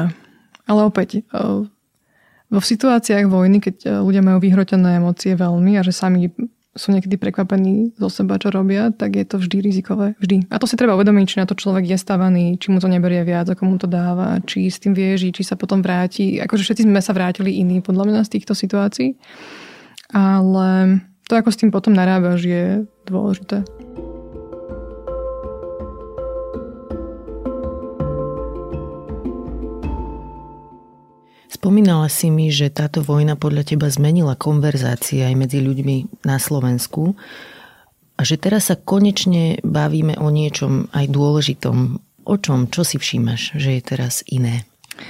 Ale 0.66 0.80
opäť, 0.86 1.22
e, 1.22 1.70
vo 2.46 2.60
situáciách 2.62 3.26
vojny, 3.26 3.58
keď 3.58 3.76
e, 3.84 3.88
ľudia 4.02 4.22
majú 4.22 4.38
vyhrotené 4.38 5.02
emócie 5.02 5.34
veľmi 5.34 5.78
a 5.78 5.82
že 5.82 5.90
sami 5.90 6.30
sú 6.76 6.92
niekedy 6.92 7.16
prekvapení 7.16 7.96
zo 7.96 8.12
seba, 8.12 8.36
čo 8.36 8.52
robia, 8.52 8.92
tak 8.92 9.16
je 9.16 9.24
to 9.24 9.40
vždy 9.40 9.64
rizikové. 9.64 10.12
Vždy. 10.20 10.52
A 10.52 10.60
to 10.60 10.68
si 10.68 10.76
treba 10.76 10.92
uvedomiť, 10.94 11.24
či 11.24 11.40
na 11.40 11.48
to 11.48 11.56
človek 11.56 11.88
je 11.88 11.96
stavaný, 11.96 12.60
či 12.60 12.68
mu 12.68 12.78
to 12.78 12.86
neberie 12.86 13.24
viac, 13.24 13.48
ako 13.48 13.64
mu 13.64 13.76
to 13.80 13.88
dáva, 13.88 14.38
či 14.44 14.68
s 14.68 14.78
tým 14.78 14.92
vieži, 14.92 15.32
či 15.32 15.42
sa 15.42 15.56
potom 15.56 15.80
vráti. 15.80 16.36
Akože 16.36 16.62
všetci 16.68 16.84
sme 16.84 17.00
sa 17.00 17.16
vrátili 17.16 17.56
iní, 17.56 17.80
podľa 17.80 18.04
mňa, 18.12 18.20
z 18.28 18.32
týchto 18.38 18.52
situácií. 18.52 19.16
Ale 20.12 21.00
to, 21.26 21.32
ako 21.34 21.48
s 21.48 21.58
tým 21.58 21.72
potom 21.72 21.96
narábaš, 21.96 22.44
je 22.44 22.84
dôležité. 23.08 23.64
Spomínala 31.66 32.06
si 32.06 32.30
mi, 32.30 32.46
že 32.54 32.70
táto 32.70 33.02
vojna 33.02 33.34
podľa 33.34 33.74
teba 33.74 33.90
zmenila 33.90 34.38
konverzácie 34.38 35.26
aj 35.26 35.34
medzi 35.34 35.58
ľuďmi 35.58 36.22
na 36.22 36.38
Slovensku 36.38 37.18
a 38.14 38.22
že 38.22 38.38
teraz 38.38 38.70
sa 38.70 38.78
konečne 38.78 39.58
bavíme 39.66 40.14
o 40.14 40.30
niečom 40.30 40.86
aj 40.94 41.10
dôležitom. 41.10 41.98
O 42.22 42.34
čom? 42.38 42.70
Čo 42.70 42.86
si 42.86 43.02
všímaš, 43.02 43.58
že 43.58 43.74
je 43.74 43.82
teraz 43.82 44.22
iné? 44.30 44.62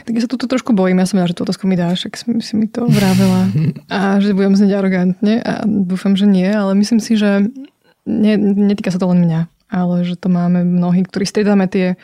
Tak 0.08 0.16
ja 0.16 0.24
sa 0.24 0.32
tu 0.32 0.40
trošku 0.40 0.72
bojím, 0.72 0.96
ja 0.96 1.04
som 1.04 1.20
že 1.28 1.36
tú 1.36 1.44
otázku 1.44 1.68
mi 1.68 1.76
dáš, 1.76 2.08
ak 2.08 2.16
si 2.16 2.54
mi 2.56 2.72
to 2.72 2.88
vravela 2.88 3.52
a 3.92 4.16
že 4.24 4.32
budem 4.32 4.56
znieť 4.56 4.80
arogantne 4.80 5.44
a 5.44 5.60
dúfam, 5.68 6.16
že 6.16 6.24
nie, 6.24 6.48
ale 6.48 6.72
myslím 6.72 7.04
si, 7.04 7.20
že 7.20 7.52
ne, 8.08 8.32
netýka 8.40 8.88
sa 8.88 8.96
to 8.96 9.12
len 9.12 9.28
mňa. 9.28 9.44
ale 9.68 10.08
že 10.08 10.16
to 10.16 10.32
máme 10.32 10.64
mnohí, 10.64 11.04
ktorí 11.04 11.28
striedame 11.28 11.68
tie 11.68 12.00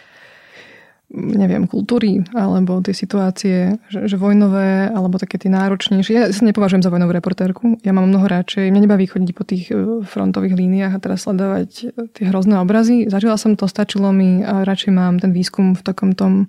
neviem, 1.13 1.69
kultúry 1.69 2.25
alebo 2.33 2.81
tie 2.81 2.97
situácie, 2.97 3.77
že, 3.93 4.09
že 4.09 4.17
vojnové 4.17 4.89
alebo 4.89 5.21
také 5.21 5.37
tie 5.37 5.53
náročnejšie. 5.53 6.13
Ja 6.17 6.25
sa 6.33 6.43
nepovažujem 6.49 6.81
za 6.81 6.89
vojnovú 6.89 7.13
reportérku. 7.13 7.77
Ja 7.85 7.93
mám 7.93 8.09
mnoho 8.09 8.25
radšej. 8.25 8.73
Mňa 8.73 8.83
nebaví 8.89 9.05
chodiť 9.05 9.31
po 9.37 9.45
tých 9.45 9.69
e, 9.69 10.03
frontových 10.03 10.57
líniách 10.57 10.97
a 10.97 11.03
teraz 11.03 11.29
sledovať 11.29 11.71
e, 11.85 11.85
tie 12.17 12.25
hrozné 12.33 12.57
obrazy. 12.59 13.13
Zažila 13.13 13.37
som 13.37 13.61
to, 13.61 13.69
stačilo 13.69 14.09
mi 14.11 14.41
a 14.41 14.65
radšej 14.65 14.91
mám 14.91 15.21
ten 15.21 15.37
výskum 15.37 15.77
v 15.77 15.83
takom 15.85 16.17
tom 16.17 16.49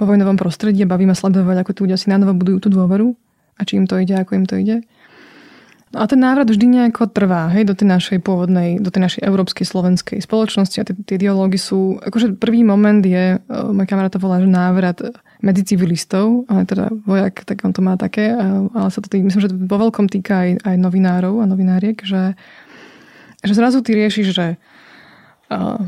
povojnovom 0.00 0.40
prostredí 0.40 0.88
baví 0.88 1.04
ma 1.04 1.14
sledovať, 1.14 1.62
ako 1.62 1.70
tí 1.76 1.80
ľudia 1.84 2.00
si 2.00 2.08
na 2.08 2.16
novo 2.16 2.32
budujú 2.32 2.66
tú 2.66 2.68
dôveru 2.72 3.12
a 3.60 3.68
či 3.68 3.76
im 3.76 3.84
to 3.84 4.00
ide, 4.00 4.16
ako 4.16 4.32
im 4.34 4.46
to 4.48 4.56
ide. 4.56 4.82
A 5.92 6.08
ten 6.08 6.24
návrat 6.24 6.48
vždy 6.48 6.64
nejako 6.64 7.12
trvá, 7.12 7.52
hej, 7.52 7.68
do 7.68 7.76
tej 7.76 7.84
našej 7.84 8.18
pôvodnej, 8.24 8.80
do 8.80 8.88
tej 8.88 9.04
našej 9.04 9.22
európskej, 9.28 9.68
slovenskej 9.68 10.24
spoločnosti 10.24 10.76
a 10.80 10.88
tie, 10.88 11.16
dialógy 11.20 11.60
sú, 11.60 12.00
akože 12.00 12.40
prvý 12.40 12.64
moment 12.64 13.04
je, 13.04 13.36
uh, 13.36 13.68
môj 13.68 13.84
kamarát 13.84 14.08
to 14.08 14.16
volá, 14.16 14.40
že 14.40 14.48
návrat 14.48 15.04
medzi 15.44 15.68
civilistov, 15.68 16.48
ale 16.48 16.64
teda 16.64 16.88
vojak, 17.04 17.44
tak 17.44 17.60
on 17.68 17.76
to 17.76 17.84
má 17.84 18.00
také, 18.00 18.32
ale 18.32 18.88
sa 18.88 19.04
to 19.04 19.12
tý, 19.12 19.20
myslím, 19.20 19.42
že 19.42 19.52
vo 19.52 19.76
veľkom 19.76 20.08
týka 20.08 20.48
aj, 20.48 20.50
aj 20.64 20.76
novinárov 20.80 21.44
a 21.44 21.50
novináriek, 21.50 22.00
že, 22.00 22.38
že 23.44 23.52
zrazu 23.52 23.84
ty 23.84 23.92
riešiš, 23.92 24.28
že 24.32 24.56
uh, 25.52 25.82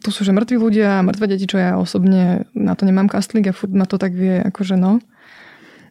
tu 0.00 0.08
sú 0.08 0.24
že 0.24 0.32
mŕtvi 0.32 0.56
ľudia, 0.56 1.04
mŕtve 1.04 1.28
deti, 1.28 1.44
čo 1.44 1.58
ja 1.58 1.76
osobne 1.76 2.48
na 2.56 2.72
to 2.72 2.86
nemám 2.86 3.10
kastlík 3.10 3.50
a 3.50 3.56
furt 3.56 3.74
ma 3.74 3.84
to 3.84 3.98
tak 4.00 4.14
vie, 4.14 4.40
akože 4.40 4.80
no. 4.80 5.00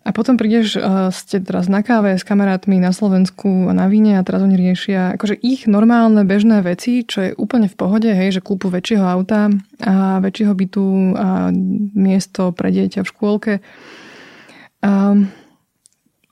A 0.07 0.15
potom 0.15 0.39
prídeš, 0.39 0.79
uh, 0.79 1.11
ste 1.11 1.43
teraz 1.43 1.67
na 1.67 1.83
káve 1.83 2.15
s 2.15 2.23
kamarátmi 2.23 2.79
na 2.79 2.95
Slovensku 2.95 3.67
a 3.67 3.73
na 3.75 3.91
víne 3.91 4.15
a 4.15 4.25
teraz 4.25 4.41
oni 4.41 4.55
riešia 4.55 5.19
akože 5.19 5.35
ich 5.43 5.67
normálne 5.67 6.23
bežné 6.23 6.63
veci, 6.63 7.03
čo 7.03 7.29
je 7.29 7.31
úplne 7.35 7.67
v 7.67 7.75
pohode, 7.75 8.09
hej, 8.09 8.39
že 8.39 8.41
kúpu 8.41 8.71
väčšieho 8.71 9.05
auta 9.05 9.51
a 9.83 10.23
väčšieho 10.23 10.53
bytu 10.55 11.13
a 11.19 11.51
miesto 11.93 12.55
pre 12.55 12.71
dieťa 12.71 13.03
v 13.03 13.11
škôlke. 13.11 13.53
Um, 14.79 15.27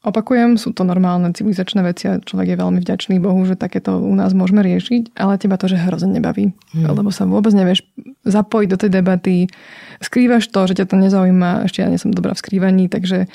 Opakujem, 0.08 0.56
sú 0.56 0.72
to 0.72 0.88
normálne 0.88 1.36
civilizačné 1.36 1.84
veci 1.84 2.08
a 2.08 2.16
človek 2.16 2.56
je 2.56 2.62
veľmi 2.64 2.80
vďačný 2.80 3.20
Bohu, 3.20 3.44
že 3.44 3.60
takéto 3.60 4.00
u 4.00 4.16
nás 4.16 4.32
môžeme 4.32 4.64
riešiť, 4.64 5.20
ale 5.20 5.36
teba 5.36 5.60
to, 5.60 5.68
že 5.68 5.76
hrozne 5.76 6.16
nebaví. 6.16 6.56
Hmm. 6.72 6.96
Lebo 6.96 7.12
sa 7.12 7.28
vôbec 7.28 7.52
nevieš 7.52 7.84
zapojiť 8.24 8.68
do 8.72 8.78
tej 8.80 8.92
debaty, 8.94 9.52
skrývaš 10.00 10.48
to, 10.48 10.64
že 10.64 10.80
ťa 10.80 10.86
to 10.88 10.96
nezaujíma, 10.96 11.68
ešte 11.68 11.84
ja 11.84 11.92
nie 11.92 12.00
som 12.00 12.16
dobrá 12.16 12.32
v 12.32 12.40
skrývaní, 12.40 12.88
takže 12.88 13.28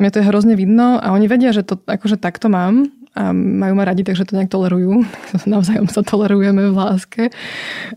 na 0.00 0.08
mňa 0.08 0.12
to 0.16 0.20
je 0.24 0.28
hrozne 0.32 0.54
vidno 0.56 0.96
a 0.96 1.12
oni 1.12 1.28
vedia, 1.28 1.52
že 1.52 1.60
to 1.60 1.76
akože 1.84 2.16
takto 2.16 2.48
mám 2.48 2.88
a 3.12 3.36
majú 3.36 3.76
ma 3.76 3.84
radi, 3.84 4.00
takže 4.00 4.24
to 4.24 4.32
nejak 4.32 4.48
tolerujú. 4.48 5.04
Navzájom 5.44 5.92
sa 5.92 6.00
tolerujeme 6.00 6.72
v 6.72 6.72
láske. 6.72 7.22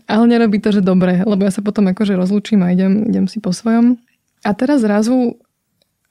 Ale 0.04 0.28
nerobí 0.28 0.60
to, 0.60 0.68
že 0.68 0.84
dobre, 0.84 1.24
lebo 1.24 1.48
ja 1.48 1.52
sa 1.54 1.64
potom 1.64 1.88
akože 1.88 2.12
rozlúčim 2.12 2.60
a 2.60 2.76
idem, 2.76 3.08
idem 3.08 3.24
si 3.24 3.40
po 3.40 3.56
svojom. 3.56 3.96
A 4.44 4.52
teraz 4.52 4.84
zrazu 4.84 5.40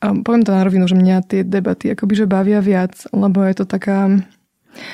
a 0.03 0.11
poviem 0.19 0.43
to 0.43 0.51
na 0.51 0.67
rovinu, 0.67 0.83
že 0.83 0.99
mňa 0.99 1.17
tie 1.23 1.41
debaty 1.47 1.95
akoby 1.95 2.25
že 2.25 2.25
bavia 2.27 2.59
viac, 2.59 3.07
lebo 3.15 3.39
je 3.47 3.55
to 3.61 3.65
taká... 3.69 4.11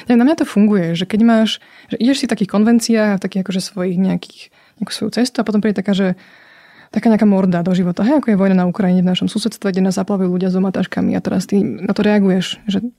Neviem, 0.06 0.20
na 0.20 0.28
mňa 0.28 0.44
to 0.44 0.46
funguje, 0.46 0.94
že 0.94 1.08
keď 1.08 1.22
máš, 1.24 1.50
že 1.88 1.98
ideš 1.98 2.22
si 2.22 2.26
v 2.28 2.36
takých 2.36 2.52
konvenciách, 2.52 3.18
v 3.18 3.24
takých 3.24 3.42
akože 3.48 3.62
svojich 3.64 3.98
nejakých, 3.98 4.52
nejakú 4.78 4.92
svoju 4.92 5.12
cestu 5.18 5.40
a 5.40 5.48
potom 5.48 5.64
príde 5.64 5.80
taká, 5.80 5.96
že 5.96 6.20
taká 6.90 7.10
nejaká 7.10 7.30
morda 7.30 7.62
do 7.62 7.74
života. 7.78 8.02
Hej, 8.02 8.22
ako 8.22 8.34
je 8.34 8.40
vojna 8.40 8.56
na 8.58 8.66
Ukrajine 8.66 9.06
v 9.06 9.12
našom 9.14 9.30
susedstve, 9.30 9.70
kde 9.70 9.86
nás 9.86 9.98
zaplavujú 9.98 10.30
ľudia 10.30 10.50
s 10.50 10.58
omataškami 10.58 11.14
a 11.14 11.22
teraz 11.22 11.46
ty 11.46 11.62
na 11.62 11.94
to 11.94 12.02
reaguješ. 12.02 12.58
Že 12.66 12.90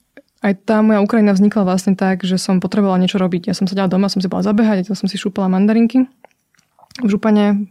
aj 0.40 0.52
tá 0.64 0.80
moja 0.80 1.04
Ukrajina 1.04 1.36
vznikla 1.36 1.68
vlastne 1.68 1.92
tak, 1.98 2.24
že 2.24 2.40
som 2.40 2.62
potrebovala 2.62 3.02
niečo 3.02 3.20
robiť. 3.20 3.50
Ja 3.50 3.54
som 3.54 3.68
sedela 3.68 3.90
doma, 3.90 4.08
som 4.08 4.22
si 4.22 4.30
bola 4.30 4.46
zabehať, 4.46 4.88
ja 4.88 4.96
som 4.96 5.10
si 5.10 5.20
šúpala 5.20 5.50
mandarinky 5.50 6.06
v 7.00 7.08
župane, 7.08 7.70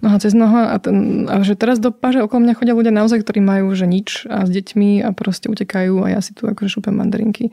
noha 0.00 0.16
cez 0.20 0.36
noha 0.36 0.72
a, 0.72 0.76
ten, 0.78 1.28
a 1.28 1.40
že 1.40 1.56
teraz 1.56 1.80
do 1.80 1.92
paže 1.92 2.20
okolo 2.20 2.44
mňa 2.44 2.54
chodia 2.56 2.74
ľudia 2.76 2.92
naozaj, 2.92 3.24
ktorí 3.24 3.40
majú 3.40 3.72
že 3.72 3.88
nič 3.88 4.28
a 4.28 4.44
s 4.44 4.50
deťmi 4.52 5.04
a 5.04 5.12
proste 5.16 5.48
utekajú 5.48 6.04
a 6.04 6.12
ja 6.12 6.20
si 6.20 6.36
tu 6.36 6.44
akože 6.44 6.68
šúpem 6.68 6.92
mandarinky. 6.92 7.52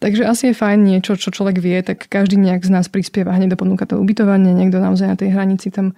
Takže 0.00 0.24
asi 0.24 0.48
je 0.50 0.56
fajn 0.56 0.80
niečo, 0.80 1.12
čo 1.20 1.28
človek 1.28 1.60
vie, 1.60 1.76
tak 1.84 2.08
každý 2.08 2.40
nejak 2.40 2.64
z 2.64 2.72
nás 2.72 2.88
prispieva, 2.88 3.36
hneď 3.36 3.52
do 3.52 3.60
ponúka 3.60 3.84
to 3.84 4.00
ubytovanie, 4.00 4.56
niekto 4.56 4.80
naozaj 4.80 5.12
na 5.12 5.16
tej 5.20 5.36
hranici 5.36 5.68
tam 5.68 5.92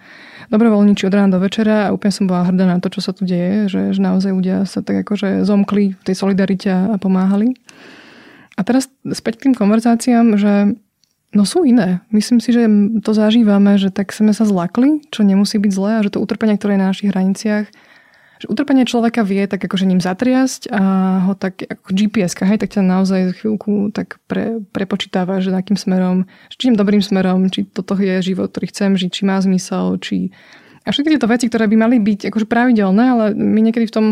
dobrovoľníči 0.51 1.07
od 1.07 1.15
rána 1.15 1.31
do 1.31 1.39
večera 1.39 1.87
a 1.87 1.95
úplne 1.95 2.11
som 2.11 2.27
bola 2.27 2.51
hrdá 2.51 2.67
na 2.67 2.83
to, 2.83 2.91
čo 2.91 2.99
sa 2.99 3.15
tu 3.15 3.23
deje, 3.23 3.71
že, 3.71 3.95
že 3.95 4.01
naozaj 4.03 4.35
ľudia 4.35 4.67
sa 4.67 4.83
tak 4.83 5.07
akože 5.07 5.47
zomkli 5.47 5.95
v 5.95 6.03
tej 6.03 6.19
solidarite 6.19 6.67
a 6.67 6.99
pomáhali. 6.99 7.55
A 8.59 8.67
teraz 8.67 8.91
späť 9.15 9.39
k 9.39 9.43
tým 9.49 9.55
konverzáciám, 9.55 10.35
že 10.35 10.75
No 11.33 11.49
sú 11.49 11.65
iné. 11.65 12.05
Myslím 12.13 12.45
si, 12.45 12.53
že 12.53 12.69
to 13.01 13.17
zažívame, 13.17 13.81
že 13.81 13.89
tak 13.89 14.13
sme 14.13 14.37
sa 14.37 14.45
zlakli, 14.45 15.01
čo 15.09 15.25
nemusí 15.25 15.57
byť 15.57 15.73
zlé 15.73 15.91
a 15.97 16.05
že 16.05 16.13
to 16.13 16.21
utrpenie, 16.21 16.61
ktoré 16.61 16.77
je 16.77 16.83
na 16.85 16.91
našich 16.93 17.09
hraniciach, 17.09 17.73
že 18.43 18.51
utrpenie 18.51 18.83
človeka 18.83 19.23
vie 19.23 19.47
tak 19.47 19.63
akože 19.63 19.87
ním 19.87 20.03
zatriasť 20.03 20.67
a 20.75 20.83
ho 21.31 21.39
tak 21.39 21.63
ako 21.63 21.95
GPS, 21.95 22.35
hej, 22.43 22.59
tak 22.59 22.75
ťa 22.75 22.83
naozaj 22.83 23.39
chvíľku 23.39 23.95
tak 23.95 24.19
pre, 24.27 24.59
prepočítáva, 24.75 25.39
že 25.39 25.55
akým 25.55 25.79
smerom, 25.79 26.27
či 26.51 26.67
tým 26.67 26.75
dobrým 26.75 26.99
smerom, 26.99 27.47
či 27.55 27.63
toto 27.71 27.95
je 27.95 28.19
život, 28.19 28.51
ktorý 28.51 28.67
chcem 28.75 28.91
žiť, 28.99 29.11
či 29.15 29.23
má 29.23 29.39
zmysel, 29.39 29.95
či 30.03 30.35
a 30.83 30.91
všetky 30.91 31.15
tieto 31.15 31.31
veci, 31.31 31.47
ktoré 31.47 31.71
by 31.71 31.77
mali 31.79 32.03
byť 32.03 32.35
akože 32.35 32.51
pravidelné, 32.51 33.05
ale 33.15 33.25
my 33.39 33.63
niekedy 33.63 33.87
v 33.87 33.95
tom 33.95 34.07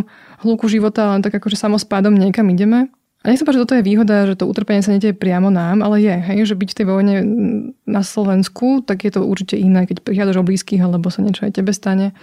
hluku 0.47 0.71
života 0.71 1.11
len 1.11 1.27
tak 1.27 1.35
akože 1.35 1.59
samospádom 1.59 2.15
niekam 2.15 2.47
ideme. 2.47 2.95
A 3.21 3.35
nechcem 3.35 3.43
povedať, 3.43 3.59
že 3.59 3.65
toto 3.67 3.77
je 3.77 3.89
výhoda, 3.91 4.25
že 4.31 4.39
to 4.39 4.47
utrpenie 4.47 4.81
sa 4.81 4.95
nedieje 4.95 5.13
priamo 5.13 5.51
nám, 5.51 5.83
ale 5.83 5.99
je, 5.99 6.15
hej, 6.15 6.47
že 6.47 6.55
byť 6.55 6.71
v 6.71 6.79
tej 6.79 6.87
vojne 6.87 7.17
na 7.85 8.01
Slovensku, 8.07 8.87
tak 8.87 9.03
je 9.03 9.13
to 9.13 9.27
určite 9.27 9.59
iné, 9.59 9.85
keď 9.85 10.07
prichádzaš 10.07 10.41
o 10.41 10.47
blízkych 10.47 10.81
alebo 10.81 11.11
sa 11.11 11.21
niečo 11.21 11.45
aj 11.45 11.59
tebe 11.59 11.75
stane, 11.75 12.15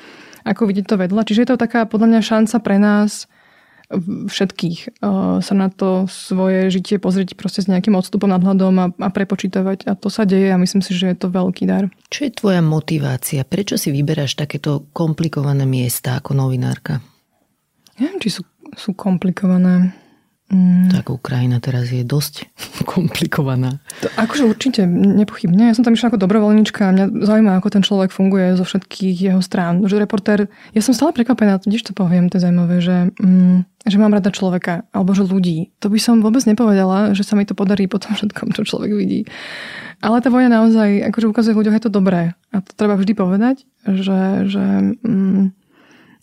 ako 0.43 0.69
vidieť 0.69 0.85
to 0.85 0.95
vedľa. 0.99 1.21
Čiže 1.25 1.41
je 1.45 1.49
to 1.53 1.57
taká 1.57 1.87
podľa 1.87 2.17
mňa 2.17 2.21
šanca 2.21 2.57
pre 2.61 2.77
nás 2.77 3.29
všetkých 4.27 4.99
sa 5.39 5.53
na 5.55 5.71
to 5.71 6.11
svoje 6.11 6.67
žitie 6.67 6.99
pozrieť 6.99 7.39
proste 7.39 7.63
s 7.63 7.71
nejakým 7.71 7.95
odstupom 7.95 8.27
nadhľadom 8.27 8.73
a, 8.83 8.85
a 8.91 9.07
prepočítavať. 9.07 9.87
A 9.87 9.95
to 9.95 10.11
sa 10.11 10.27
deje 10.27 10.51
a 10.51 10.59
myslím 10.59 10.83
si, 10.83 10.91
že 10.91 11.15
je 11.15 11.15
to 11.15 11.31
veľký 11.31 11.63
dar. 11.63 11.87
Čo 12.11 12.27
je 12.27 12.31
tvoja 12.35 12.59
motivácia? 12.59 13.47
Prečo 13.47 13.79
si 13.79 13.95
vyberáš 13.95 14.35
takéto 14.35 14.91
komplikované 14.91 15.63
miesta 15.63 16.19
ako 16.19 16.35
novinárka? 16.35 16.99
Neviem, 17.95 18.19
či 18.19 18.29
sú, 18.35 18.43
sú 18.75 18.91
komplikované. 18.91 19.95
Mm. 20.47 20.87
Tak 20.95 21.11
Ukrajina 21.11 21.59
teraz 21.59 21.91
je 21.91 22.07
dosť 22.07 22.47
komplikovaná. 22.91 23.83
To, 23.99 24.07
akože 24.15 24.47
určite, 24.47 24.81
nepochybne. 24.87 25.67
Ja 25.67 25.75
som 25.75 25.83
tam 25.83 25.91
išla 25.91 26.15
ako 26.15 26.23
dobrovoľníčka 26.23 26.87
a 26.87 26.95
mňa 26.95 27.05
zaujíma, 27.27 27.59
ako 27.59 27.67
ten 27.67 27.83
človek 27.83 28.15
funguje 28.15 28.55
zo 28.55 28.63
všetkých 28.63 29.17
jeho 29.27 29.41
strán. 29.43 29.83
Že 29.83 30.07
reportér, 30.07 30.47
ja 30.71 30.81
som 30.81 30.95
stále 30.95 31.11
prekvapená, 31.11 31.59
tiež 31.59 31.83
to 31.83 31.91
poviem, 31.91 32.31
to 32.31 32.39
je 32.39 32.47
zaujímavé, 32.47 32.79
že, 32.79 33.11
mm, 33.19 33.67
že 33.91 33.97
mám 33.99 34.15
rada 34.15 34.31
človeka 34.31 34.87
alebo 34.95 35.11
že 35.11 35.27
ľudí. 35.27 35.75
To 35.83 35.91
by 35.91 35.99
som 35.99 36.23
vôbec 36.23 36.47
nepovedala, 36.47 37.11
že 37.11 37.27
sa 37.27 37.35
mi 37.35 37.43
to 37.43 37.51
podarí 37.51 37.91
po 37.91 37.99
tom 37.99 38.15
všetkom, 38.15 38.55
čo 38.55 38.63
človek 38.63 38.95
vidí. 38.95 39.27
Ale 39.99 40.23
tá 40.23 40.31
vojna 40.31 40.63
naozaj 40.63 41.11
akože 41.11 41.27
ukazuje 41.27 41.59
ľuďom, 41.59 41.75
je 41.75 41.83
to 41.83 41.91
dobré. 41.91 42.39
A 42.55 42.63
to 42.63 42.71
treba 42.71 42.95
vždy 42.95 43.19
povedať, 43.19 43.67
že, 43.83 44.47
že 44.47 44.63
mm, 45.03 45.51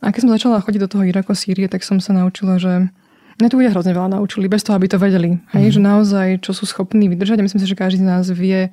a 0.04 0.12
keď 0.12 0.20
som 0.20 0.32
začala 0.36 0.64
chodiť 0.64 0.80
do 0.84 0.90
toho 0.96 1.04
Iraku, 1.08 1.32
Sýrie, 1.32 1.68
tak 1.68 1.80
som 1.80 1.96
sa 1.96 2.12
naučila, 2.12 2.60
že 2.60 2.92
Mňa 3.40 3.48
tu 3.50 3.58
ľudia 3.58 3.74
hrozne 3.74 3.92
veľa 3.94 4.14
naučili, 4.14 4.46
bez 4.46 4.62
toho, 4.62 4.78
aby 4.78 4.86
to 4.86 4.98
vedeli. 4.98 5.42
Hej, 5.50 5.66
mm. 5.70 5.74
že 5.74 5.80
naozaj, 5.82 6.28
čo 6.44 6.54
sú 6.54 6.70
schopní 6.70 7.10
vydržať. 7.10 7.42
A 7.42 7.46
myslím 7.46 7.60
si, 7.62 7.70
že 7.70 7.78
každý 7.78 8.02
z 8.02 8.06
nás 8.06 8.30
vie, 8.30 8.70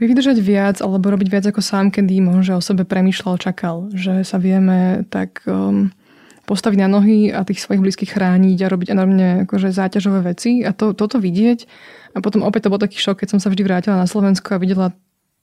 vie 0.00 0.06
vydržať 0.08 0.40
viac 0.40 0.80
alebo 0.80 1.12
robiť 1.12 1.28
viac 1.28 1.44
ako 1.44 1.60
sám, 1.60 1.92
kedy 1.92 2.24
možno 2.24 2.56
o 2.56 2.64
sebe 2.64 2.88
premýšľal, 2.88 3.36
čakal. 3.36 3.92
Že 3.92 4.24
sa 4.24 4.40
vieme 4.40 5.04
tak 5.12 5.44
um, 5.44 5.92
postaviť 6.48 6.78
na 6.80 6.88
nohy 6.88 7.28
a 7.28 7.44
tých 7.44 7.60
svojich 7.60 7.82
blízkych 7.82 8.16
chrániť 8.16 8.58
a 8.64 8.72
robiť 8.72 8.88
enormne 8.96 9.28
akože 9.44 9.68
záťažové 9.68 10.32
veci. 10.32 10.64
A 10.64 10.72
to, 10.72 10.96
toto 10.96 11.20
vidieť. 11.20 11.68
A 12.16 12.24
potom 12.24 12.40
opäť 12.40 12.66
to 12.66 12.72
bol 12.72 12.80
taký 12.80 12.96
šok, 12.96 13.20
keď 13.20 13.36
som 13.36 13.40
sa 13.42 13.52
vždy 13.52 13.62
vrátila 13.66 14.00
na 14.00 14.08
Slovensko 14.08 14.56
a 14.56 14.62
videla 14.62 14.96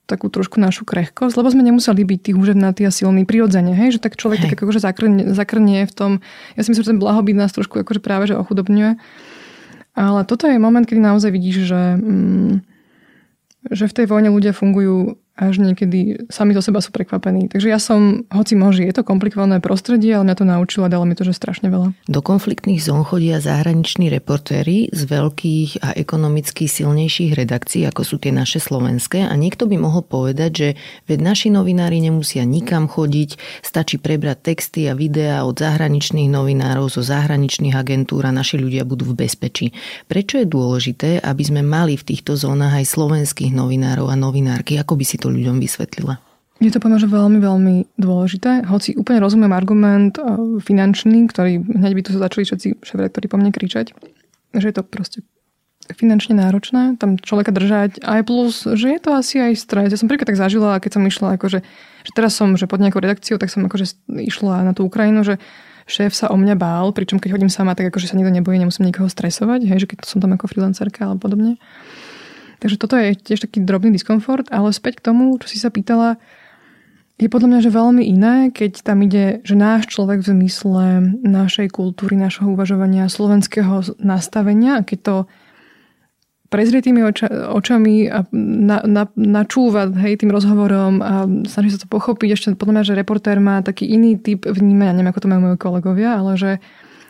takú 0.04 0.28
trošku 0.28 0.60
našu 0.60 0.84
krehkosť, 0.84 1.34
lebo 1.40 1.48
sme 1.48 1.64
nemuseli 1.64 2.04
byť 2.04 2.20
tí 2.20 2.30
húževnatí 2.36 2.84
a 2.84 2.92
silní 2.92 3.24
prirodzene, 3.24 3.72
hej? 3.72 3.96
že 3.96 4.00
tak 4.04 4.20
človek 4.20 4.44
hej. 4.44 4.52
tak 4.52 4.60
akože 4.60 4.80
zakrnie, 4.80 5.32
zakrnie 5.32 5.88
v 5.88 5.92
tom, 5.96 6.12
ja 6.54 6.60
si 6.60 6.68
myslím, 6.72 6.84
že 6.84 6.92
ten 6.92 7.00
blahobyt 7.00 7.36
nás 7.36 7.56
trošku 7.56 7.80
akože 7.80 8.04
práve 8.04 8.28
že 8.28 8.36
ochudobňuje. 8.36 9.00
Ale 9.94 10.20
toto 10.26 10.50
je 10.50 10.58
moment, 10.58 10.84
kedy 10.84 11.00
naozaj 11.00 11.30
vidíš, 11.30 11.70
že, 11.70 11.82
mm, 11.96 12.54
že 13.72 13.84
v 13.88 13.96
tej 13.96 14.06
vojne 14.10 14.28
ľudia 14.28 14.52
fungujú 14.52 15.16
až 15.34 15.58
niekedy 15.58 16.30
sami 16.30 16.54
do 16.54 16.62
seba 16.62 16.78
sú 16.78 16.94
prekvapení. 16.94 17.50
Takže 17.50 17.66
ja 17.66 17.82
som, 17.82 18.22
hoci 18.30 18.54
môže, 18.54 18.86
je 18.86 18.94
to 18.94 19.02
komplikované 19.02 19.58
prostredie, 19.58 20.14
ale 20.14 20.30
mňa 20.30 20.36
to 20.38 20.46
naučilo 20.46 20.86
a 20.86 20.92
dalo 20.92 21.02
mi 21.02 21.18
to, 21.18 21.26
že 21.26 21.34
strašne 21.34 21.74
veľa. 21.74 21.90
Do 22.06 22.22
konfliktných 22.22 22.78
zón 22.78 23.02
chodia 23.02 23.42
zahraniční 23.42 24.14
reportéri 24.14 24.94
z 24.94 25.02
veľkých 25.10 25.82
a 25.82 25.98
ekonomicky 25.98 26.70
silnejších 26.70 27.34
redakcií, 27.34 27.82
ako 27.82 28.06
sú 28.06 28.16
tie 28.22 28.30
naše 28.30 28.62
slovenské 28.62 29.26
a 29.26 29.34
niekto 29.34 29.66
by 29.66 29.74
mohol 29.74 30.06
povedať, 30.06 30.50
že 30.54 30.68
veď 31.10 31.18
naši 31.18 31.48
novinári 31.50 31.98
nemusia 31.98 32.46
nikam 32.46 32.86
chodiť, 32.86 33.34
stačí 33.66 33.98
prebrať 33.98 34.54
texty 34.54 34.86
a 34.86 34.94
videá 34.94 35.42
od 35.42 35.58
zahraničných 35.58 36.30
novinárov 36.30 36.86
zo 36.86 37.02
zahraničných 37.02 37.74
agentúr 37.74 38.22
a 38.22 38.30
naši 38.30 38.62
ľudia 38.62 38.86
budú 38.86 39.10
v 39.10 39.26
bezpečí. 39.26 39.74
Prečo 40.06 40.38
je 40.38 40.46
dôležité, 40.46 41.18
aby 41.18 41.42
sme 41.42 41.66
mali 41.66 41.98
v 41.98 42.06
týchto 42.06 42.38
zónach 42.38 42.78
aj 42.78 42.86
slovenských 42.86 43.50
novinárov 43.50 44.06
a 44.06 44.14
novinárky? 44.14 44.78
Ako 44.78 44.94
by 44.94 45.02
si 45.02 45.18
to 45.24 45.32
ľuďom 45.32 45.56
vysvetlila? 45.58 46.20
Je 46.62 46.70
to 46.70 46.78
podľa 46.78 47.10
veľmi, 47.10 47.42
veľmi 47.42 47.74
dôležité. 47.98 48.68
Hoci 48.70 48.94
úplne 48.94 49.18
rozumiem 49.18 49.50
argument 49.50 50.20
eh, 50.20 50.24
finančný, 50.62 51.26
ktorý 51.32 51.64
hneď 51.64 51.92
by 51.96 52.02
tu 52.04 52.10
sa 52.14 52.28
začali 52.28 52.46
všetci 52.46 52.68
šéf-rektori 52.84 53.26
po 53.26 53.40
mne 53.40 53.50
kričať, 53.50 53.96
že 54.54 54.66
je 54.70 54.74
to 54.76 54.84
proste 54.86 55.24
finančne 55.92 56.32
náročné, 56.32 56.96
tam 56.96 57.20
človeka 57.20 57.52
držať, 57.52 58.00
aj 58.00 58.20
plus, 58.24 58.64
že 58.64 58.96
je 58.96 59.00
to 59.04 59.10
asi 59.12 59.36
aj 59.36 59.52
stres. 59.60 59.92
Ja 59.92 60.00
som 60.00 60.08
príklad 60.08 60.32
tak 60.32 60.40
zažila, 60.40 60.80
keď 60.80 60.96
som 60.96 61.04
išla, 61.04 61.36
akože, 61.36 61.60
že 62.08 62.12
teraz 62.16 62.32
som, 62.32 62.56
že 62.56 62.64
pod 62.64 62.80
nejakou 62.80 63.04
redakciou, 63.04 63.36
tak 63.36 63.52
som 63.52 63.68
akože 63.68 64.00
išla 64.08 64.64
na 64.64 64.72
tú 64.72 64.88
Ukrajinu, 64.88 65.20
že 65.20 65.36
šéf 65.84 66.16
sa 66.16 66.32
o 66.32 66.36
mňa 66.40 66.56
bál, 66.56 66.96
pričom 66.96 67.20
keď 67.20 67.36
hodím 67.36 67.52
sama, 67.52 67.76
tak 67.76 67.92
akože 67.92 68.08
sa 68.08 68.16
nikto 68.16 68.32
nebojí, 68.32 68.56
nemusím 68.56 68.88
nikoho 68.88 69.12
stresovať, 69.12 69.68
hej, 69.68 69.84
že 69.84 69.88
keď 69.92 70.08
som 70.08 70.24
tam 70.24 70.32
ako 70.32 70.48
freelancerka 70.48 71.04
alebo 71.04 71.28
podobne. 71.28 71.60
Takže 72.64 72.80
toto 72.80 72.96
je 72.96 73.12
tiež 73.12 73.44
taký 73.44 73.60
drobný 73.60 73.92
diskomfort, 73.92 74.48
ale 74.48 74.72
späť 74.72 75.04
k 75.04 75.12
tomu, 75.12 75.36
čo 75.36 75.52
si 75.52 75.60
sa 75.60 75.68
pýtala, 75.68 76.16
je 77.20 77.28
podľa 77.28 77.48
mňa, 77.52 77.60
že 77.60 77.76
veľmi 77.76 78.02
iné, 78.08 78.48
keď 78.48 78.80
tam 78.80 79.04
ide, 79.04 79.44
že 79.44 79.52
náš 79.52 79.92
človek 79.92 80.24
v 80.24 80.32
zmysle 80.32 81.12
našej 81.20 81.68
kultúry, 81.76 82.16
našho 82.16 82.48
uvažovania, 82.56 83.12
slovenského 83.12 84.00
nastavenia, 84.00 84.80
keď 84.80 84.98
to 85.04 85.16
prezrie 86.48 86.80
tými 86.80 87.04
oča, 87.04 87.28
očami 87.52 88.08
a 88.08 88.24
na, 88.32 88.80
na, 88.80 89.04
načúva 89.12 89.92
hej, 90.00 90.24
tým 90.24 90.32
rozhovorom 90.32 91.04
a 91.04 91.28
snaží 91.44 91.68
sa 91.68 91.84
to 91.84 91.88
pochopiť. 91.92 92.32
Ešte 92.32 92.56
podľa 92.56 92.80
mňa, 92.80 92.88
že 92.88 92.98
reportér 92.98 93.44
má 93.44 93.60
taký 93.60 93.92
iný 93.92 94.16
typ 94.16 94.48
vnímania, 94.48 94.96
neviem, 94.96 95.12
ako 95.12 95.20
to 95.20 95.30
majú 95.30 95.40
moji 95.52 95.58
kolegovia, 95.60 96.16
ale 96.16 96.32
že 96.40 96.50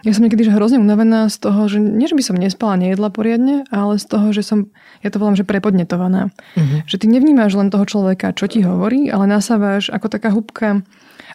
ja 0.04 0.12
som 0.12 0.20
niekedy 0.20 0.44
že 0.44 0.52
hrozne 0.52 0.76
unavená 0.76 1.32
z 1.32 1.36
toho, 1.40 1.64
že 1.64 1.80
nie, 1.80 2.04
že 2.04 2.12
by 2.12 2.24
som 2.24 2.36
nespala, 2.36 2.76
nejedla 2.76 3.08
poriadne, 3.08 3.64
ale 3.72 3.96
z 3.96 4.04
toho, 4.04 4.36
že 4.36 4.44
som, 4.44 4.68
ja 5.00 5.08
to 5.08 5.16
volám, 5.16 5.34
že 5.34 5.48
prepodnetovaná. 5.48 6.28
Uh-huh. 6.28 6.84
Že 6.84 6.96
ty 7.00 7.06
nevnímáš 7.08 7.56
len 7.56 7.72
toho 7.72 7.88
človeka, 7.88 8.36
čo 8.36 8.44
ti 8.44 8.60
hovorí, 8.60 9.08
ale 9.08 9.24
nasávaš 9.24 9.88
ako 9.88 10.06
taká 10.12 10.28
hubka, 10.28 10.84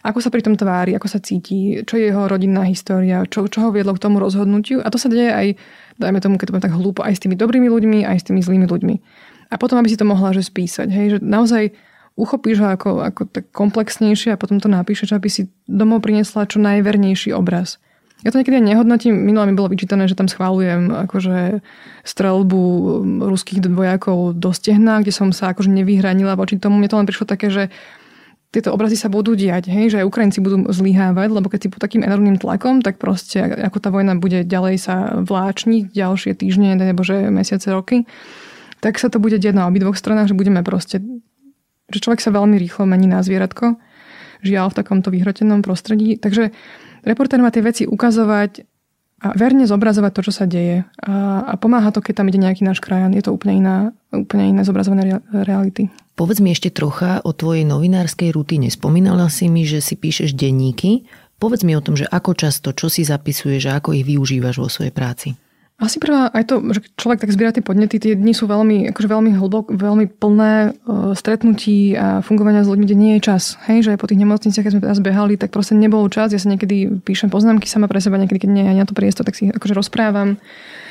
ako 0.06 0.18
sa 0.22 0.30
pri 0.30 0.46
tom 0.46 0.54
tvári, 0.54 0.94
ako 0.94 1.10
sa 1.10 1.18
cíti, 1.18 1.82
čo 1.82 1.98
je 1.98 2.08
jeho 2.08 2.30
rodinná 2.30 2.64
história, 2.64 3.26
čo, 3.26 3.50
čo 3.50 3.68
ho 3.68 3.74
viedlo 3.74 3.92
k 3.92 4.02
tomu 4.06 4.22
rozhodnutiu. 4.22 4.80
A 4.80 4.88
to 4.88 4.96
sa 4.96 5.12
deje 5.12 5.28
aj, 5.28 5.46
dajme 6.00 6.22
tomu, 6.22 6.38
keď 6.38 6.56
to 6.56 6.64
tak 6.64 6.72
hlúpo, 6.72 7.04
aj 7.04 7.18
s 7.18 7.22
tými 7.26 7.36
dobrými 7.36 7.68
ľuďmi, 7.68 8.06
aj 8.06 8.16
s 8.22 8.26
tými 8.30 8.40
zlými 8.40 8.64
ľuďmi. 8.70 8.94
A 9.50 9.58
potom, 9.58 9.82
aby 9.82 9.90
si 9.90 9.98
to 9.98 10.06
mohla 10.06 10.30
že 10.30 10.46
spísať. 10.46 10.88
Hej, 10.88 11.06
že 11.10 11.18
naozaj 11.20 11.74
uchopíš 12.14 12.62
ho 12.62 12.68
ako, 12.70 13.02
ako 13.02 13.22
tak 13.28 13.50
komplexnejšie 13.50 14.32
a 14.32 14.40
potom 14.40 14.62
to 14.62 14.70
napíšeš, 14.70 15.10
aby 15.12 15.28
si 15.28 15.50
domov 15.68 16.06
priniesla 16.06 16.48
čo 16.48 16.62
najvernejší 16.62 17.34
obraz. 17.34 17.82
Ja 18.20 18.28
to 18.28 18.36
niekedy 18.36 18.60
nehodnotím. 18.60 19.16
Minulé 19.16 19.48
mi 19.48 19.56
bolo 19.56 19.72
vyčítané, 19.72 20.04
že 20.04 20.18
tam 20.18 20.28
schválujem 20.28 20.92
akože 21.08 21.64
strelbu 22.04 22.62
ruských 23.24 23.64
vojakov 23.64 24.36
do 24.36 24.52
stehna, 24.52 25.00
kde 25.00 25.12
som 25.12 25.32
sa 25.32 25.56
akože 25.56 25.72
nevyhranila 25.72 26.36
voči 26.36 26.60
tomu. 26.60 26.76
Mne 26.76 26.92
to 26.92 26.98
len 27.00 27.08
prišlo 27.08 27.24
také, 27.24 27.48
že 27.48 27.72
tieto 28.50 28.74
obrazy 28.74 28.98
sa 28.98 29.06
budú 29.06 29.38
diať, 29.38 29.70
hej, 29.70 29.94
že 29.94 30.02
aj 30.02 30.10
Ukrajinci 30.10 30.42
budú 30.42 30.66
zlyhávať, 30.66 31.28
lebo 31.30 31.46
keď 31.46 31.60
si 31.62 31.68
pod 31.70 31.78
takým 31.78 32.02
enormným 32.02 32.34
tlakom, 32.34 32.82
tak 32.82 32.98
proste 32.98 33.38
ako 33.46 33.78
tá 33.78 33.94
vojna 33.94 34.18
bude 34.18 34.42
ďalej 34.42 34.74
sa 34.82 35.22
vláčniť 35.22 35.94
ďalšie 35.94 36.34
týždne, 36.34 36.74
nebo 36.74 37.06
že 37.06 37.30
mesiace, 37.30 37.70
roky, 37.70 38.10
tak 38.82 38.98
sa 38.98 39.06
to 39.06 39.22
bude 39.22 39.38
diať 39.38 39.54
na 39.54 39.70
obidvoch 39.70 39.94
stranách, 39.94 40.34
že 40.34 40.38
budeme 40.38 40.66
proste, 40.66 40.98
že 41.94 42.02
človek 42.02 42.18
sa 42.18 42.34
veľmi 42.34 42.58
rýchlo 42.58 42.90
mení 42.90 43.06
na 43.06 43.22
zvieratko, 43.22 43.78
žiaľ 44.42 44.74
v 44.74 44.78
takomto 44.82 45.14
vyhrotenom 45.14 45.62
prostredí. 45.62 46.18
Takže 46.18 46.50
reportér 47.04 47.40
má 47.40 47.50
tie 47.52 47.64
veci 47.64 47.82
ukazovať 47.86 48.64
a 49.20 49.36
verne 49.36 49.68
zobrazovať 49.68 50.12
to, 50.16 50.20
čo 50.24 50.32
sa 50.32 50.44
deje. 50.48 50.88
A, 51.04 51.44
a 51.44 51.54
pomáha 51.60 51.92
to, 51.92 52.00
keď 52.00 52.24
tam 52.24 52.28
ide 52.32 52.40
nejaký 52.40 52.64
náš 52.64 52.80
krajan. 52.80 53.12
Je 53.12 53.20
to 53.20 53.36
úplne, 53.36 53.60
iná, 53.60 53.76
úplne 54.08 54.48
iné 54.48 54.64
zobrazované 54.64 55.20
reality. 55.28 55.92
Povedz 56.16 56.40
mi 56.40 56.56
ešte 56.56 56.72
trocha 56.72 57.20
o 57.20 57.36
tvojej 57.36 57.68
novinárskej 57.68 58.32
rutine. 58.32 58.72
Spomínala 58.72 59.28
si 59.28 59.52
mi, 59.52 59.68
že 59.68 59.84
si 59.84 60.00
píšeš 60.00 60.32
denníky. 60.32 61.04
Povedz 61.36 61.68
mi 61.68 61.76
o 61.76 61.84
tom, 61.84 62.00
že 62.00 62.08
ako 62.08 62.32
často, 62.32 62.72
čo 62.72 62.88
si 62.88 63.04
zapisuješ 63.04 63.68
a 63.68 63.76
ako 63.80 63.96
ich 63.96 64.08
využívaš 64.08 64.56
vo 64.56 64.68
svojej 64.72 64.92
práci. 64.92 65.36
Asi 65.80 65.96
prvá 65.96 66.28
aj 66.28 66.44
to, 66.44 66.60
že 66.76 66.84
človek 67.00 67.24
tak 67.24 67.32
zbiera 67.32 67.56
tie 67.56 67.64
podnety, 67.64 67.96
tie 67.96 68.12
dni 68.12 68.36
sú 68.36 68.44
veľmi, 68.44 68.92
akože 68.92 69.08
veľmi 69.08 69.32
hlbok, 69.32 69.72
veľmi 69.72 70.12
plné 70.12 70.76
uh, 70.76 71.16
stretnutí 71.16 71.96
a 71.96 72.20
fungovania 72.20 72.60
s 72.60 72.68
ľuďmi, 72.68 72.84
kde 72.84 73.00
nie 73.00 73.12
je 73.16 73.24
čas. 73.24 73.56
Hej, 73.64 73.88
že 73.88 73.96
po 73.96 74.04
tých 74.04 74.20
nemocniciach, 74.20 74.60
keď 74.60 74.72
sme 74.76 74.84
teraz 74.84 75.00
behali, 75.00 75.40
tak 75.40 75.56
proste 75.56 75.72
nebol 75.72 76.04
čas. 76.12 76.36
Ja 76.36 76.40
sa 76.40 76.52
niekedy 76.52 77.00
píšem 77.00 77.32
poznámky 77.32 77.64
sama 77.64 77.88
pre 77.88 77.96
seba, 78.04 78.20
niekedy, 78.20 78.44
keď 78.44 78.50
nie 78.52 78.64
je 78.68 78.76
na 78.76 78.84
to 78.84 78.92
priestor, 78.92 79.24
tak 79.24 79.40
si 79.40 79.48
akože 79.48 79.72
rozprávam 79.72 80.36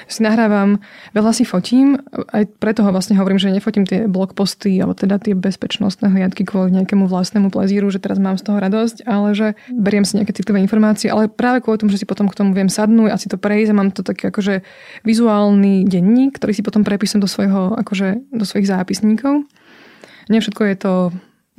si 0.09 0.25
nahrávam, 0.25 0.81
veľa 1.13 1.31
si 1.37 1.45
fotím, 1.45 2.01
aj 2.33 2.49
preto 2.57 2.81
ho 2.81 2.89
vlastne 2.89 3.13
hovorím, 3.15 3.37
že 3.37 3.53
nefotím 3.53 3.85
tie 3.85 4.09
blogposty 4.09 4.81
alebo 4.81 4.97
teda 4.97 5.21
tie 5.21 5.37
bezpečnostné 5.37 6.09
hliadky 6.09 6.43
kvôli 6.43 6.73
nejakému 6.73 7.05
vlastnému 7.05 7.53
plezíru, 7.53 7.93
že 7.93 8.01
teraz 8.01 8.17
mám 8.17 8.41
z 8.41 8.49
toho 8.49 8.57
radosť, 8.57 9.05
ale 9.05 9.37
že 9.37 9.47
beriem 9.69 10.01
si 10.01 10.17
nejaké 10.17 10.33
citlivé 10.33 10.57
informácie, 10.65 11.13
ale 11.13 11.29
práve 11.29 11.61
kvôli 11.61 11.77
tomu, 11.77 11.93
že 11.93 12.01
si 12.01 12.09
potom 12.09 12.25
k 12.25 12.35
tomu 12.35 12.57
viem 12.57 12.67
sadnúť 12.67 13.09
a 13.13 13.21
si 13.21 13.29
to 13.29 13.37
prejsť 13.37 13.69
a 13.69 13.77
mám 13.77 13.93
to 13.93 14.01
taký 14.01 14.33
akože 14.33 14.65
vizuálny 15.05 15.85
denník, 15.85 16.41
ktorý 16.41 16.57
si 16.57 16.65
potom 16.65 16.81
prepísam 16.81 17.21
do, 17.21 17.29
svojho, 17.29 17.77
akože, 17.77 18.33
do 18.33 18.43
svojich 18.43 18.65
zápisníkov. 18.65 19.45
Nie 20.33 20.41
všetko 20.41 20.61
je 20.65 20.75
to 20.75 20.93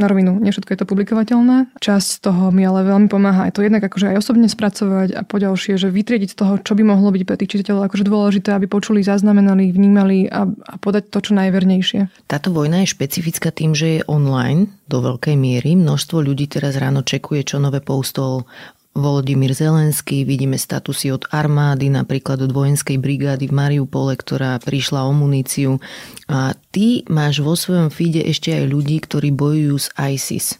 na 0.01 0.09
rovinu, 0.09 0.41
nie 0.41 0.49
všetko 0.49 0.73
je 0.73 0.81
to 0.81 0.89
publikovateľné. 0.89 1.77
Časť 1.77 2.25
toho 2.25 2.49
mi 2.49 2.65
ale 2.65 2.89
veľmi 2.89 3.13
pomáha. 3.13 3.53
Je 3.53 3.55
to 3.55 3.65
jednak 3.65 3.85
akože 3.85 4.17
aj 4.17 4.25
osobne 4.25 4.49
spracovať 4.49 5.13
a 5.13 5.23
poďalšie, 5.23 5.77
že 5.77 5.93
vytriediť 5.93 6.33
z 6.33 6.39
toho, 6.41 6.53
čo 6.65 6.73
by 6.73 6.83
mohlo 6.89 7.13
byť 7.13 7.23
pre 7.29 7.37
tých 7.37 7.61
čitateľov 7.61 7.93
akože 7.93 8.09
dôležité, 8.09 8.57
aby 8.57 8.65
počuli, 8.65 9.05
zaznamenali, 9.05 9.71
vnímali 9.71 10.27
a, 10.33 10.49
a 10.49 10.75
podať 10.81 11.13
to 11.13 11.21
čo 11.21 11.33
najvernejšie. 11.37 12.09
Táto 12.25 12.49
vojna 12.51 12.83
je 12.83 12.93
špecifická 12.97 13.53
tým, 13.53 13.77
že 13.77 14.01
je 14.01 14.07
online 14.09 14.73
do 14.89 15.05
veľkej 15.05 15.37
miery. 15.37 15.77
Množstvo 15.77 16.25
ľudí 16.25 16.49
teraz 16.49 16.81
ráno 16.81 17.05
čekuje, 17.05 17.45
čo 17.45 17.61
nové 17.61 17.85
postol 17.85 18.49
Volodymyr 18.91 19.55
Zelenský, 19.55 20.27
vidíme 20.27 20.59
statusy 20.59 21.15
od 21.15 21.31
armády, 21.31 21.87
napríklad 21.87 22.43
od 22.43 22.51
vojenskej 22.51 22.99
brigády 22.99 23.47
v 23.47 23.55
Mariupole, 23.55 24.19
ktorá 24.19 24.59
prišla 24.59 25.07
o 25.07 25.15
muníciu. 25.15 25.79
A 26.27 26.59
ty 26.75 27.07
máš 27.07 27.39
vo 27.39 27.55
svojom 27.55 27.95
feede 27.95 28.19
ešte 28.27 28.51
aj 28.51 28.67
ľudí, 28.67 28.99
ktorí 28.99 29.31
bojujú 29.31 29.77
s 29.79 29.89
ISIS. 29.95 30.59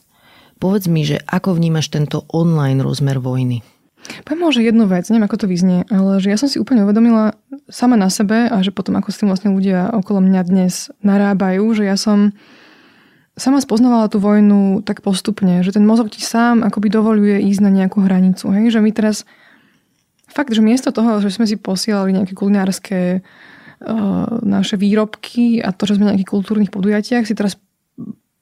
Povedz 0.63 0.87
mi, 0.87 1.03
že 1.03 1.19
ako 1.27 1.59
vnímaš 1.59 1.91
tento 1.91 2.23
online 2.31 2.79
rozmer 2.79 3.19
vojny? 3.19 3.67
Poviem 4.25 4.49
že 4.49 4.65
jednu 4.65 4.89
vec, 4.89 5.05
neviem 5.11 5.27
ako 5.29 5.45
to 5.45 5.47
vyznie, 5.51 5.85
ale 5.93 6.17
že 6.17 6.33
ja 6.33 6.37
som 6.39 6.49
si 6.49 6.57
úplne 6.57 6.81
uvedomila 6.87 7.37
sama 7.69 7.93
na 7.99 8.09
sebe 8.09 8.49
a 8.49 8.57
že 8.65 8.73
potom 8.73 8.97
ako 8.97 9.13
s 9.13 9.19
tým 9.21 9.29
vlastne 9.29 9.53
ľudia 9.53 9.93
okolo 9.93 10.23
mňa 10.23 10.41
dnes 10.47 10.89
narábajú, 11.05 11.69
že 11.77 11.85
ja 11.85 11.93
som 11.99 12.33
sama 13.41 13.57
spoznávala 13.57 14.05
tú 14.05 14.21
vojnu 14.21 14.85
tak 14.85 15.01
postupne, 15.01 15.65
že 15.65 15.73
ten 15.73 15.81
mozog 15.81 16.13
ti 16.13 16.21
sám 16.21 16.61
akoby 16.61 16.93
dovoluje 16.93 17.41
ísť 17.49 17.61
na 17.65 17.71
nejakú 17.73 18.05
hranicu. 18.05 18.53
Hej? 18.53 18.77
Že 18.77 18.79
my 18.85 18.91
teraz 18.93 19.25
fakt, 20.29 20.53
že 20.53 20.61
miesto 20.61 20.93
toho, 20.93 21.17
že 21.17 21.33
sme 21.33 21.49
si 21.49 21.57
posielali 21.57 22.13
nejaké 22.13 22.37
kulinárske 22.37 23.19
uh, 23.19 24.25
naše 24.45 24.77
výrobky 24.77 25.59
a 25.59 25.73
to, 25.73 25.89
že 25.89 25.97
sme 25.97 26.05
na 26.05 26.13
nejakých 26.13 26.31
kultúrnych 26.31 26.69
podujatiach, 26.69 27.25
si 27.25 27.33
teraz 27.33 27.57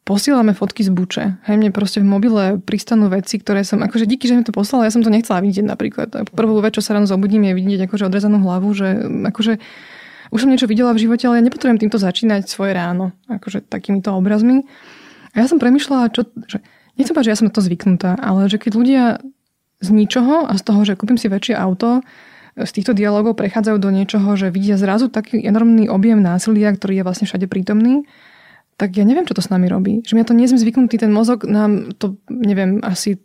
posielame 0.03 0.57
fotky 0.57 0.81
z 0.81 0.89
buče. 0.89 1.23
Hej, 1.45 1.55
mne 1.61 1.69
proste 1.69 2.01
v 2.01 2.09
mobile 2.09 2.57
pristanú 2.57 3.13
veci, 3.13 3.37
ktoré 3.37 3.61
som, 3.61 3.77
akože 3.85 4.09
díky, 4.09 4.25
že 4.25 4.35
mi 4.35 4.41
to 4.41 4.49
poslala, 4.49 4.89
ja 4.89 4.93
som 4.93 5.05
to 5.05 5.13
nechcela 5.13 5.37
vidieť 5.37 5.65
napríklad. 5.69 6.09
Prvú 6.33 6.57
vec, 6.65 6.73
čo 6.73 6.81
sa 6.81 6.97
ráno 6.97 7.05
zobudím, 7.05 7.45
je 7.45 7.53
vidieť 7.53 7.85
akože 7.85 8.09
odrezanú 8.09 8.41
hlavu, 8.41 8.73
že 8.73 9.05
akože 9.05 9.61
už 10.29 10.45
som 10.45 10.49
niečo 10.49 10.69
videla 10.69 10.93
v 10.93 11.01
živote, 11.05 11.25
ale 11.25 11.41
ja 11.41 11.45
nepotrebujem 11.45 11.81
týmto 11.81 11.97
začínať 11.97 12.45
svoje 12.49 12.77
ráno, 12.77 13.13
akože 13.29 13.65
takýmito 13.65 14.13
obrazmi. 14.13 14.65
A 15.33 15.41
ja 15.41 15.47
som 15.49 15.57
premyšľala, 15.61 16.13
čo, 16.13 16.25
že, 16.49 16.61
nechcem 16.97 17.13
povedať, 17.13 17.27
že 17.29 17.33
ja 17.33 17.39
som 17.41 17.47
na 17.49 17.53
to 17.53 17.65
zvyknutá, 17.65 18.11
ale 18.17 18.49
že 18.49 18.57
keď 18.61 18.71
ľudia 18.77 19.03
z 19.79 19.89
ničoho 19.89 20.49
a 20.49 20.53
z 20.57 20.63
toho, 20.65 20.81
že 20.83 20.97
kúpim 20.99 21.17
si 21.17 21.31
väčšie 21.31 21.55
auto, 21.55 22.03
z 22.59 22.71
týchto 22.75 22.91
dialogov 22.91 23.39
prechádzajú 23.39 23.77
do 23.79 23.89
niečoho, 23.93 24.35
že 24.35 24.51
vidia 24.51 24.75
zrazu 24.75 25.07
taký 25.07 25.39
enormný 25.39 25.87
objem 25.87 26.19
násilia, 26.19 26.75
ktorý 26.75 26.99
je 26.99 27.05
vlastne 27.07 27.25
všade 27.29 27.47
prítomný, 27.47 28.03
tak 28.75 28.95
ja 28.95 29.03
neviem, 29.03 29.27
čo 29.27 29.35
to 29.35 29.43
s 29.43 29.51
nami 29.51 29.67
robí. 29.67 30.03
Že 30.03 30.19
ja 30.19 30.25
to 30.27 30.35
nie 30.35 30.47
som 30.47 30.59
zvyknutý, 30.59 30.99
ten 30.99 31.11
mozog 31.11 31.47
nám 31.47 31.95
to, 31.95 32.19
neviem, 32.27 32.79
asi 32.83 33.19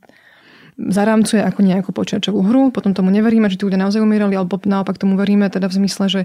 zarámcuje 0.74 1.38
ako 1.38 1.60
nejakú 1.62 1.90
počiačovú 1.94 2.42
hru, 2.42 2.74
potom 2.74 2.94
tomu 2.94 3.14
neveríme, 3.14 3.46
že 3.46 3.58
tí 3.58 3.66
ľudia 3.66 3.78
naozaj 3.78 4.02
umierali, 4.02 4.34
alebo 4.34 4.58
naopak 4.58 4.98
tomu 4.98 5.14
veríme, 5.14 5.46
teda 5.46 5.70
v 5.70 5.78
zmysle, 5.82 6.04
že 6.10 6.20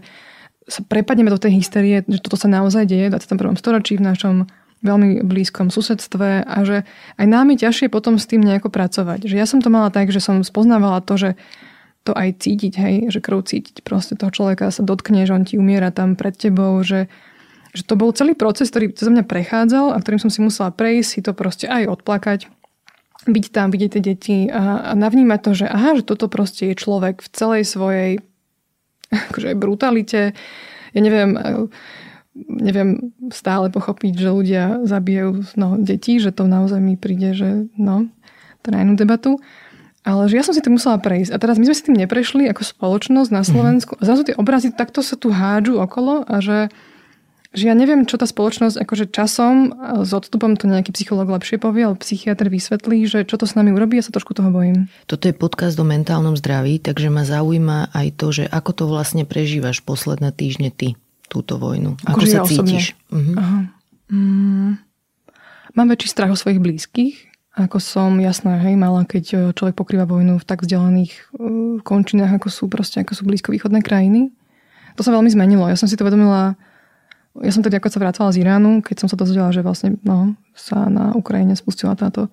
sa 0.70 0.86
prepadneme 0.86 1.34
do 1.34 1.42
tej 1.42 1.60
hysterie, 1.60 2.06
že 2.06 2.22
toto 2.22 2.38
sa 2.38 2.46
naozaj 2.46 2.86
deje 2.86 3.10
v 3.10 3.18
21. 3.18 3.58
storočí 3.58 3.98
v 3.98 4.06
našom 4.06 4.36
veľmi 4.80 5.28
blízkom 5.28 5.68
susedstve 5.68 6.48
a 6.48 6.58
že 6.64 6.88
aj 7.20 7.26
nám 7.28 7.52
je 7.52 7.68
ťažšie 7.68 7.88
potom 7.92 8.16
s 8.16 8.30
tým 8.30 8.40
nejako 8.40 8.72
pracovať. 8.72 9.28
Že 9.28 9.36
ja 9.36 9.44
som 9.44 9.60
to 9.60 9.68
mala 9.68 9.92
tak, 9.92 10.14
že 10.14 10.24
som 10.24 10.40
spoznávala 10.40 11.04
to, 11.04 11.20
že 11.20 11.30
to 12.08 12.16
aj 12.16 12.40
cítiť, 12.40 12.74
hej, 12.80 12.96
že 13.12 13.20
krv 13.20 13.44
cítiť 13.44 13.84
proste 13.84 14.16
toho 14.16 14.32
človeka 14.32 14.72
sa 14.72 14.88
dotkne, 14.88 15.28
že 15.28 15.36
on 15.36 15.44
ti 15.44 15.60
umiera 15.60 15.92
tam 15.92 16.16
pred 16.16 16.32
tebou, 16.32 16.80
že, 16.80 17.12
že 17.76 17.84
to 17.84 18.00
bol 18.00 18.16
celý 18.16 18.40
proces, 18.40 18.72
ktorý 18.72 18.96
cez 18.96 19.12
mňa 19.12 19.28
prechádzal 19.28 19.92
a 19.92 20.00
ktorým 20.00 20.24
som 20.24 20.32
si 20.32 20.40
musela 20.40 20.72
prejsť, 20.72 21.10
si 21.12 21.20
to 21.20 21.36
proste 21.36 21.68
aj 21.68 22.00
odplakať, 22.00 22.48
byť 23.28 23.46
tam, 23.52 23.68
vidieť 23.68 24.00
tie 24.00 24.04
deti 24.16 24.38
a, 24.48 24.80
a 24.90 24.92
navnímať 24.96 25.40
to, 25.44 25.52
že 25.52 25.66
aha, 25.68 26.00
že 26.00 26.08
toto 26.08 26.32
proste 26.32 26.72
je 26.72 26.80
človek 26.80 27.20
v 27.20 27.30
celej 27.36 27.64
svojej 27.68 28.12
akože 29.10 29.58
brutalite. 29.58 30.38
Ja 30.94 31.02
neviem, 31.02 31.38
neviem 32.48 33.14
stále 33.30 33.70
pochopiť, 33.70 34.14
že 34.18 34.30
ľudia 34.30 34.64
zabijajú 34.86 35.30
no, 35.58 35.78
deti, 35.82 36.18
že 36.18 36.34
to 36.34 36.46
naozaj 36.50 36.82
mi 36.82 36.96
príde, 36.98 37.34
že 37.34 37.70
no, 37.78 38.10
to 38.62 38.74
na 38.74 38.86
inú 38.86 38.98
debatu. 38.98 39.38
Ale 40.08 40.32
že 40.32 40.40
ja 40.40 40.44
som 40.48 40.56
si 40.56 40.64
tým 40.64 40.80
musela 40.80 40.96
prejsť. 40.96 41.36
A 41.36 41.38
teraz 41.38 41.60
my 41.60 41.68
sme 41.68 41.76
si 41.76 41.86
tým 41.86 41.98
neprešli 42.00 42.48
ako 42.48 42.64
spoločnosť 42.64 43.30
na 43.36 43.44
Slovensku. 43.44 44.00
A 44.00 44.08
zrazu 44.08 44.24
tie 44.24 44.36
obrazy 44.40 44.72
takto 44.72 45.04
sa 45.04 45.20
tu 45.20 45.28
hádžu 45.30 45.76
okolo 45.76 46.24
a 46.24 46.40
že, 46.40 46.72
že 47.50 47.66
ja 47.66 47.74
neviem, 47.74 48.06
čo 48.06 48.22
tá 48.22 48.30
spoločnosť 48.30 48.78
akože 48.78 49.10
časom 49.10 49.74
s 50.06 50.14
odstupom 50.14 50.54
to 50.54 50.70
nejaký 50.70 50.94
psychológ 50.94 51.34
lepšie 51.34 51.58
povie, 51.58 51.90
ale 51.90 51.98
psychiatr 51.98 52.46
vysvetlí, 52.46 53.10
že 53.10 53.26
čo 53.26 53.42
to 53.42 53.50
s 53.50 53.58
nami 53.58 53.74
urobí, 53.74 53.98
ja 53.98 54.06
sa 54.06 54.14
trošku 54.14 54.38
toho 54.38 54.54
bojím. 54.54 54.86
Toto 55.10 55.26
je 55.26 55.34
podcast 55.34 55.74
o 55.82 55.86
mentálnom 55.86 56.38
zdraví, 56.38 56.78
takže 56.78 57.10
ma 57.10 57.26
zaujíma 57.26 57.90
aj 57.90 58.08
to, 58.22 58.28
že 58.30 58.44
ako 58.46 58.72
to 58.78 58.84
vlastne 58.86 59.26
prežívaš 59.26 59.82
posledné 59.82 60.30
týždne 60.30 60.70
ty 60.70 60.94
túto 61.26 61.58
vojnu? 61.58 61.98
Ako 62.06 62.22
akože 62.22 62.28
sa 62.30 62.38
ja 62.38 62.46
cítiš? 62.46 62.94
Uh-huh. 63.10 63.36
Aha. 63.38 63.60
Mm, 64.14 64.72
mám 65.74 65.88
väčší 65.90 66.10
strach 66.10 66.30
o 66.30 66.38
svojich 66.38 66.62
blízkych, 66.62 67.30
ako 67.58 67.82
som, 67.82 68.22
jasná, 68.22 68.62
hej, 68.62 68.78
mala, 68.78 69.10
keď 69.10 69.26
e, 69.34 69.38
človek 69.58 69.74
pokrýva 69.74 70.06
vojnu 70.06 70.38
v 70.38 70.48
tak 70.48 70.64
vzdialených 70.64 71.14
uh, 71.34 71.82
končinách, 71.84 72.40
ako 72.40 72.48
sú 72.48 72.64
proste, 72.72 73.02
ako 73.02 73.18
sú 73.18 73.28
blízkovýchodné 73.28 73.82
krajiny. 73.84 74.32
To 74.96 75.02
sa 75.02 75.12
veľmi 75.12 75.28
zmenilo. 75.28 75.68
Ja 75.68 75.76
som 75.76 75.90
si 75.90 76.00
to 76.00 76.08
vedomila, 76.08 76.56
ja 77.38 77.52
som 77.54 77.62
tedy 77.62 77.78
ako 77.78 77.94
sa 77.94 78.02
vracala 78.02 78.34
z 78.34 78.42
Iránu, 78.42 78.82
keď 78.82 79.06
som 79.06 79.08
sa 79.12 79.20
dozvedela, 79.20 79.54
že 79.54 79.62
vlastne 79.62 80.02
no, 80.02 80.34
sa 80.58 80.90
na 80.90 81.14
Ukrajine 81.14 81.54
spustila 81.54 81.94
táto 81.94 82.32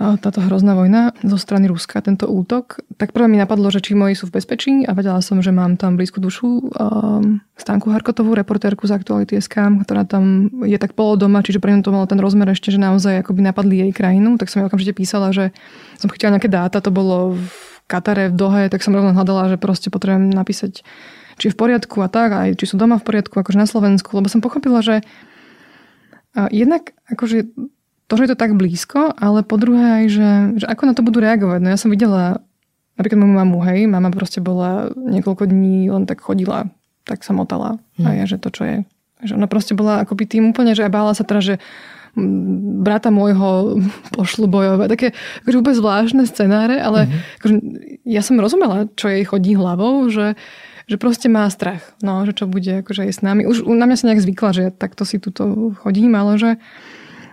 táto 0.00 0.40
hrozná 0.40 0.72
vojna 0.72 1.12
zo 1.20 1.36
strany 1.36 1.68
Ruska, 1.68 2.00
tento 2.00 2.24
útok, 2.24 2.80
tak 2.96 3.12
prvé 3.12 3.28
mi 3.28 3.36
napadlo, 3.36 3.68
že 3.68 3.84
či 3.84 3.92
moji 3.92 4.16
sú 4.16 4.32
v 4.32 4.40
bezpečí 4.40 4.88
a 4.88 4.96
vedela 4.96 5.20
som, 5.20 5.44
že 5.44 5.52
mám 5.52 5.76
tam 5.76 6.00
blízku 6.00 6.24
dušu 6.24 6.72
um, 6.72 7.44
Stanku 7.60 7.92
Harkotovú, 7.92 8.32
reportérku 8.32 8.88
z 8.88 8.96
Aktuality 8.96 9.36
SK, 9.36 9.84
ktorá 9.84 10.08
tam 10.08 10.48
je 10.64 10.80
tak 10.80 10.96
polodoma, 10.96 11.44
čiže 11.44 11.60
pre 11.60 11.76
ňu 11.76 11.84
to 11.84 11.92
malo 11.92 12.08
ten 12.08 12.16
rozmer 12.16 12.48
ešte, 12.48 12.72
že 12.72 12.80
naozaj 12.80 13.20
akoby 13.20 13.44
napadli 13.44 13.84
jej 13.84 13.92
krajinu, 13.92 14.40
tak 14.40 14.48
som 14.48 14.64
jej 14.64 14.72
okamžite 14.72 14.96
písala, 14.96 15.36
že 15.36 15.52
som 16.00 16.08
chytila 16.08 16.40
nejaké 16.40 16.48
dáta, 16.48 16.80
to 16.80 16.88
bolo 16.88 17.36
v 17.36 17.44
Katare, 17.84 18.32
v 18.32 18.38
Dohe, 18.40 18.62
tak 18.72 18.80
som 18.80 18.96
rovno 18.96 19.12
hľadala, 19.12 19.52
že 19.52 19.60
proste 19.60 19.92
potrebujem 19.92 20.32
napísať, 20.32 20.80
či 21.40 21.48
je 21.48 21.54
v 21.56 21.60
poriadku 21.64 22.04
a 22.04 22.12
tak, 22.12 22.36
aj 22.36 22.60
či 22.60 22.68
sú 22.68 22.76
doma 22.76 23.00
v 23.00 23.08
poriadku, 23.08 23.32
akože 23.32 23.56
na 23.56 23.64
Slovensku, 23.64 24.12
lebo 24.12 24.28
som 24.28 24.44
pochopila, 24.44 24.84
že 24.84 25.00
jednak 26.52 26.92
akože 27.08 27.48
to, 28.06 28.12
že 28.18 28.22
je 28.26 28.30
to 28.34 28.42
tak 28.42 28.58
blízko, 28.58 29.14
ale 29.16 29.46
po 29.46 29.56
druhé 29.56 30.02
aj, 30.02 30.06
že, 30.10 30.30
že 30.60 30.66
ako 30.66 30.82
na 30.84 30.94
to 30.98 31.06
budú 31.06 31.22
reagovať. 31.22 31.58
No 31.62 31.68
ja 31.70 31.78
som 31.78 31.94
videla 31.94 32.42
napríklad 32.98 33.22
moju 33.22 33.34
mamu, 33.38 33.58
hej, 33.70 33.86
mama 33.86 34.10
proste 34.12 34.42
bola 34.42 34.92
niekoľko 34.98 35.46
dní, 35.46 35.88
len 35.88 36.04
tak 36.04 36.20
chodila, 36.20 36.68
tak 37.08 37.24
sa 37.24 37.32
motala. 37.32 37.80
Hmm. 37.96 38.04
A 38.04 38.18
ja, 38.18 38.24
že 38.26 38.36
to 38.36 38.50
čo 38.52 38.62
je. 38.66 38.76
Že 39.24 39.40
ona 39.40 39.48
proste 39.48 39.72
bola 39.72 40.02
akoby 40.02 40.26
tým 40.26 40.52
úplne, 40.52 40.76
že 40.76 40.84
bála 40.90 41.16
sa 41.16 41.24
teda, 41.24 41.40
že 41.40 41.54
brata 42.82 43.14
môjho 43.14 43.78
pošlu 44.18 44.50
bojové. 44.50 44.90
Také 44.90 45.14
akože 45.46 45.56
úplne 45.62 45.76
zvláštne 45.78 46.22
scenáre, 46.26 46.82
ale 46.82 47.06
mm-hmm. 47.06 47.38
akože, 47.40 47.54
ja 48.10 48.20
som 48.26 48.42
rozumela, 48.42 48.90
čo 48.98 49.06
jej 49.06 49.22
chodí 49.22 49.54
hlavou, 49.54 50.10
že, 50.10 50.34
že 50.90 50.98
proste 50.98 51.30
má 51.30 51.46
strach. 51.46 51.94
No, 52.02 52.26
že 52.26 52.34
čo 52.34 52.50
bude 52.50 52.82
akože 52.82 53.06
aj 53.06 53.12
s 53.14 53.20
nami. 53.22 53.46
Už 53.46 53.62
na 53.62 53.86
mňa 53.86 53.96
sa 53.96 54.08
nejak 54.10 54.26
zvykla, 54.26 54.50
že 54.50 54.62
ja 54.66 54.70
takto 54.74 55.06
si 55.06 55.22
tuto 55.22 55.70
chodím, 55.78 56.18
ale 56.18 56.34
že 56.34 56.50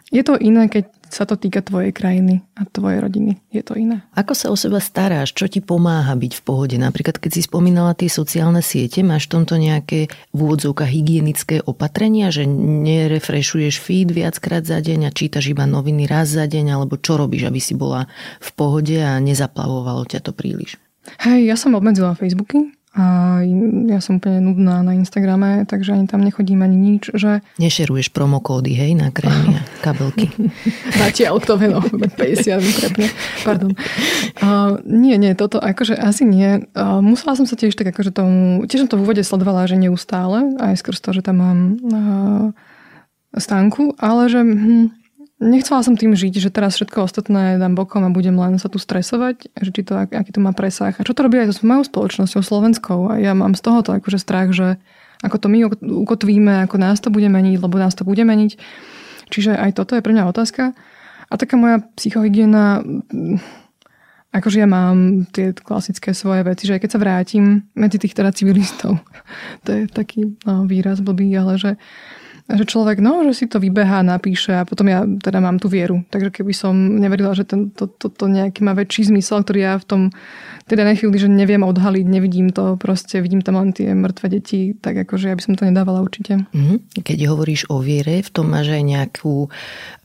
je 0.08 0.24
to 0.24 0.40
iné, 0.40 0.72
keď 0.72 0.88
sa 1.08 1.24
to 1.28 1.36
týka 1.40 1.64
tvojej 1.64 1.92
krajiny 1.92 2.44
a 2.56 2.68
tvojej 2.68 3.00
rodiny. 3.00 3.40
Je 3.52 3.64
to 3.64 3.76
iné. 3.76 4.04
Ako 4.16 4.36
sa 4.36 4.48
o 4.52 4.56
seba 4.60 4.80
staráš? 4.80 5.36
Čo 5.36 5.52
ti 5.52 5.60
pomáha 5.60 6.16
byť 6.16 6.34
v 6.40 6.42
pohode? 6.44 6.76
Napríklad, 6.80 7.20
keď 7.20 7.32
si 7.40 7.42
spomínala 7.44 7.96
tie 7.96 8.12
sociálne 8.12 8.60
siete, 8.64 9.04
máš 9.04 9.28
v 9.28 9.40
tomto 9.40 9.56
nejaké 9.60 10.12
v 10.36 10.38
úvodzovkách 10.38 10.92
hygienické 10.92 11.64
opatrenia, 11.64 12.32
že 12.32 12.48
nerefreshuješ 12.48 13.84
feed 13.84 14.12
viackrát 14.16 14.64
za 14.64 14.80
deň 14.80 15.08
a 15.08 15.16
čítaš 15.16 15.52
iba 15.52 15.68
noviny 15.68 16.08
raz 16.08 16.32
za 16.36 16.48
deň, 16.48 16.76
alebo 16.76 17.00
čo 17.00 17.20
robíš, 17.20 17.48
aby 17.48 17.60
si 17.60 17.76
bola 17.76 18.08
v 18.40 18.50
pohode 18.56 19.00
a 19.00 19.20
nezaplavovalo 19.20 20.08
ťa 20.08 20.24
to 20.24 20.32
príliš? 20.36 20.80
Hej, 21.24 21.48
ja 21.48 21.56
som 21.56 21.72
obmedzila 21.72 22.20
Facebooky, 22.20 22.77
a 22.98 23.38
ja 23.94 24.02
som 24.02 24.18
úplne 24.18 24.42
nudná 24.42 24.82
na 24.82 24.98
Instagrame, 24.98 25.70
takže 25.70 25.94
ani 25.94 26.10
tam 26.10 26.26
nechodím 26.26 26.66
ani 26.66 26.74
nič. 26.74 27.14
Že... 27.14 27.46
Nešeruješ 27.62 28.10
promokódy, 28.10 28.74
hej, 28.74 28.98
na 28.98 29.14
krémy 29.14 29.62
a 29.62 29.62
kabelky. 29.86 30.34
Zatiaľ 31.02 31.38
kto 31.38 31.62
no, 31.70 31.86
50 31.86 32.18
prepne. 32.58 33.08
Pardon. 33.46 33.72
Uh, 34.42 34.82
nie, 34.90 35.14
nie, 35.22 35.38
toto 35.38 35.62
akože 35.62 35.94
asi 35.94 36.26
nie. 36.26 36.66
Uh, 36.74 36.98
musela 37.06 37.38
som 37.38 37.46
sa 37.46 37.54
tiež 37.54 37.78
tak 37.78 37.94
akože 37.94 38.10
tomu, 38.10 38.66
tiež 38.66 38.86
som 38.86 38.90
to 38.90 38.98
v 38.98 39.06
úvode 39.06 39.22
sledovala, 39.22 39.70
že 39.70 39.78
neustále, 39.78 40.58
aj 40.58 40.82
skrz 40.82 40.98
to, 40.98 41.14
že 41.14 41.22
tam 41.22 41.38
mám 41.38 41.60
uh, 41.86 42.46
stánku, 43.38 43.94
ale 44.02 44.26
že 44.26 44.42
hm, 44.42 44.90
Nechcela 45.38 45.86
som 45.86 45.94
tým 45.94 46.18
žiť, 46.18 46.42
že 46.42 46.50
teraz 46.50 46.82
všetko 46.82 47.06
ostatné 47.06 47.62
dám 47.62 47.78
bokom 47.78 48.02
a 48.02 48.10
budem 48.10 48.34
len 48.34 48.58
sa 48.58 48.74
tu 48.74 48.82
stresovať, 48.82 49.54
že 49.54 49.70
či 49.70 49.86
to, 49.86 49.94
aký 49.94 50.34
to 50.34 50.42
má 50.42 50.50
presah. 50.50 50.98
A 50.98 51.06
čo 51.06 51.14
to 51.14 51.22
robí 51.22 51.38
aj 51.38 51.54
s 51.54 51.62
mojou 51.62 51.86
spoločnosťou 51.86 52.42
slovenskou. 52.42 53.14
A 53.14 53.22
ja 53.22 53.38
mám 53.38 53.54
z 53.54 53.62
tohoto 53.62 53.94
akože 53.94 54.18
strach, 54.18 54.50
že 54.50 54.82
ako 55.22 55.38
to 55.38 55.48
my 55.50 55.70
ukotvíme, 55.82 56.66
ako 56.66 56.82
nás 56.82 56.98
to 56.98 57.14
bude 57.14 57.30
meniť, 57.30 57.62
lebo 57.62 57.78
nás 57.78 57.94
to 57.94 58.02
bude 58.02 58.22
meniť. 58.26 58.58
Čiže 59.30 59.54
aj 59.54 59.78
toto 59.78 59.94
je 59.94 60.02
pre 60.02 60.14
mňa 60.18 60.26
otázka. 60.26 60.74
A 61.28 61.34
taká 61.38 61.54
moja 61.54 61.86
psychohygiena, 62.00 62.82
akože 64.34 64.58
ja 64.58 64.68
mám 64.70 65.30
tie 65.30 65.54
klasické 65.54 66.18
svoje 66.18 66.42
veci, 66.50 66.66
že 66.66 66.82
keď 66.82 66.90
sa 66.90 67.02
vrátim 67.02 67.68
medzi 67.78 68.02
tých 68.02 68.18
teda 68.18 68.34
civilistov, 68.34 69.06
to 69.66 69.70
je 69.70 69.82
taký 69.86 70.34
no, 70.50 70.66
výraz 70.66 70.98
blbý, 70.98 71.30
ale 71.38 71.62
že 71.62 71.72
že 72.48 72.64
človek, 72.64 73.04
no, 73.04 73.28
že 73.28 73.36
si 73.36 73.46
to 73.52 73.60
vybehá, 73.60 74.08
napíše 74.08 74.56
a 74.56 74.64
potom 74.64 74.88
ja 74.88 75.04
teda 75.04 75.44
mám 75.44 75.60
tú 75.60 75.68
vieru. 75.68 76.08
Takže 76.08 76.32
keby 76.32 76.54
som 76.56 76.74
neverila, 76.74 77.36
že 77.36 77.44
ten, 77.44 77.68
to, 77.76 77.92
to, 77.92 78.08
to 78.08 78.26
nejaký 78.32 78.64
má 78.64 78.72
väčší 78.72 79.12
zmysel, 79.12 79.44
ktorý 79.44 79.60
ja 79.68 79.74
v 79.76 79.86
tom 79.86 80.02
teda 80.68 80.84
nechvíli, 80.84 81.16
že 81.16 81.32
neviem 81.32 81.64
odhaliť, 81.64 82.06
nevidím 82.06 82.52
to, 82.52 82.76
proste 82.76 83.24
vidím 83.24 83.40
tam 83.40 83.56
len 83.56 83.72
tie 83.72 83.96
mŕtve 83.96 84.28
deti, 84.28 84.76
tak 84.76 85.08
akože 85.08 85.32
ja 85.32 85.36
by 85.40 85.44
som 85.44 85.54
to 85.56 85.64
nedávala 85.64 86.04
určite. 86.04 86.44
Mm-hmm. 86.52 87.02
Keď 87.08 87.18
hovoríš 87.32 87.72
o 87.72 87.80
viere, 87.80 88.20
v 88.20 88.30
tom 88.30 88.52
máš 88.52 88.76
aj 88.76 88.84
nejakú 88.84 89.48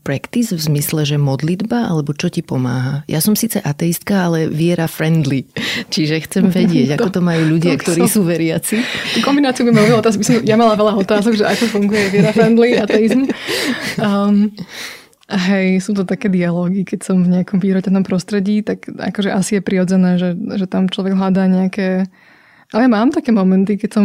practice 0.03 0.55
v 0.55 0.63
zmysle, 0.63 1.07
že 1.07 1.19
modlitba, 1.19 1.91
alebo 1.91 2.15
čo 2.15 2.31
ti 2.31 2.43
pomáha? 2.43 3.07
Ja 3.07 3.23
som 3.23 3.39
síce 3.39 3.63
ateistka, 3.63 4.31
ale 4.31 4.51
viera 4.51 4.91
friendly. 4.91 5.47
Čiže 5.95 6.27
chcem 6.31 6.45
vedieť, 6.63 6.99
ako 6.99 7.11
to 7.11 7.21
majú 7.23 7.59
ľudia, 7.59 7.75
ktorí 7.79 8.07
sú 8.07 8.23
veriaci. 8.23 8.83
Tú 9.15 9.19
kombináciu 9.27 9.67
by 9.67 9.73
mala. 9.75 9.99
Som, 10.15 10.43
ja 10.47 10.55
mala 10.55 10.79
veľa 10.79 10.95
otázok, 10.99 11.39
že 11.39 11.45
ako 11.47 11.65
funguje 11.71 12.11
viera 12.15 12.31
friendly 12.31 12.79
ateizm. 12.79 13.27
Um, 14.03 14.53
Hej, 15.33 15.81
sú 15.81 15.97
to 15.97 16.05
také 16.05 16.29
dialógy, 16.29 16.85
keď 16.85 17.09
som 17.09 17.25
v 17.25 17.41
nejakom 17.41 17.57
prírodzenom 17.57 18.05
prostredí, 18.05 18.61
tak 18.61 18.85
akože 18.85 19.33
asi 19.33 19.57
je 19.57 19.63
prirodzené, 19.65 20.21
že, 20.21 20.37
že 20.37 20.69
tam 20.69 20.93
človek 20.93 21.17
hľadá 21.17 21.49
nejaké 21.49 22.05
ale 22.73 22.89
ja 22.89 22.91
mám 22.91 23.13
také 23.13 23.37
momenty, 23.37 23.77
keď 23.77 23.91
som, 23.93 24.05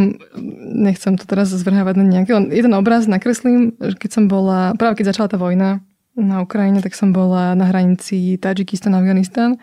nechcem 0.75 1.15
to 1.15 1.23
teraz 1.23 1.55
zvrhávať 1.55 2.03
na 2.03 2.05
nejaký, 2.19 2.32
len 2.36 2.45
jeden 2.51 2.75
obraz 2.75 3.07
nakreslím, 3.07 3.71
keď 3.80 4.09
som 4.11 4.23
bola, 4.28 4.75
práve 4.75 4.99
keď 4.99 5.15
začala 5.15 5.32
tá 5.32 5.39
vojna 5.39 5.80
na 6.19 6.43
Ukrajine, 6.43 6.84
tak 6.84 6.91
som 6.91 7.15
bola 7.15 7.55
na 7.55 7.71
hranici 7.71 8.36
Tadžikistan, 8.36 8.91
Afganistan. 8.91 9.55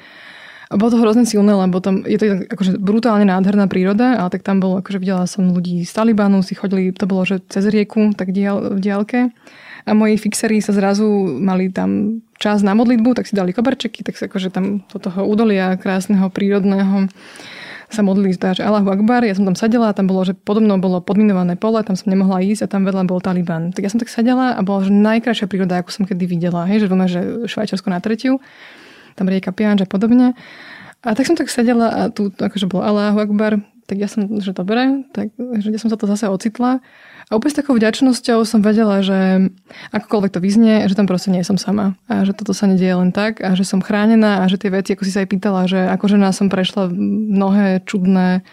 A 0.73 0.81
bolo 0.81 0.97
to 0.97 1.03
hrozne 1.05 1.29
silné, 1.29 1.53
lebo 1.53 1.85
tam 1.85 2.09
je 2.09 2.17
to 2.17 2.49
akože 2.49 2.81
brutálne 2.81 3.29
nádherná 3.29 3.69
príroda, 3.69 4.17
ale 4.17 4.33
tak 4.33 4.41
tam 4.41 4.65
bolo, 4.65 4.81
akože 4.81 4.97
videla 4.97 5.29
som 5.29 5.53
ľudí 5.53 5.85
z 5.85 5.93
Talibanu, 5.93 6.41
si 6.41 6.57
chodili, 6.57 6.89
to 6.97 7.05
bolo, 7.05 7.29
že 7.29 7.45
cez 7.53 7.69
rieku, 7.69 8.17
tak 8.17 8.33
v 8.33 8.81
diálke. 8.81 9.29
A 9.85 9.93
moji 9.93 10.17
fixery 10.17 10.65
sa 10.65 10.73
zrazu 10.73 11.07
mali 11.41 11.69
tam 11.69 12.21
čas 12.41 12.65
na 12.65 12.73
modlitbu, 12.73 13.21
tak 13.21 13.29
si 13.29 13.37
dali 13.37 13.53
koberčeky, 13.53 14.01
tak 14.01 14.17
sa 14.17 14.33
akože 14.33 14.49
tam 14.49 14.81
do 14.89 14.99
toho 14.99 15.29
údolia 15.29 15.77
krásneho, 15.77 16.33
prírodného 16.33 17.09
sa 17.93 18.03
modlili 18.03 18.35
že 18.35 18.65
Allahu 18.65 18.91
Akbar, 18.91 19.23
ja 19.23 19.39
som 19.39 19.47
tam 19.47 19.55
sadela 19.55 19.93
a 19.93 19.97
tam 19.97 20.11
bolo, 20.11 20.27
že 20.27 20.35
podobno 20.35 20.75
bolo 20.83 20.99
podminované 20.99 21.55
pole, 21.55 21.79
tam 21.87 21.95
som 21.95 22.11
nemohla 22.11 22.43
ísť 22.43 22.67
a 22.67 22.71
tam 22.71 22.83
vedľa 22.83 23.07
bol 23.07 23.23
Taliban. 23.23 23.71
Tak 23.71 23.87
ja 23.87 23.91
som 23.93 24.03
tak 24.03 24.11
sadela 24.11 24.59
a 24.59 24.61
bola 24.67 24.83
že 24.83 24.91
najkrajšia 24.91 25.47
príroda, 25.47 25.79
akú 25.79 25.95
som 25.95 26.03
kedy 26.03 26.27
videla. 26.27 26.67
Hej, 26.67 26.85
že 26.85 26.87
veľmi, 26.91 27.07
že 27.07 27.21
Švajčiarsko 27.47 27.89
na 27.95 28.03
tretiu, 28.03 28.43
tam 29.15 29.31
rieka 29.31 29.55
Pianž 29.55 29.85
a 29.85 29.89
podobne. 29.89 30.35
A 31.07 31.15
tak 31.15 31.29
som 31.29 31.39
tak 31.39 31.53
sedela 31.53 31.93
a 31.93 32.01
tu 32.11 32.35
akože 32.35 32.67
bolo 32.67 32.83
Allahu 32.83 33.21
Akbar, 33.21 33.63
tak 33.87 34.01
ja 34.01 34.09
som, 34.11 34.27
že 34.41 34.51
dobre, 34.57 35.07
tak 35.13 35.31
že 35.37 35.71
ja 35.71 35.79
som 35.79 35.93
sa 35.93 36.01
to 36.01 36.09
zase 36.11 36.27
ocitla. 36.27 36.81
A 37.29 37.41
úplne 37.41 37.53
s 37.53 37.59
takou 37.61 37.73
vďačnosťou 37.77 38.45
som 38.45 38.61
vedela, 38.61 39.01
že 39.01 39.49
akokoľvek 39.97 40.31
to 40.37 40.41
vyznie, 40.45 40.85
že 40.89 40.97
tam 40.97 41.09
proste 41.09 41.33
nie 41.33 41.41
som 41.41 41.57
sama. 41.57 41.97
A 42.05 42.29
že 42.29 42.37
toto 42.37 42.53
sa 42.53 42.69
nedieje 42.69 42.95
len 42.95 43.11
tak 43.17 43.41
a 43.41 43.57
že 43.57 43.65
som 43.65 43.81
chránená 43.81 44.45
a 44.45 44.49
že 44.51 44.61
tie 44.61 44.69
veci, 44.69 44.93
ako 44.93 45.05
si 45.09 45.15
sa 45.15 45.25
aj 45.25 45.29
pýtala, 45.33 45.65
že 45.65 45.81
ako 45.89 46.05
žena 46.11 46.37
som 46.37 46.53
prešla 46.53 46.93
mnohé 46.93 47.81
čudné 47.89 48.45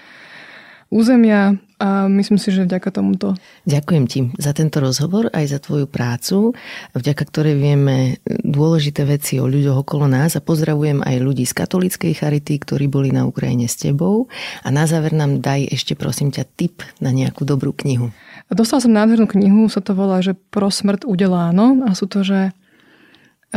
územia 0.91 1.55
a 1.81 2.05
myslím 2.05 2.37
si, 2.37 2.53
že 2.53 2.67
vďaka 2.67 2.93
tomuto. 2.93 3.33
Ďakujem 3.65 4.05
ti 4.05 4.19
za 4.37 4.53
tento 4.53 4.77
rozhovor 4.77 5.33
aj 5.33 5.45
za 5.49 5.57
tvoju 5.57 5.89
prácu, 5.89 6.53
vďaka 6.93 7.23
ktorej 7.25 7.57
vieme 7.57 8.21
dôležité 8.27 9.01
veci 9.09 9.41
o 9.41 9.49
ľuďoch 9.49 9.81
okolo 9.81 10.05
nás 10.05 10.37
a 10.37 10.45
pozdravujem 10.45 11.01
aj 11.01 11.17
ľudí 11.17 11.47
z 11.49 11.57
katolíckej 11.57 12.13
charity, 12.13 12.61
ktorí 12.61 12.85
boli 12.85 13.09
na 13.09 13.25
Ukrajine 13.25 13.65
s 13.65 13.81
tebou. 13.81 14.29
A 14.61 14.69
na 14.69 14.85
záver 14.85 15.17
nám 15.17 15.41
daj 15.41 15.73
ešte 15.73 15.97
prosím 15.97 16.29
ťa 16.29 16.45
tip 16.53 16.85
na 17.01 17.09
nejakú 17.09 17.49
dobrú 17.49 17.73
knihu. 17.81 18.13
Dostala 18.51 18.83
som 18.85 18.93
nádhernú 18.93 19.25
knihu, 19.31 19.71
sa 19.71 19.81
to 19.81 19.97
volá, 19.97 20.21
že 20.21 20.37
Pro 20.37 20.69
smrt 20.69 21.07
udeláno 21.07 21.81
a 21.87 21.95
sú 21.97 22.05
to, 22.05 22.21
že 22.21 22.53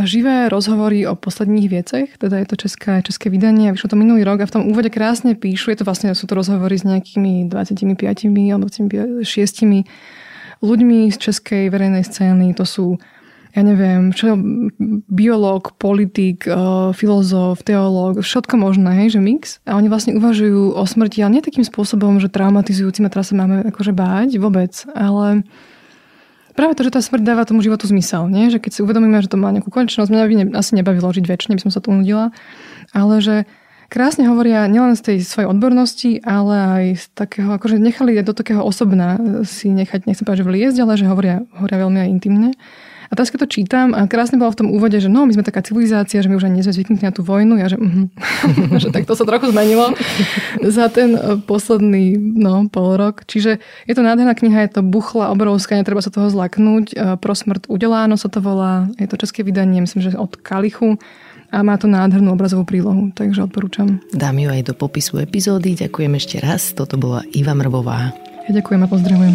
živé 0.02 0.50
rozhovory 0.50 1.06
o 1.06 1.14
posledných 1.14 1.70
vecech, 1.70 2.08
teda 2.18 2.42
je 2.42 2.46
to 2.50 2.56
české, 2.66 3.02
české 3.06 3.30
vydanie, 3.30 3.70
vyšlo 3.70 3.94
to 3.94 3.96
minulý 3.96 4.26
rok 4.26 4.42
a 4.42 4.50
v 4.50 4.54
tom 4.58 4.66
úvode 4.66 4.90
krásne 4.90 5.38
píšu, 5.38 5.70
je 5.70 5.78
to 5.78 5.86
vlastne, 5.86 6.10
sú 6.18 6.26
to 6.26 6.34
rozhovory 6.34 6.74
s 6.74 6.82
nejakými 6.82 7.46
25 7.46 7.94
alebo 8.50 8.66
26 8.66 9.22
ľuďmi 10.64 10.98
z 11.14 11.16
českej 11.16 11.70
verejnej 11.70 12.02
scény, 12.02 12.58
to 12.58 12.66
sú 12.66 12.98
ja 13.54 13.62
neviem, 13.62 14.10
čo, 14.10 14.34
biológ, 15.06 15.78
politik, 15.78 16.42
eh, 16.50 16.58
filozof, 16.90 17.62
teológ, 17.62 18.18
všetko 18.18 18.58
možné, 18.58 19.06
hej, 19.06 19.14
že 19.14 19.20
mix. 19.22 19.62
A 19.62 19.78
oni 19.78 19.86
vlastne 19.86 20.18
uvažujú 20.18 20.74
o 20.74 20.82
smrti, 20.82 21.22
ale 21.22 21.38
nie 21.38 21.46
takým 21.46 21.62
spôsobom, 21.62 22.18
že 22.18 22.34
traumatizujúcim 22.34 23.06
a 23.06 23.12
teraz 23.14 23.30
sa 23.30 23.38
máme 23.38 23.62
akože 23.70 23.94
báť 23.94 24.42
vôbec, 24.42 24.74
ale 24.90 25.46
práve 26.54 26.78
to, 26.78 26.86
že 26.86 26.94
tá 26.94 27.00
smrť 27.02 27.22
dáva 27.26 27.44
tomu 27.44 27.60
životu 27.60 27.84
zmysel. 27.90 28.30
Nie? 28.30 28.48
Že 28.48 28.62
keď 28.62 28.70
si 28.72 28.80
uvedomíme, 28.80 29.18
že 29.20 29.30
to 29.30 29.36
má 29.36 29.50
nejakú 29.50 29.68
konečnosť, 29.68 30.10
mňa 30.10 30.24
by 30.24 30.34
ne, 30.38 30.46
asi 30.54 30.72
nebavilo 30.78 31.10
žiť 31.10 31.26
väčšine, 31.26 31.58
by 31.58 31.62
som 31.66 31.74
sa 31.74 31.82
tu 31.82 31.90
nudila, 31.90 32.30
ale 32.94 33.20
že 33.20 33.36
krásne 33.92 34.26
hovoria 34.26 34.64
nielen 34.70 34.94
z 34.94 35.02
tej 35.12 35.16
svojej 35.26 35.50
odbornosti, 35.50 36.22
ale 36.24 36.54
aj 36.56 36.84
z 36.98 37.04
takého, 37.14 37.50
akože 37.54 37.76
nechali 37.78 38.16
do 38.22 38.32
takého 38.32 38.62
osobná 38.62 39.18
si 39.44 39.70
nechať, 39.70 40.06
nechcem 40.06 40.24
povedať, 40.24 40.42
že 40.42 40.48
vliezť, 40.48 40.78
ale 40.80 40.92
že 40.98 41.06
hovoria, 41.10 41.36
hovoria 41.58 41.78
veľmi 41.84 41.98
aj 42.02 42.08
intimne. 42.08 42.50
A 43.14 43.22
teraz 43.22 43.30
keď 43.30 43.46
to 43.46 43.62
čítam, 43.62 43.94
a 43.94 44.10
krásne 44.10 44.42
bolo 44.42 44.50
v 44.50 44.66
tom 44.66 44.68
úvode, 44.74 44.98
že 44.98 45.06
no, 45.06 45.22
my 45.22 45.30
sme 45.30 45.46
taká 45.46 45.62
civilizácia, 45.62 46.18
že 46.18 46.26
my 46.26 46.34
už 46.34 46.50
ani 46.50 46.58
nie 46.58 46.66
sme 46.66 46.74
zvyknutí 46.74 47.06
na 47.06 47.14
tú 47.14 47.22
vojnu, 47.22 47.54
ja 47.62 47.70
že, 47.70 47.78
mm, 47.78 48.10
že 48.82 48.90
tak 48.90 49.06
to 49.06 49.14
sa 49.14 49.22
trochu 49.22 49.54
zmenilo 49.54 49.94
za 50.58 50.90
ten 50.90 51.14
e, 51.14 51.38
posledný 51.38 52.18
no, 52.18 52.66
pol 52.66 52.98
rok. 52.98 53.22
Čiže 53.22 53.62
je 53.86 53.94
to 53.94 54.02
nádherná 54.02 54.34
kniha, 54.34 54.66
je 54.66 54.74
to 54.74 54.82
buchla 54.82 55.30
obrovská, 55.30 55.78
netreba 55.78 56.02
sa 56.02 56.10
toho 56.10 56.26
zlaknúť. 56.26 56.90
E, 56.90 57.14
Pro 57.22 57.38
smrt 57.38 57.70
udeláno 57.70 58.18
sa 58.18 58.26
to 58.26 58.42
volá, 58.42 58.90
je 58.98 59.06
to 59.06 59.14
české 59.14 59.46
vydanie, 59.46 59.78
myslím, 59.78 60.10
že 60.10 60.18
od 60.18 60.34
Kalichu 60.34 60.98
a 61.54 61.62
má 61.62 61.78
to 61.78 61.86
nádhernú 61.86 62.34
obrazovú 62.34 62.66
prílohu, 62.66 63.14
takže 63.14 63.46
odporúčam. 63.46 64.02
Dám 64.10 64.42
ju 64.42 64.50
aj 64.50 64.66
do 64.66 64.74
popisu 64.74 65.22
epizódy. 65.22 65.78
Ďakujem 65.78 66.18
ešte 66.18 66.42
raz. 66.42 66.74
Toto 66.74 66.98
bola 66.98 67.22
Iva 67.30 67.54
Mrvová. 67.54 68.10
Ja 68.50 68.58
ďakujem 68.58 68.80
a 68.82 68.88
pozdravujem. 68.90 69.34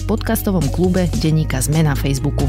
v 0.00 0.16
podcastovom 0.16 0.64
klube 0.72 1.04
Deníka 1.20 1.60
Zme 1.60 1.84
na 1.84 1.92
Facebooku. 1.92 2.48